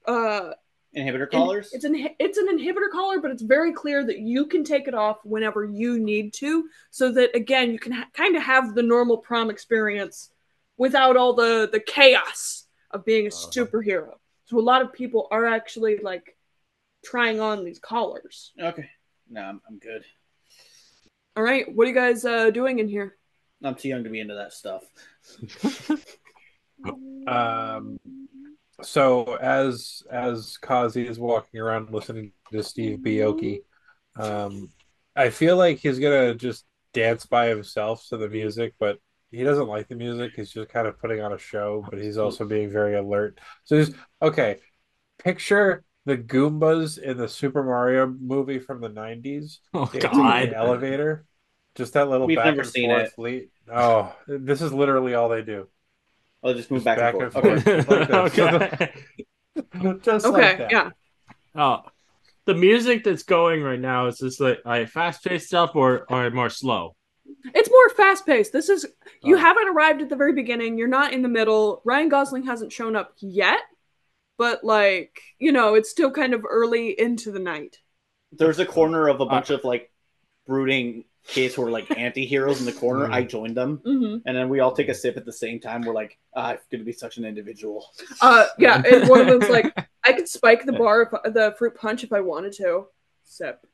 [0.05, 0.51] Uh,
[0.95, 1.39] Inhibitor in-
[1.73, 4.93] It's an it's an inhibitor collar, but it's very clear that you can take it
[4.93, 8.84] off whenever you need to, so that again you can ha- kind of have the
[8.84, 10.30] normal prom experience
[10.77, 13.49] without all the the chaos of being a Uh-huh.
[13.51, 14.14] superhero.
[14.45, 16.38] So a lot of people are actually like
[17.03, 18.51] trying on these collars.
[18.59, 18.89] Okay.
[19.30, 20.03] No, I'm, I'm good.
[21.35, 23.15] All right, what are you guys uh, doing in here?
[23.63, 24.84] I'm too young to be into that stuff.
[27.27, 27.99] Um,
[28.81, 33.61] so as as Kazi is walking around listening to Steve Aoki,
[34.17, 34.69] um,
[35.15, 38.99] I feel like he's gonna just dance by himself to the music, but
[39.31, 40.34] he doesn't like the music.
[40.35, 43.39] He's just kind of putting on a show, but he's also being very alert.
[43.63, 44.59] So he's okay.
[45.23, 49.59] Picture the Goombas in the Super Mario movie from the '90s.
[49.73, 50.49] oh dancing in God!
[50.49, 51.25] the elevator.
[51.75, 53.21] Just that little We've back never and seen forth it.
[53.21, 53.49] lead.
[53.71, 55.67] Oh, this is literally all they do.
[56.43, 57.65] I'll just move Just back, back and forth.
[57.67, 57.89] and Okay.
[57.89, 58.09] like
[58.39, 58.93] okay.
[60.01, 60.71] Just Okay, like that.
[60.71, 60.89] yeah.
[61.55, 61.81] Oh,
[62.45, 66.30] the music that's going right now is this like, like fast paced stuff or or
[66.31, 66.95] more slow?
[67.55, 68.51] It's more fast paced.
[68.53, 68.85] This is
[69.21, 69.39] you Oh.
[69.39, 70.77] haven't arrived at the very beginning.
[70.77, 71.81] You're not in the middle.
[71.85, 73.59] Ryan Gosling hasn't shown up yet,
[74.38, 77.80] but like you know, it's still kind of early into the night.
[78.31, 79.91] There's a corner of a bunch of like
[80.47, 83.10] brooding kids who are like anti-heroes in the corner.
[83.11, 85.81] I joined them, hmm and then we all take a sip at the same time.
[85.81, 87.85] We're like, ah, I'm gonna be such an individual.
[88.22, 89.73] Uh, yeah, and one of them's like,
[90.03, 92.88] I could spike the bar, if, the fruit punch if I wanted to.
[93.23, 93.65] Sip,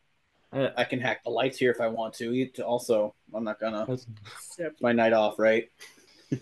[0.54, 2.34] I can hack the lights here if I want to.
[2.36, 3.88] It- Also, I'm not gonna.
[4.40, 4.76] sip.
[4.82, 5.70] My night off, right?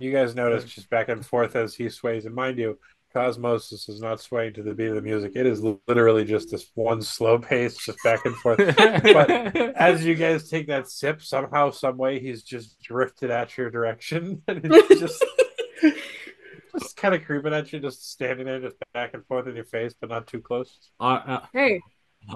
[0.00, 2.78] You guys notice just back and forth as he sways, and mind you,
[3.14, 5.32] Cosmosis is not swaying to the beat of the music.
[5.34, 8.58] It is literally just this one slow pace, just back and forth.
[8.76, 9.30] But
[9.76, 14.42] as you guys take that sip, somehow, some way, he's just drifted at your direction,
[14.48, 15.24] and it's just
[16.78, 19.64] just kind of creeping at you, just standing there, just back and forth in your
[19.64, 20.78] face, but not too close.
[21.00, 21.80] uh, uh, Hey,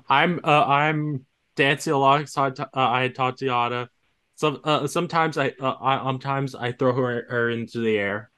[0.09, 3.91] I'm uh, I'm dancing alongside uh, I Tatiana.
[4.37, 8.31] Some uh, sometimes I uh, I sometimes I throw her, her into the air.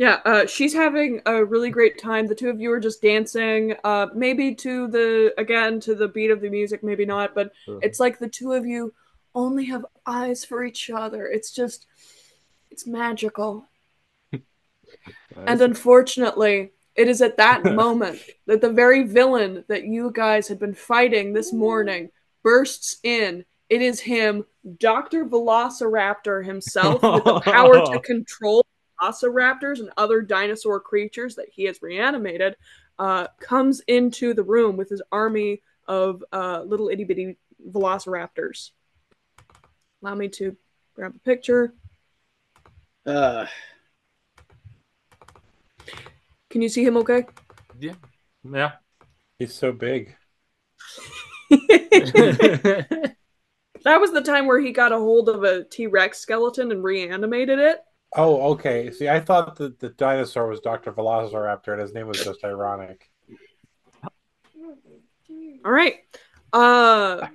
[0.00, 2.26] Yeah, uh, she's having a really great time.
[2.26, 6.30] The two of you are just dancing, uh, maybe to the again to the beat
[6.30, 7.52] of the music, maybe not, but
[7.82, 8.94] it's like the two of you
[9.34, 11.26] only have eyes for each other.
[11.26, 11.86] It's just,
[12.70, 13.68] it's magical.
[15.36, 20.58] And unfortunately, it is at that moment that the very villain that you guys had
[20.58, 22.08] been fighting this morning
[22.42, 23.44] bursts in.
[23.68, 24.46] It is him,
[24.78, 25.26] Dr.
[25.26, 28.64] Velociraptor himself, with the power to control
[29.00, 32.56] velociraptors and other dinosaur creatures that he has reanimated,
[32.98, 37.36] uh, comes into the room with his army of uh, little itty bitty
[37.70, 38.70] velociraptors.
[40.02, 40.56] Allow me to
[40.94, 41.74] grab a picture.
[43.04, 43.46] Uh,
[46.48, 47.24] Can you see him okay?
[47.78, 47.94] Yeah.
[49.38, 50.14] He's so big.
[53.84, 56.84] that was the time where he got a hold of a T Rex skeleton and
[56.84, 57.80] reanimated it.
[58.16, 58.90] Oh, okay.
[58.90, 60.92] See, I thought that the dinosaur was Dr.
[60.92, 63.08] Velociraptor, and his name was just ironic.
[65.64, 65.96] All right.
[66.52, 67.28] Uh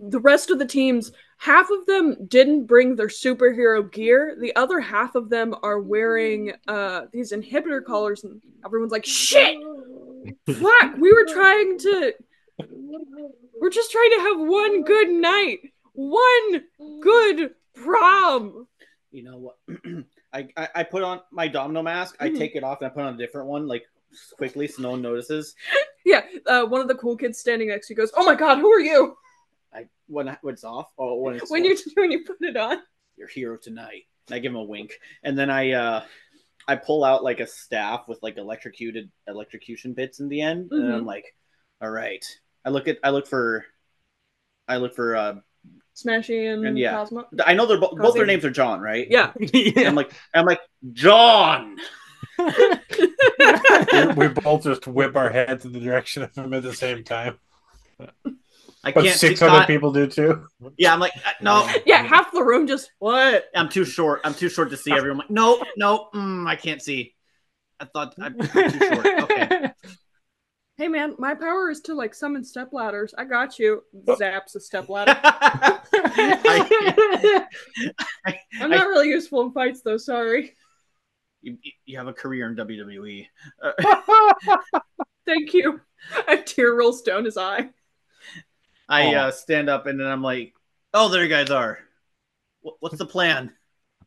[0.00, 4.36] the rest of the teams, half of them didn't bring their superhero gear.
[4.38, 9.56] The other half of them are wearing uh these inhibitor collars and everyone's like, "Shit!
[10.46, 12.12] Fuck, we were trying to
[13.60, 15.58] We're just trying to have one good night.
[15.92, 16.64] One
[17.00, 18.66] good prom."
[19.14, 19.56] You know what?
[20.32, 22.16] I, I I put on my domino mask.
[22.18, 22.38] I Mhm.
[22.38, 23.84] take it off and I put on a different one, like
[24.36, 25.54] quickly, so no one notices.
[26.06, 28.58] Yeah, uh, one of the cool kids standing next to you goes, "Oh my god,
[28.58, 29.16] who are you?"
[29.72, 30.92] I when I- when it's off.
[30.98, 32.76] Oh, when it's When you when you put it on.
[33.16, 34.02] your hero tonight.
[34.28, 36.04] And I give him a wink, and then I uh
[36.68, 40.92] I pull out like a staff with like electrocuted electrocution bits in the end, and
[40.92, 41.06] I'm Mhm.
[41.06, 41.34] like,
[41.80, 42.22] all right.
[42.66, 43.64] I look at I look for
[44.68, 45.36] I look for uh
[45.94, 46.92] Smashy and, And yeah.
[46.92, 47.26] Cosmo.
[47.44, 49.06] I know they're bo- both their names are John, right?
[49.10, 49.32] Yeah.
[49.54, 50.60] And I'm like I'm like
[50.92, 51.76] John.
[52.38, 57.04] we, we both just whip our heads in the direction of him at the same
[57.04, 57.38] time.
[58.86, 60.46] I But can't six other God- people do too.
[60.76, 61.68] Yeah, I'm like uh, no.
[61.86, 63.44] Yeah, half the room just what?
[63.54, 64.20] I'm too short.
[64.24, 65.12] I'm too short to see everyone.
[65.12, 67.14] I'm like, no, no, mm, I can't see.
[67.80, 68.46] I thought I'm too
[68.78, 69.06] short.
[69.22, 69.70] Okay.
[70.76, 73.14] Hey man, my power is to like summon step ladders.
[73.16, 73.84] I got you.
[74.06, 75.14] Zaps a step ladder.
[75.22, 75.80] I-
[78.60, 79.96] I'm not really useful in fights though.
[79.98, 80.52] Sorry.
[81.42, 83.26] you, you have a career in WWE.
[83.62, 84.56] Uh,
[85.26, 85.80] Thank you.
[86.28, 87.70] A tear rolls down his eye.
[88.88, 89.18] I Aw.
[89.28, 90.54] uh, stand up and then I'm like,
[90.92, 91.78] "Oh, there you guys are.
[92.62, 93.52] Wh- What's the plan?"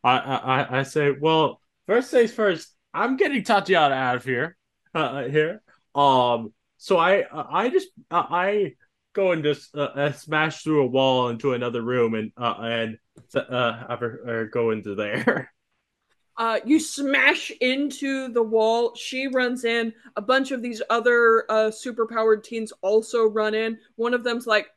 [0.04, 2.72] I, I I say, well, first things first.
[2.94, 4.56] I'm getting Tatiana out of here.
[4.94, 5.60] Uh, here.
[5.94, 6.52] Um.
[6.78, 8.74] So I I just uh, I
[9.12, 12.98] go and just uh, uh, smash through a wall into another room and uh and
[13.34, 15.52] uh have her, uh, go into there.
[16.38, 18.94] Uh, you smash into the wall.
[18.94, 19.92] She runs in.
[20.14, 23.76] A bunch of these other uh, superpowered teens also run in.
[23.96, 24.68] One of them's like,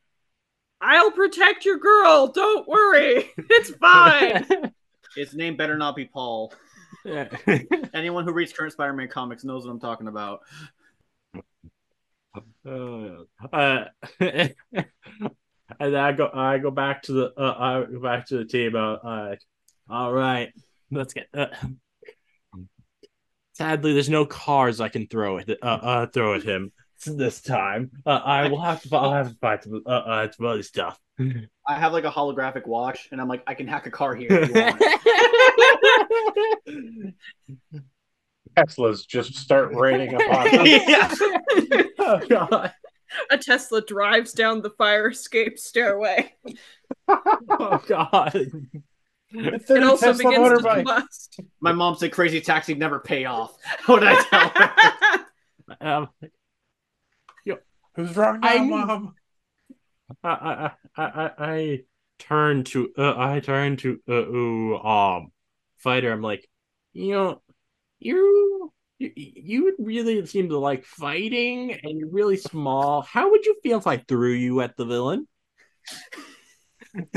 [0.82, 2.30] "I'll protect your girl.
[2.30, 4.74] Don't worry, it's fine."
[5.16, 6.52] Its name better not be Paul.
[7.06, 7.28] Yeah.
[7.94, 10.40] Anyone who reads current Spider-Man comics knows what I'm talking about.
[13.52, 13.86] Uh,
[14.20, 14.54] and
[15.80, 18.76] then I go I go back to the uh, I go back to the team.
[18.76, 19.36] Uh,
[19.90, 20.52] all right,
[20.92, 21.28] let's get.
[21.34, 21.48] Uh,
[23.54, 26.72] sadly, there's no cars I can throw at uh, uh throw at him
[27.06, 27.92] this time.
[28.06, 31.00] Uh, I will have to I'll have to fight some uh, uh some other stuff.
[31.20, 34.30] I have like a holographic watch, and I'm like, I can hack a car here
[34.32, 34.82] if you want.
[38.58, 40.68] Teslas just start raining upon us.
[40.88, 41.14] yeah.
[42.00, 42.74] oh god!
[43.32, 46.34] A Tesla drives down the fire escape stairway.
[47.08, 48.36] Oh god!
[49.34, 50.86] It's It also Tesla begins to motorbike.
[50.86, 51.40] combust.
[51.62, 53.56] My mom said crazy taxi never pay off.
[53.86, 55.26] What did I tell her?
[55.80, 56.10] Um,
[57.96, 59.16] Who's wrong now, I- mom?
[60.24, 61.80] I I I I, I
[62.20, 65.32] turn to uh, I turn to uh, ooh, um
[65.78, 66.12] fighter.
[66.12, 66.48] I'm like,
[66.94, 67.42] you know,
[68.00, 68.72] you
[69.02, 73.02] you you really seem to like fighting, and you're really small.
[73.02, 75.28] How would you feel if I threw you at the villain?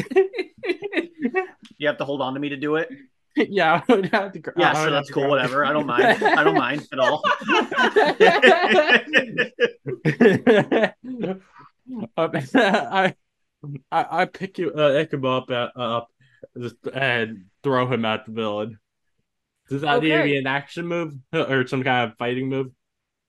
[1.78, 2.88] You have to hold on to me to do it.
[3.36, 4.42] yeah, I would have to.
[4.56, 5.28] Yeah, would sure, that's cool.
[5.28, 5.64] Whatever.
[5.64, 6.24] I don't mind.
[6.24, 7.22] I don't mind at all.
[12.16, 13.14] Um, I,
[13.92, 16.08] I I pick you uh, pick him up uh, up
[16.94, 18.78] and throw him at the villain.
[19.68, 22.68] Does that need to be an action move or some kind of fighting move?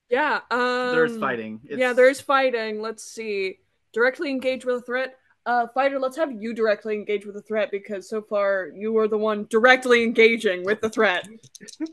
[0.10, 0.42] yeah.
[0.52, 1.62] Um, There's fighting.
[1.66, 2.82] It's- Yeah, there's fighting.
[2.82, 3.60] Let's see.
[3.94, 5.16] Directly engage with a threat.
[5.48, 9.08] Uh, fighter, let's have you directly engage with a threat because so far you are
[9.08, 11.28] the one directly engaging with the threat.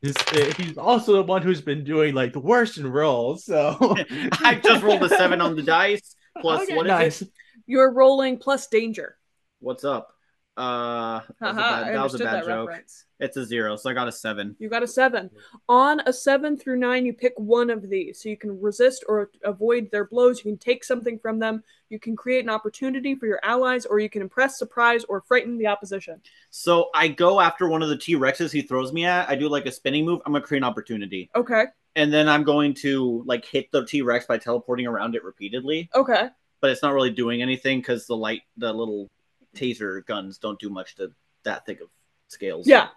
[0.00, 3.44] He's, uh, he's also the one who's been doing like the worst in rolls.
[3.44, 3.76] So
[4.40, 6.16] I just rolled a seven on the dice.
[6.40, 7.22] Plus, Okay, what is nice.
[7.22, 7.30] it?
[7.66, 9.16] You're rolling plus danger.
[9.60, 10.12] What's up?
[10.54, 12.68] Uh, that was a bad, that was a bad joke.
[12.68, 13.06] reference.
[13.20, 14.54] It's a zero, so I got a seven.
[14.58, 15.30] You got a seven.
[15.68, 18.20] On a seven through nine, you pick one of these.
[18.22, 20.38] So you can resist or avoid their blows.
[20.44, 21.62] You can take something from them.
[21.88, 25.56] You can create an opportunity for your allies, or you can impress, surprise, or frighten
[25.56, 26.20] the opposition.
[26.50, 29.30] So I go after one of the T Rexes he throws me at.
[29.30, 30.20] I do like a spinning move.
[30.26, 31.64] I'm gonna create an opportunity, Okay.
[31.96, 35.88] and then I'm going to like hit the T Rex by teleporting around it repeatedly.
[35.94, 36.28] Okay.
[36.60, 39.10] But it's not really doing anything because the light, the little
[39.54, 41.12] taser guns don't do much to
[41.44, 41.88] that thick of
[42.28, 42.66] scales.
[42.66, 42.88] Yeah.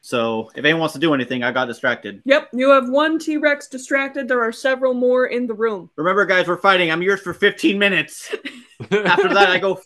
[0.00, 2.22] So if anyone wants to do anything, I got distracted.
[2.24, 2.48] Yep.
[2.52, 4.26] You have one T Rex distracted.
[4.26, 5.90] There are several more in the room.
[5.96, 6.90] Remember, guys, we're fighting.
[6.90, 8.34] I'm yours for 15 minutes.
[8.90, 9.80] After that, I go,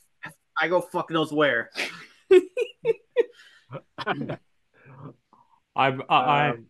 [0.59, 1.71] I go, fuck knows where.
[3.99, 4.39] I'm.
[6.09, 6.67] I Um,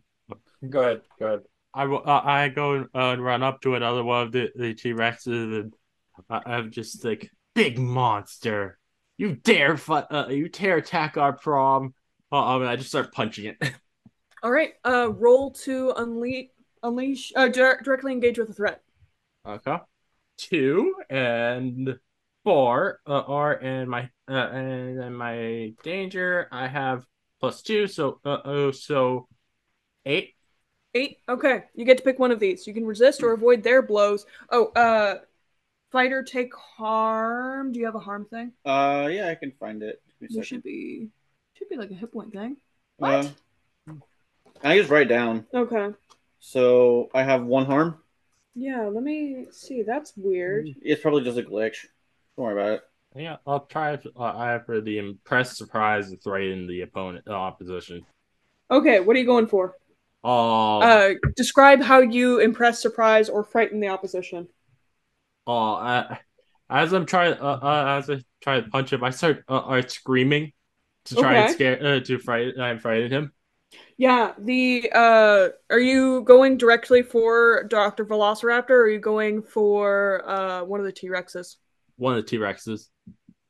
[0.69, 1.01] go ahead.
[1.17, 1.41] Go ahead.
[1.73, 4.91] I uh, I go uh, and run up to another one of the, the T
[4.93, 5.73] Rexes and
[6.29, 8.77] I, I'm just like, big monster,
[9.17, 11.93] you dare fu- uh, you dare attack our prom?
[12.31, 13.57] Uh, and I just start punching it.
[14.43, 14.73] All right.
[14.85, 16.49] Uh, roll to unleash,
[16.83, 18.83] unleash, uh, dir- directly engage with a threat.
[19.45, 19.77] okay,
[20.37, 21.99] two and
[22.43, 26.47] four uh, are in my uh, and then my danger.
[26.51, 27.05] I have
[27.39, 29.27] plus two, so uh oh, so
[30.05, 30.35] eight.
[30.93, 31.19] Eight.
[31.29, 32.65] Okay, you get to pick one of these.
[32.65, 34.25] You can resist or avoid their blows.
[34.51, 35.19] Oh, uh,
[35.97, 37.71] fighter take harm.
[37.71, 38.51] Do you have a harm thing?
[38.63, 39.99] Uh, yeah, I can find it.
[40.21, 41.07] Give There should be
[41.55, 42.57] should be like a hit point thing.
[43.01, 43.27] Uh,
[44.63, 45.47] I just write down.
[45.51, 45.89] Okay.
[46.37, 47.97] So I have one harm.
[48.53, 49.81] Yeah, let me see.
[49.81, 50.69] That's weird.
[50.83, 51.87] It's probably just a glitch.
[52.35, 52.81] Don't worry about it.
[53.15, 53.93] Yeah, I'll try.
[53.93, 54.05] it.
[54.15, 58.05] Uh, I have for the impress, surprise, and threaten the opponent, uh, opposition.
[58.69, 59.75] Okay, what are you going for?
[60.23, 64.47] Um, Uh, describe how you impress, surprise, or frighten the opposition.
[65.47, 66.17] Uh,
[66.69, 69.57] I, as I'm trying, uh, uh, as I try to punch him, I start, uh,
[69.57, 70.51] uh screaming
[71.05, 73.33] to try and scare, uh, to frighten, uh, frighten him.
[73.97, 78.05] Yeah, the uh are you going directly for Dr.
[78.05, 81.55] Velociraptor or are you going for uh one of the T-Rexes?
[81.97, 82.89] One of the T Rexes.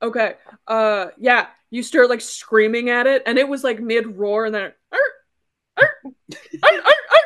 [0.02, 0.36] Okay.
[0.66, 4.56] Uh yeah, you start like screaming at it and it was like mid roar and
[4.56, 5.00] then "Arr!
[5.78, 5.90] Arr!
[6.06, 6.12] Arr!
[6.64, 6.82] Arr!
[6.86, 7.20] Arr!"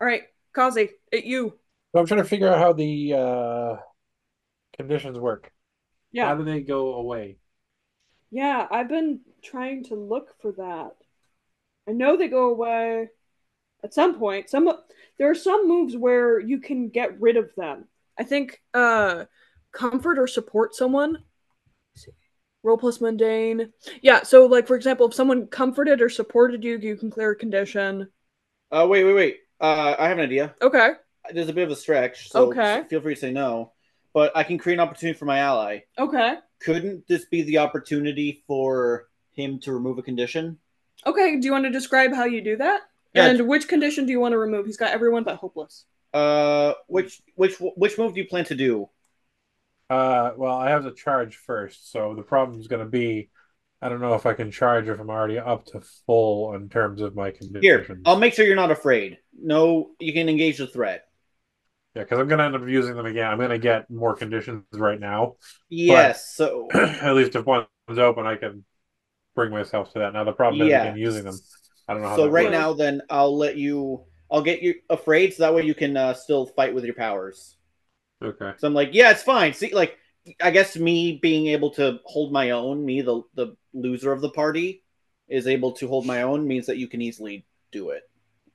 [0.00, 0.22] All right,
[0.52, 1.58] Kazi, it you.
[1.94, 3.76] So I'm trying to figure out how the uh,
[4.76, 5.52] conditions work.
[6.10, 6.26] Yeah.
[6.26, 7.38] How do they go away?
[8.32, 10.96] Yeah, I've been trying to look for that.
[11.88, 13.10] I know they go away
[13.84, 14.50] at some point.
[14.50, 14.68] Some
[15.18, 17.84] there are some moves where you can get rid of them.
[18.18, 19.26] I think uh
[19.70, 21.22] comfort or support someone.
[22.64, 23.72] Roll plus mundane.
[24.02, 27.36] Yeah, so like for example, if someone comforted or supported you, you can clear a
[27.36, 28.08] condition.
[28.72, 29.36] Uh, wait, wait, wait.
[29.60, 30.56] Uh, I have an idea.
[30.60, 30.94] Okay.
[31.32, 32.84] There's a bit of a stretch, so Okay.
[32.88, 33.72] feel free to say no.
[34.12, 35.80] But I can create an opportunity for my ally.
[35.98, 36.36] Okay.
[36.60, 40.58] Couldn't this be the opportunity for him to remove a condition?
[41.06, 42.82] Okay, do you want to describe how you do that?
[43.14, 43.26] Yeah.
[43.26, 44.66] And which condition do you want to remove?
[44.66, 45.84] He's got everyone but hopeless.
[46.12, 48.88] Uh, which which which move do you plan to do?
[49.90, 53.30] Uh, well, I have to charge first, so the problem is going to be,
[53.82, 57.00] I don't know if I can charge if I'm already up to full in terms
[57.02, 57.62] of my condition.
[57.62, 59.18] Here, I'll make sure you're not afraid.
[59.38, 61.06] No, you can engage the threat.
[61.94, 63.30] Yeah, because I'm going to end up using them again.
[63.30, 65.36] I'm going to get more conditions right now.
[65.68, 66.34] Yes.
[66.34, 68.64] So At least if one's open, I can
[69.34, 70.12] bring myself to that.
[70.12, 70.84] Now the problem is Yeah.
[70.84, 71.40] again using them.
[71.88, 72.16] I don't know how.
[72.16, 72.52] so right works.
[72.52, 74.04] now, then I'll let you.
[74.30, 77.56] I'll get you afraid, so that way you can uh, still fight with your powers.
[78.22, 78.52] Okay.
[78.58, 79.52] So I'm like, yeah, it's fine.
[79.52, 79.96] See, like,
[80.40, 84.30] I guess me being able to hold my own, me the the loser of the
[84.30, 84.82] party,
[85.28, 88.02] is able to hold my own means that you can easily do it.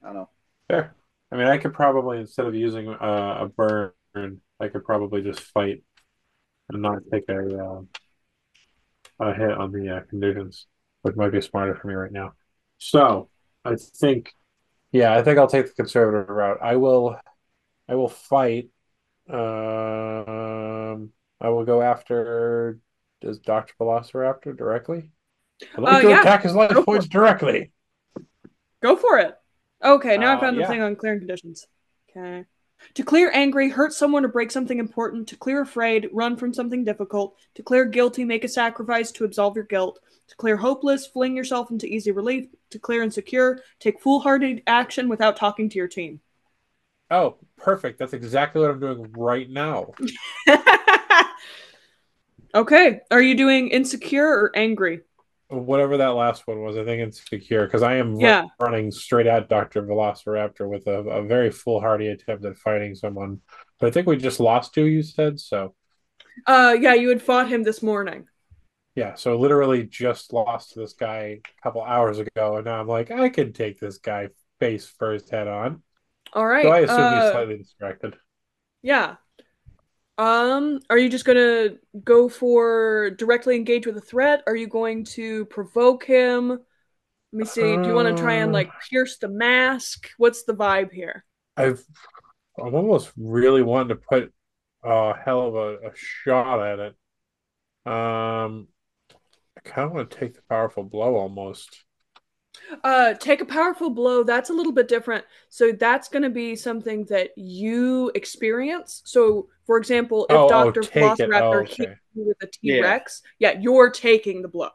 [0.04, 0.30] I don't know.
[0.68, 0.96] Fair.
[1.32, 3.92] I mean, I could probably instead of using uh, a burn,
[4.60, 5.84] I could probably just fight
[6.70, 7.82] and not take a uh,
[9.20, 10.66] a hit on the uh, conditions,
[11.02, 12.34] which might be smarter for me right now.
[12.78, 13.30] So
[13.66, 14.34] I think,
[14.92, 16.60] yeah, I think I'll take the conservative route.
[16.62, 17.18] I will,
[17.88, 18.70] I will fight.
[19.30, 21.12] Um,
[21.42, 22.80] I will go after.
[23.22, 25.12] Does Doctor Velociraptor directly?
[25.76, 26.22] I'd like Uh, to yeah.
[26.22, 27.74] attack his life points directly.
[28.82, 29.36] Go for it.
[29.84, 30.72] Okay, now I Uh, found the yeah.
[30.72, 31.68] thing on clearing conditions.
[32.10, 32.46] Okay.
[32.94, 35.28] To clear angry, hurt someone or break something important.
[35.30, 37.36] To clear afraid, run from something difficult.
[37.56, 40.00] To clear guilty, make a sacrifice to absolve your guilt.
[40.28, 42.48] To clear hopeless, fling yourself into easy relief.
[42.70, 46.22] To clear insecure, take foolhardy action without talking to your team.
[47.12, 48.00] Oh, perfect.
[48.00, 49.94] That's exactly what I'm doing right now.
[52.54, 55.02] okay, are you doing insecure or angry?
[55.50, 58.46] Whatever that last one was, I think it's secure because I am Yeah.
[58.60, 59.82] running straight at Dr.
[59.82, 63.42] Velociraptor with a, a very foolhardy attempt at fighting someone.
[63.80, 65.40] But I think we just lost two, you said.
[65.40, 65.74] So,
[66.46, 68.28] Uh, yeah, you had fought him this morning.
[68.96, 69.16] yeah.
[69.16, 72.58] So, literally just lost to this guy a couple hours ago.
[72.58, 75.84] And now I'm like, I can take this guy face first head on.
[76.34, 76.66] All right.
[76.66, 78.18] So, I assume uh, he's slightly distracted.
[78.82, 79.18] Yeah.
[80.20, 81.70] Um, are you just gonna
[82.04, 84.44] go for directly engage with a threat?
[84.48, 86.50] Are you going to provoke him?
[86.50, 86.60] Let
[87.32, 87.78] me see.
[87.78, 88.54] Do you want to try and Uh.
[88.54, 90.10] like pierce the mask?
[90.18, 91.24] What's the vibe here?
[91.56, 91.84] I've,
[92.62, 94.34] I'm almost really wanting to put
[94.84, 96.96] a hell of a, a shot at it.
[97.86, 98.68] Um,
[99.58, 101.86] I kind of want to take the powerful blow almost.
[102.84, 104.24] Uh, take a powerful blow.
[104.24, 105.26] That's a little bit different.
[105.50, 109.02] So that's gonna be something that you experience.
[109.06, 111.30] So, for example, if Oh, oh, Doctor take it.
[111.30, 111.96] Velociraptor Oh, hit okay.
[112.16, 113.58] you with a T Rex, yeah.
[113.60, 114.70] you're taking the blow,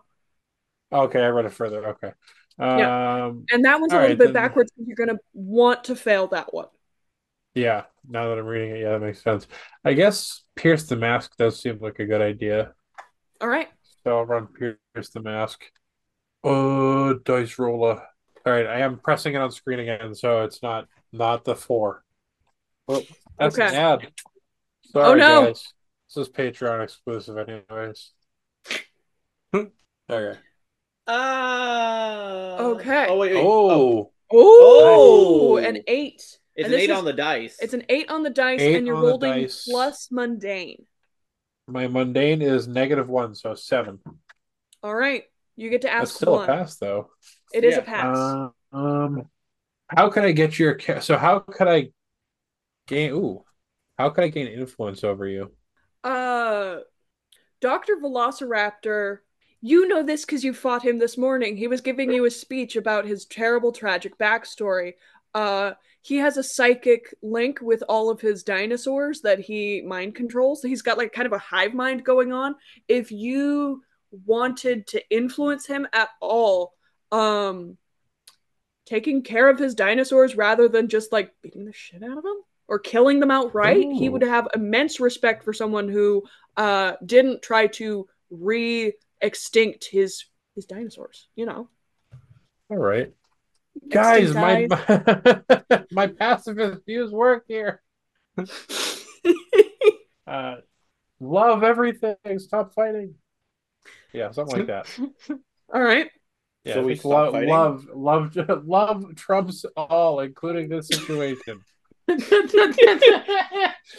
[0.92, 1.86] Okay, I read it further.
[1.88, 2.12] Okay.
[2.58, 4.70] Um, and that one's a little right, bit then- backwards.
[4.76, 6.68] 'cause You're gonna want to fail that one.
[7.54, 9.46] yeah, now that I'm reading it, yeah, that makes sense.
[9.84, 12.74] I guess Pierce the Mask does seem like a good idea.
[13.40, 13.68] All right.
[14.04, 15.64] So I'll run Pierce the Mask.
[16.44, 18.02] Oh, dice roller.
[18.46, 22.04] All right, I am pressing it on screen again, so it's not not the four.
[22.86, 23.02] Well,
[23.38, 23.66] that's Okay.
[23.68, 24.12] an ad.
[24.92, 25.46] Sorry, Oh, no.
[25.46, 25.72] guys.
[26.14, 28.12] This is Patreon exclusive, anyways.
[29.54, 30.38] okay.
[31.06, 33.06] Uh, Okay.
[33.08, 33.42] Oh wait, wait.
[33.44, 35.56] Oh, Oh, Oh.
[35.56, 36.38] an eight.
[36.56, 37.58] It's And an eight is- on the dice.
[37.60, 39.64] It's an eight on the dice, Eight and you're on the holding dice.
[39.68, 40.86] plus mundane.
[41.66, 44.00] My mundane is negative one, so seven.
[44.82, 45.24] All right,
[45.56, 46.44] you get to That's ask still one.
[46.44, 47.10] a pass, though.
[47.52, 47.80] It is Yeah.
[47.80, 48.36] a pass.
[48.72, 49.30] Uh, um,
[49.88, 51.90] how can I get your so how could I
[52.86, 53.12] gain?
[53.12, 53.44] Ooh,
[53.98, 55.52] how could I gain influence over you?
[56.02, 56.78] Uh,
[57.60, 57.96] Dr.
[57.96, 59.18] Velociraptor,
[59.60, 61.56] you know this because you fought him this morning.
[61.56, 64.94] He was giving you a speech about his terrible, tragic backstory.
[65.34, 65.72] Uh,
[66.02, 70.62] he has a psychic link with all of his dinosaurs that he mind controls.
[70.62, 72.56] He's got like kind of a hive mind going on.
[72.88, 73.82] If you
[74.24, 76.72] wanted to influence him at all,
[77.12, 77.76] um,
[78.86, 82.40] taking care of his dinosaurs rather than just like beating the shit out of them
[82.68, 86.22] or killing them outright, he would have immense respect for someone who
[86.56, 90.24] uh didn't try to re-extinct his
[90.54, 91.68] his dinosaurs you know
[92.70, 93.12] All right,
[93.88, 97.82] guys, Extinct my my pacifist views work here.
[100.26, 100.56] Uh,
[101.20, 102.16] love everything.
[102.38, 103.14] Stop fighting.
[104.14, 104.86] Yeah, something like that.
[105.74, 106.08] all right
[106.64, 111.60] Yeah, So we think stop love, love, love, love trumps all, including this situation.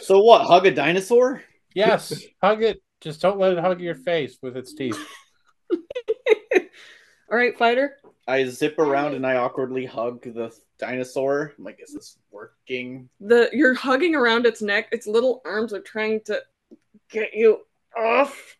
[0.00, 0.46] so what?
[0.46, 1.42] Hug a dinosaur?
[1.74, 2.82] Yes, hug it.
[3.02, 4.98] Just don't let it hug your face with its teeth.
[7.30, 7.96] all right fighter
[8.28, 11.52] I zip around and I awkwardly hug the dinosaur.
[11.58, 13.08] I'm like, is this working?
[13.20, 16.40] the you're hugging around its neck its little arms are trying to
[17.10, 17.60] get you
[17.96, 18.56] off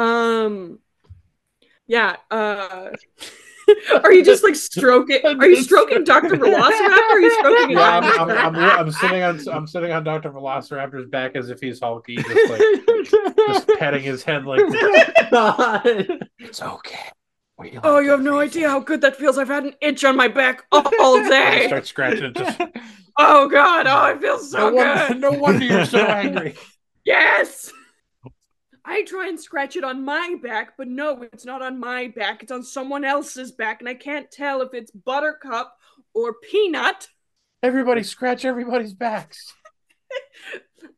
[0.00, 0.78] um
[1.86, 2.90] yeah uh
[4.02, 7.98] are you just like stroking are you stroking dr velociraptor or are you stroking Yeah,
[7.98, 8.30] I'm.
[8.30, 12.16] I'm, I'm, I'm sitting on I'm sitting on Doctor Velociraptor's back as if he's hulky,
[12.16, 12.60] just like
[13.48, 14.60] just petting his head like
[15.30, 16.28] that.
[16.38, 17.10] it's okay.
[17.58, 19.38] We Oh, you have no idea how good that feels.
[19.38, 20.82] I've had an itch on my back all
[21.18, 21.66] I day.
[21.66, 22.36] start scratching it.
[22.36, 22.60] Just
[23.18, 25.20] Oh god, oh, it feels so no, wonder, good.
[25.20, 26.54] no wonder you're so angry.
[27.04, 27.72] Yes.
[28.84, 32.42] I try and scratch it on my back, but no, it's not on my back.
[32.42, 35.76] It's on someone else's back, and I can't tell if it's Buttercup
[36.14, 37.08] or Peanut.
[37.62, 39.52] Everybody scratch everybody's backs.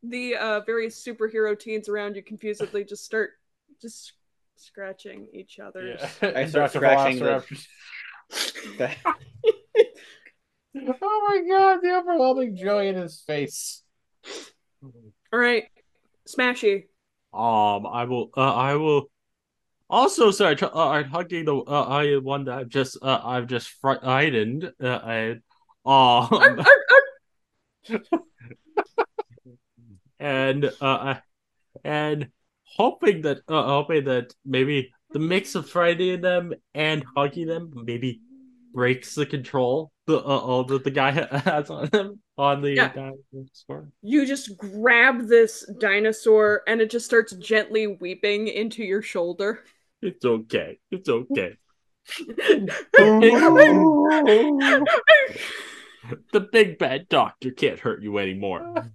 [0.04, 3.30] The uh, various superhero teens around you confusedly just start
[3.80, 4.14] just
[4.56, 5.96] scratching each other.
[6.22, 6.78] I start Dr.
[6.78, 7.44] scratching the-
[8.30, 8.94] Velociraptor.
[10.74, 13.82] Oh my god, the overwhelming joy in his face.
[14.82, 15.64] All right,
[16.26, 16.84] Smashy.
[17.32, 18.30] Um, I will.
[18.36, 19.10] Uh, I will.
[19.88, 23.68] Also, sorry, uh, I'm hugging the uh, I one that I've just uh, I've just
[23.80, 24.70] frightened.
[24.82, 25.36] Uh, I,
[25.84, 26.64] um,
[30.20, 31.16] and uh,
[31.84, 32.28] and
[32.64, 38.20] hoping that uh, hoping that maybe the mix of frightening them and hugging them maybe
[38.72, 41.10] breaks the control the uh, uh, that the guy
[41.44, 42.92] has on them on the Yeah.
[42.92, 43.88] dinosaur.
[44.02, 49.64] You just grab this dinosaur and it just starts gently weeping into your shoulder.
[50.00, 50.78] It's okay.
[50.90, 51.56] It's okay.
[56.32, 58.90] The big bad doctor can't hurt you anymore.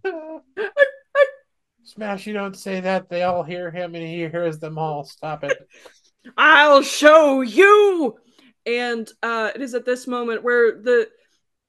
[1.84, 3.09] Smash, you don't say that.
[3.09, 5.05] They all hear him and he hears them all.
[5.05, 5.57] Stop it.
[6.35, 8.18] I'll show you.
[8.65, 11.07] And uh, it is at this moment where the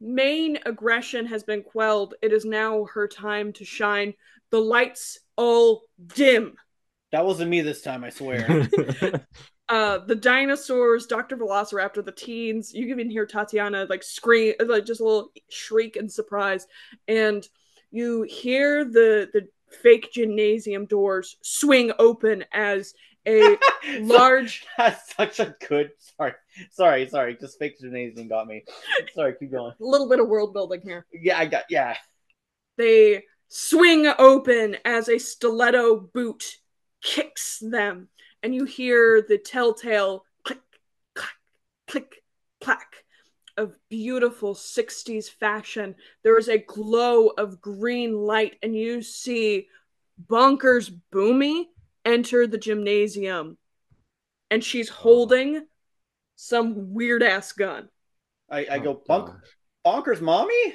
[0.00, 2.14] main aggression has been quelled.
[2.22, 4.14] It is now her time to shine.
[4.50, 5.82] The lights all
[6.14, 6.54] dim.
[7.12, 8.68] That wasn't me this time, I swear.
[9.70, 11.36] Uh, the dinosaurs, Dr.
[11.36, 15.96] Velociraptor, the teens, you can even hear Tatiana like scream, like just a little shriek
[15.96, 16.66] in surprise.
[17.06, 17.46] And
[17.90, 19.46] you hear the, the
[19.82, 22.94] fake gymnasium doors swing open as
[23.28, 23.58] a
[24.00, 25.90] large That's such a good.
[26.16, 26.32] Sorry,
[26.72, 27.36] sorry, sorry.
[27.40, 28.64] Just fake gymnasium got me.
[29.14, 29.72] Sorry, keep going.
[29.72, 31.06] A little bit of world building here.
[31.12, 31.64] Yeah, I got.
[31.68, 31.96] Yeah.
[32.76, 36.56] they swing open as a stiletto boot
[37.02, 38.08] kicks them,
[38.42, 40.60] and you hear the telltale click,
[41.14, 41.36] clack,
[41.86, 42.22] click,
[42.60, 43.04] clack
[43.56, 45.96] of beautiful 60s fashion.
[46.22, 49.68] There is a glow of green light, and you see
[50.26, 51.66] Bonkers Boomy
[52.08, 53.58] enter the gymnasium,
[54.50, 55.66] and she's holding
[56.36, 57.88] some weird ass gun.
[58.50, 59.30] I, I go oh, bunk
[59.84, 60.74] bonkers, mommy.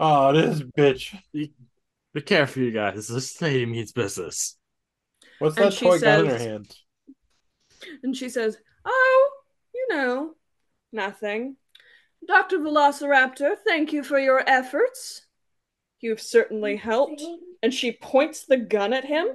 [0.00, 1.16] Oh, this bitch.
[1.32, 3.08] Be careful, you guys.
[3.08, 4.56] This lady means business.
[5.38, 6.76] What's And that she toy gun in her hand?
[8.02, 9.30] And she says, Oh,
[9.74, 10.34] you know,
[10.92, 11.56] nothing.
[12.26, 12.58] Dr.
[12.58, 15.23] Velociraptor, thank you for your efforts.
[16.04, 17.22] You've certainly helped.
[17.62, 19.26] And she points the gun at him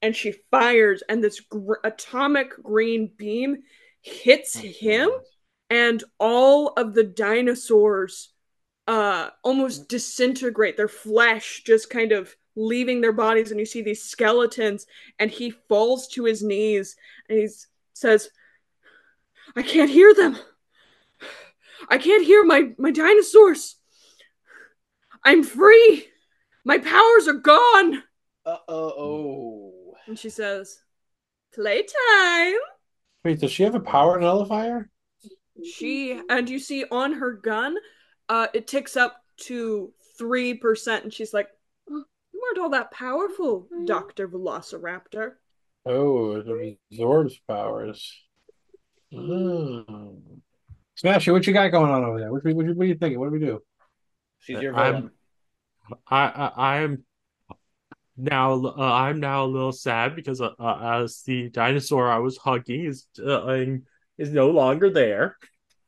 [0.00, 3.64] and she fires, and this gr- atomic green beam
[4.00, 5.10] hits him
[5.68, 8.32] and all of the dinosaurs
[8.86, 10.76] uh almost disintegrate.
[10.76, 14.86] Their flesh just kind of leaving their bodies and you see these skeletons
[15.18, 16.94] and he falls to his knees
[17.28, 17.48] and he
[17.94, 18.30] says
[19.56, 20.38] i can't hear them.
[21.88, 23.77] I can't hear my my dinosaurs
[25.24, 26.06] i'm free
[26.64, 28.02] my powers are gone
[28.46, 29.94] Uh oh.
[30.06, 30.78] and she says
[31.54, 32.54] playtime
[33.24, 34.88] Wait, does she have a power nullifier?
[35.64, 37.76] she and you see on her gun
[38.28, 41.48] uh it ticks up to 3% and she's like
[41.90, 45.32] "Oh, you weren't all that powerful dr velociraptor
[45.86, 48.12] Oh, it absorbs powers.
[49.12, 50.20] Mm.
[51.02, 52.30] Smashy, what you got going on over there?
[52.30, 53.18] What, what, what are you thinking?
[53.18, 53.62] What do we do?
[54.48, 55.10] She's your I'm- villain.
[56.06, 57.04] I, I I'm
[58.16, 62.36] now uh, I'm now a little sad because uh, uh, as the dinosaur I was
[62.36, 63.46] hugging is uh,
[64.18, 65.36] is no longer there.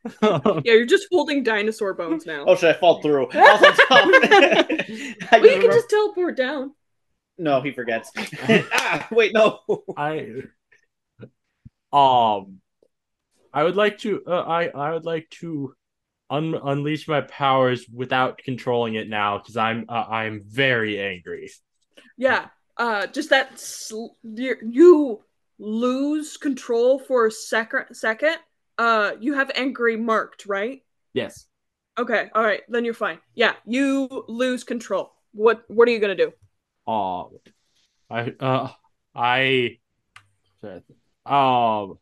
[0.23, 3.29] yeah you're just holding dinosaur bones now Oh, should I fall through?
[3.33, 3.91] I was on top.
[3.91, 6.73] I well, just you can remember- just teleport down
[7.37, 8.11] No, he forgets.
[8.73, 9.61] ah, wait, no.
[9.99, 10.43] I
[11.93, 12.61] um
[13.53, 15.75] I would like to uh, I I would like to
[16.31, 21.51] un- unleash my powers without controlling it now because I'm uh, I'm very angry.
[22.17, 22.47] yeah
[22.77, 25.21] uh just that sl- you
[25.59, 28.37] lose control for a second second
[28.79, 30.83] uh you have angry marked right
[31.13, 31.47] Yes.
[31.99, 36.15] okay all right then you're fine yeah you lose control what what are you gonna
[36.15, 36.33] do
[36.87, 37.25] Uh,
[38.09, 38.69] I uh
[39.15, 39.79] I
[41.27, 41.99] um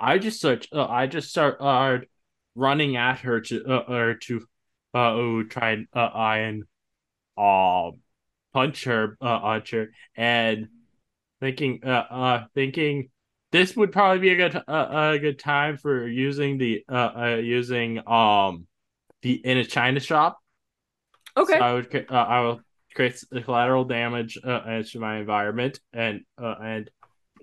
[0.00, 0.68] I just search.
[0.72, 1.98] uh, I just start uh
[2.54, 4.40] running at her to uh, or to
[4.94, 6.64] uh oh, try and uh and
[7.38, 8.00] um
[8.52, 10.68] punch her uh punch her and
[11.40, 13.08] thinking uh uh thinking
[13.52, 17.36] this would probably be a good uh, a good time for using the uh, uh
[17.36, 18.66] using um
[19.22, 20.38] the in a china shop.
[21.36, 21.58] Okay.
[21.58, 22.60] So I would uh, I will
[22.94, 26.90] create the collateral damage uh, to my environment and uh, and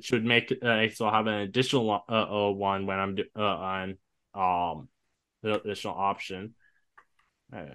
[0.02, 3.42] should make uh, so I'll have an additional uh, uh one when I'm do- uh,
[3.42, 3.98] on
[4.34, 4.90] um
[5.42, 6.54] the additional option.
[7.54, 7.66] Uh,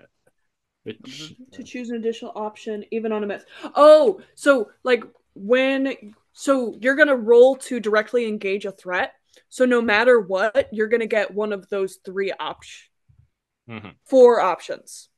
[0.84, 3.44] which to choose an additional option even on a miss.
[3.74, 5.02] Oh so like
[5.34, 9.14] when so you're gonna roll to directly engage a threat.
[9.48, 12.90] So no matter what you're gonna get one of those three options
[13.68, 13.94] Mhm.
[14.04, 15.08] four options.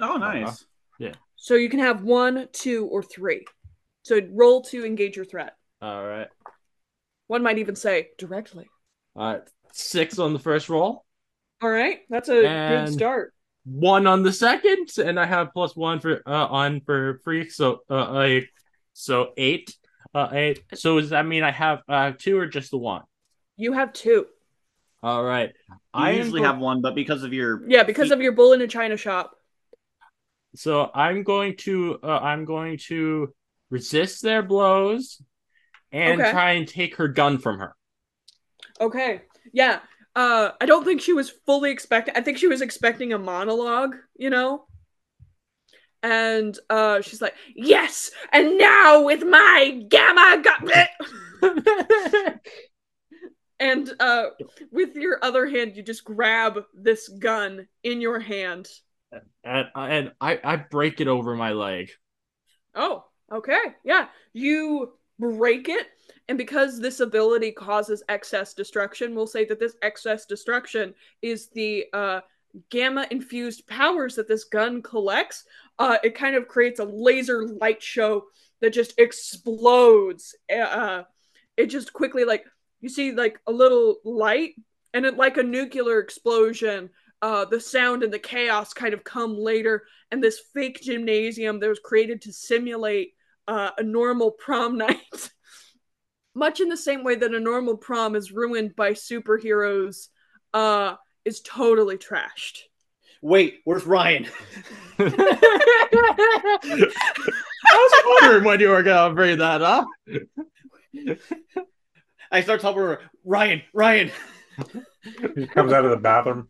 [0.00, 0.64] Oh, nice.
[0.98, 1.14] Yeah.
[1.34, 3.44] So you can have one two or three.
[4.02, 5.56] So roll to engage your threat.
[5.82, 6.28] All right,
[7.26, 8.68] one might even say directly.
[9.16, 9.42] All right,
[9.72, 11.03] six on the first roll,
[11.64, 13.32] all right that's a And- good start
[13.66, 17.80] one on the second, and I have plus one for uh on for free, so
[17.88, 18.50] uh like
[18.92, 19.74] so eight.
[20.14, 20.62] Uh, eight.
[20.74, 23.02] So does that mean I have uh two or just the one?
[23.56, 24.26] you have two
[25.02, 25.50] All right.
[25.94, 28.52] I I usually go- have one, but because of your yeah because of your bull
[28.52, 29.32] in a china shop
[30.56, 33.32] So I'm going to uh, I'm going to
[33.70, 35.22] resist their blows
[35.90, 36.30] and Okay.
[36.32, 37.74] try and take her gun from her.
[38.78, 39.22] Okay.
[39.54, 39.80] Yeah.
[40.16, 43.96] Uh I don't think she was fully expecting I think she was expecting a monologue,
[44.16, 44.66] you know?
[46.02, 48.10] And uh she's like, "Yes!
[48.32, 52.40] And now with my gamma gun
[53.60, 54.26] And uh
[54.70, 58.68] with your other hand you just grab this gun in your hand.
[59.44, 61.90] and and I I break it over my leg.
[62.74, 63.62] Oh, okay.
[63.84, 64.08] Yeah.
[64.32, 65.86] You break it,
[66.28, 71.86] and because this ability causes excess destruction, we'll say that this excess destruction is the
[71.92, 72.20] uh,
[72.70, 75.44] gamma infused powers that this gun collects.
[75.78, 78.24] Uh, it kind of creates a laser light show
[78.60, 80.34] that just explodes.
[80.54, 81.02] Uh,
[81.56, 82.44] it just quickly, like,
[82.80, 84.54] you see, like, a little light,
[84.92, 86.90] and it, like a nuclear explosion,
[87.22, 91.68] uh, the sound and the chaos kind of come later and this fake gymnasium that
[91.68, 93.14] was created to simulate
[93.48, 95.30] uh, a normal prom night.
[96.34, 100.08] Much in the same way that a normal prom is ruined by superheroes,
[100.52, 100.94] uh,
[101.24, 102.60] is totally trashed.
[103.22, 104.26] Wait, where's Ryan?
[104.98, 105.08] I
[107.72, 109.86] was wondering when you were gonna bring that up.
[112.30, 114.10] I start talking to her, Ryan, Ryan.
[115.34, 116.48] He comes out of the bathroom.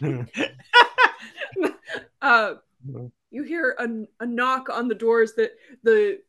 [2.20, 2.54] Uh,
[3.30, 5.52] you hear a, a knock on the doors that
[5.82, 6.20] the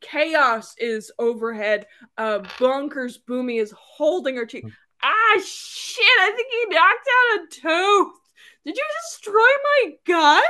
[0.00, 1.86] chaos is overhead.
[2.16, 4.64] Uh, Bonkers Boomy is holding her cheek.
[5.02, 6.04] Ah, shit!
[6.20, 8.20] I think he knocked out a tooth.
[8.64, 10.42] Did you destroy my gun?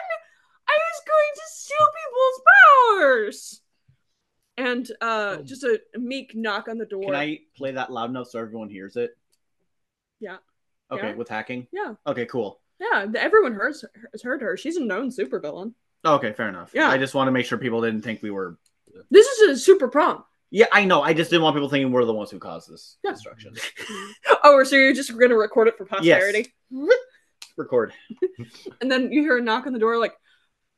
[0.68, 2.42] I was going to steal people's
[2.98, 3.60] powers.
[4.58, 7.04] And uh, just a meek knock on the door.
[7.04, 9.16] Can I play that loud enough so everyone hears it?
[10.18, 10.38] Yeah.
[10.90, 11.14] Okay, Yeah.
[11.14, 11.66] with hacking.
[11.72, 11.94] Yeah.
[12.06, 12.60] Okay, cool.
[12.80, 13.74] Yeah, everyone heard,
[14.12, 14.56] has heard her.
[14.56, 15.72] She's a known supervillain.
[16.04, 16.70] Okay, fair enough.
[16.74, 16.88] Yeah.
[16.88, 18.58] I just want to make sure people didn't think we were.
[19.10, 20.24] This is a super prom.
[20.50, 21.02] Yeah, I know.
[21.02, 23.12] I just didn't want people thinking we're the ones who caused this Yeah.
[23.12, 23.54] destruction.
[24.44, 26.52] Oh, so you're just gonna record it for posterity?
[26.70, 26.98] Yes.
[27.56, 27.92] Record.
[28.80, 30.14] And then you hear a knock on the door, like,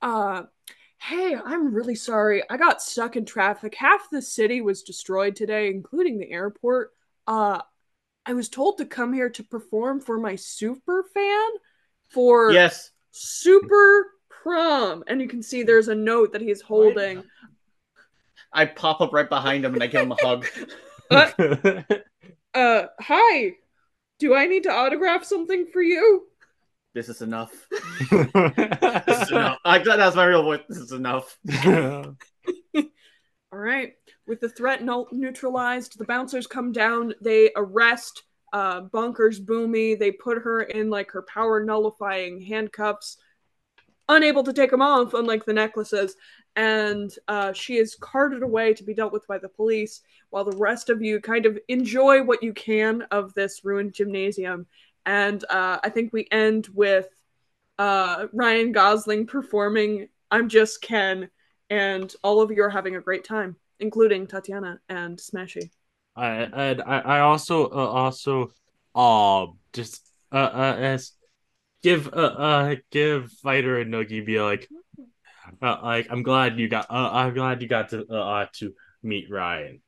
[0.00, 0.44] uh,
[1.02, 2.42] hey, I'm really sorry.
[2.48, 3.74] I got stuck in traffic.
[3.74, 6.92] Half the city was destroyed today, including the airport.
[7.26, 7.60] Uh,
[8.24, 11.48] I was told to come here to perform for my super fan
[12.10, 12.90] for Yes.
[13.10, 15.05] super prom.
[15.06, 17.22] And you can see there's a note that he's holding.
[18.52, 20.47] I pop up right behind him and I give him a hug.
[22.55, 23.52] Uh, hi.
[24.18, 26.26] Do I need to autograph something for you?
[26.94, 27.52] This is enough.
[28.10, 29.59] This is enough.
[29.64, 30.60] I, that's my real voice.
[30.68, 31.39] This is enough.
[31.64, 32.14] All
[33.52, 33.93] right.
[34.26, 34.82] With the threat
[35.12, 37.14] neutralized, the bouncers come down.
[37.20, 39.98] They arrest uh, Bonkers Boomy.
[39.98, 43.18] They put her in like her power nullifying handcuffs,
[44.08, 46.16] unable to take them off, unlike the necklaces.
[46.56, 50.56] And uh, she is carted away to be dealt with by the police, while the
[50.56, 54.66] rest of you kind of enjoy what you can of this ruined gymnasium.
[55.06, 57.08] And uh, I think we end with
[57.78, 61.30] uh, Ryan Gosling performing "I'm Just Ken."
[61.70, 65.70] and all of you are having a great time, including Tatiana and Smashy.
[66.19, 68.51] I and I, I also uh, also
[68.95, 71.12] um just uh, uh as
[71.82, 74.69] give uh, uh give fighter and Noogie be like
[75.62, 78.74] uh, like I'm glad you got uh, I'm glad you got to uh, uh to
[79.03, 79.81] meet Ryan.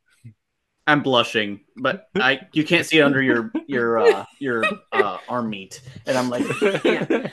[0.86, 5.50] I'm blushing, but I you can't see it under your your uh, your uh, arm
[5.50, 6.44] meat, and I'm like,
[6.84, 7.28] yeah,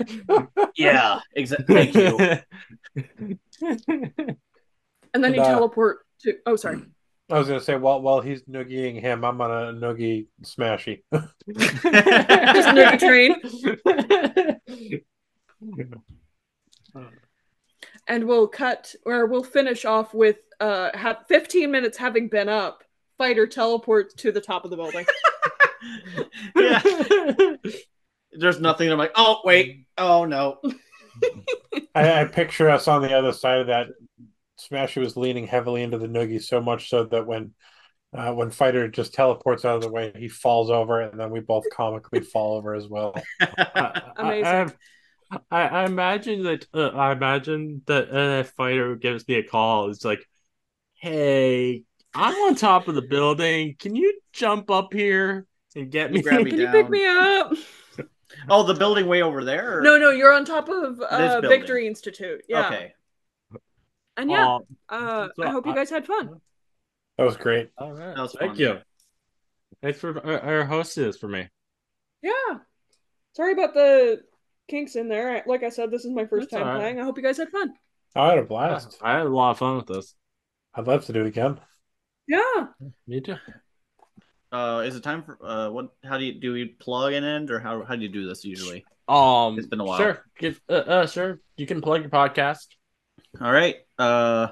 [0.76, 1.92] yeah, exactly.
[1.92, 2.40] Thank you.
[5.14, 6.36] And then you uh, teleport to.
[6.46, 6.82] Oh, sorry.
[7.30, 11.04] I was gonna say while while he's noogieing him, I'm gonna noogie Smashy.
[11.12, 14.62] Just Noogie train.
[18.08, 22.84] And we'll cut, or we'll finish off with uh, ha- 15 minutes having been up.
[23.18, 25.06] Fighter teleports to the top of the building.
[26.56, 26.82] yeah,
[28.32, 28.90] there's nothing.
[28.90, 30.60] I'm like, oh wait, oh no.
[31.96, 33.88] I, I picture us on the other side of that.
[34.60, 37.54] Smashy was leaning heavily into the noogie so much so that when
[38.14, 41.40] uh, when fighter just teleports out of the way, he falls over, and then we
[41.42, 43.14] both comically fall over as well.
[44.16, 44.74] Amazing.
[45.30, 49.90] I, I, I imagine that uh, I imagine that uh, fighter gives me a call.
[49.90, 50.26] It's like,
[50.96, 53.76] hey, I'm on top of the building.
[53.78, 56.22] Can you jump up here and get me?
[56.22, 57.54] Grab me Can you pick me up?
[58.50, 59.80] Oh, the building way over there.
[59.80, 61.42] or- No, no, you're on top of uh.
[61.42, 62.42] Victory Institute.
[62.48, 62.68] Yeah.
[62.68, 62.94] Okay.
[64.18, 66.42] And yeah, Um, uh, so I hope you I- guys had fun.
[67.18, 67.70] That was great.
[67.78, 68.16] all right.
[68.16, 68.60] That was Thank fun.
[68.60, 68.78] you.
[69.82, 71.48] Thanks for our uh, hosting this for me.
[72.22, 72.32] Yeah.
[73.36, 74.22] Sorry about the
[74.68, 75.44] kinks in there.
[75.48, 76.80] Like I said, this is my first That's time all right.
[76.82, 77.00] playing.
[77.00, 77.74] I hope you guys had fun.
[78.16, 78.98] I had a blast.
[79.02, 80.16] I had a lot of fun with this.
[80.74, 81.60] I'd love to do it again.
[82.28, 82.68] Yeah.
[83.08, 83.36] Me too.
[84.52, 85.90] Uh, is it time for uh, what?
[86.04, 86.56] How do you do?
[86.56, 88.86] You plug and end, or how how do you do this usually?
[89.08, 89.98] Um, It's been a while.
[89.98, 91.40] Sure, give, uh, uh, sure.
[91.58, 92.68] You can plug your podcast.
[93.42, 93.76] All right.
[94.00, 94.48] Uh,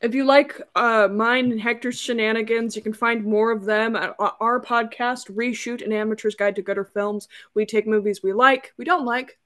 [0.00, 4.14] If you like uh, mine and Hector's shenanigans, you can find more of them at
[4.18, 7.28] our podcast, Reshoot an Amateur's Guide to Gooder Films.
[7.54, 9.38] We take movies we like, we don't like,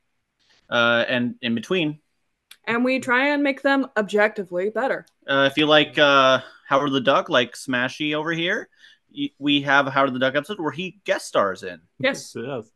[0.70, 1.98] uh, and in between,
[2.66, 5.06] and we try and make them objectively better.
[5.28, 8.68] uh, if you like uh, Howard the Duck, like Smashy over here,
[9.38, 11.80] we have a Howard the Duck episode where he guest stars in.
[11.98, 12.34] Yes.
[12.36, 12.70] yes.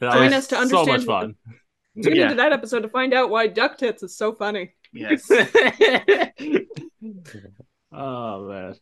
[0.00, 0.70] Join us to understand.
[0.70, 1.34] So understand much fun.
[2.02, 2.22] Tune Yeah.
[2.24, 4.74] into that episode to find out why Duck Tits is so funny.
[4.92, 5.30] Yes.
[7.92, 8.74] oh man.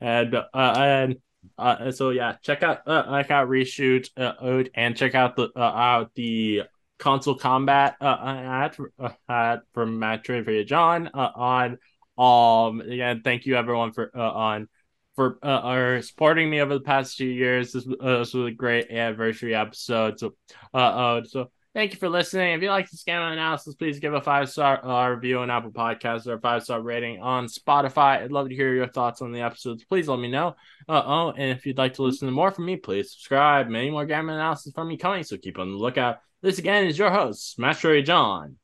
[0.00, 1.16] And uh, and
[1.58, 5.60] uh, so yeah, check out uh, check out reshoot uh, and check out the uh,
[5.60, 6.62] out the
[6.98, 11.78] Konsole Kombat uh, ad, uh, ad from Mad Trivia John uh, on
[12.18, 14.68] um again thank you everyone for uh, on
[15.16, 18.54] for uh, uh, supporting me over the past few years this, uh, this was a
[18.54, 20.34] great anniversary episode so
[20.74, 22.52] uh, uh so Thank you for listening.
[22.52, 25.70] If you like the Gamma Analysis, please give a five star uh, review on Apple
[25.70, 28.20] Podcasts or a five star rating on Spotify.
[28.20, 29.84] I'd love to hear your thoughts on the episodes.
[29.84, 30.56] Please let me know.
[30.88, 33.68] Uh oh, and if you'd like to listen to more from me, please subscribe.
[33.68, 36.18] Many more gamma analysis from me coming, so keep on the lookout.
[36.42, 38.56] This again is your host, Master John,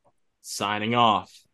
[0.43, 1.46] signing off.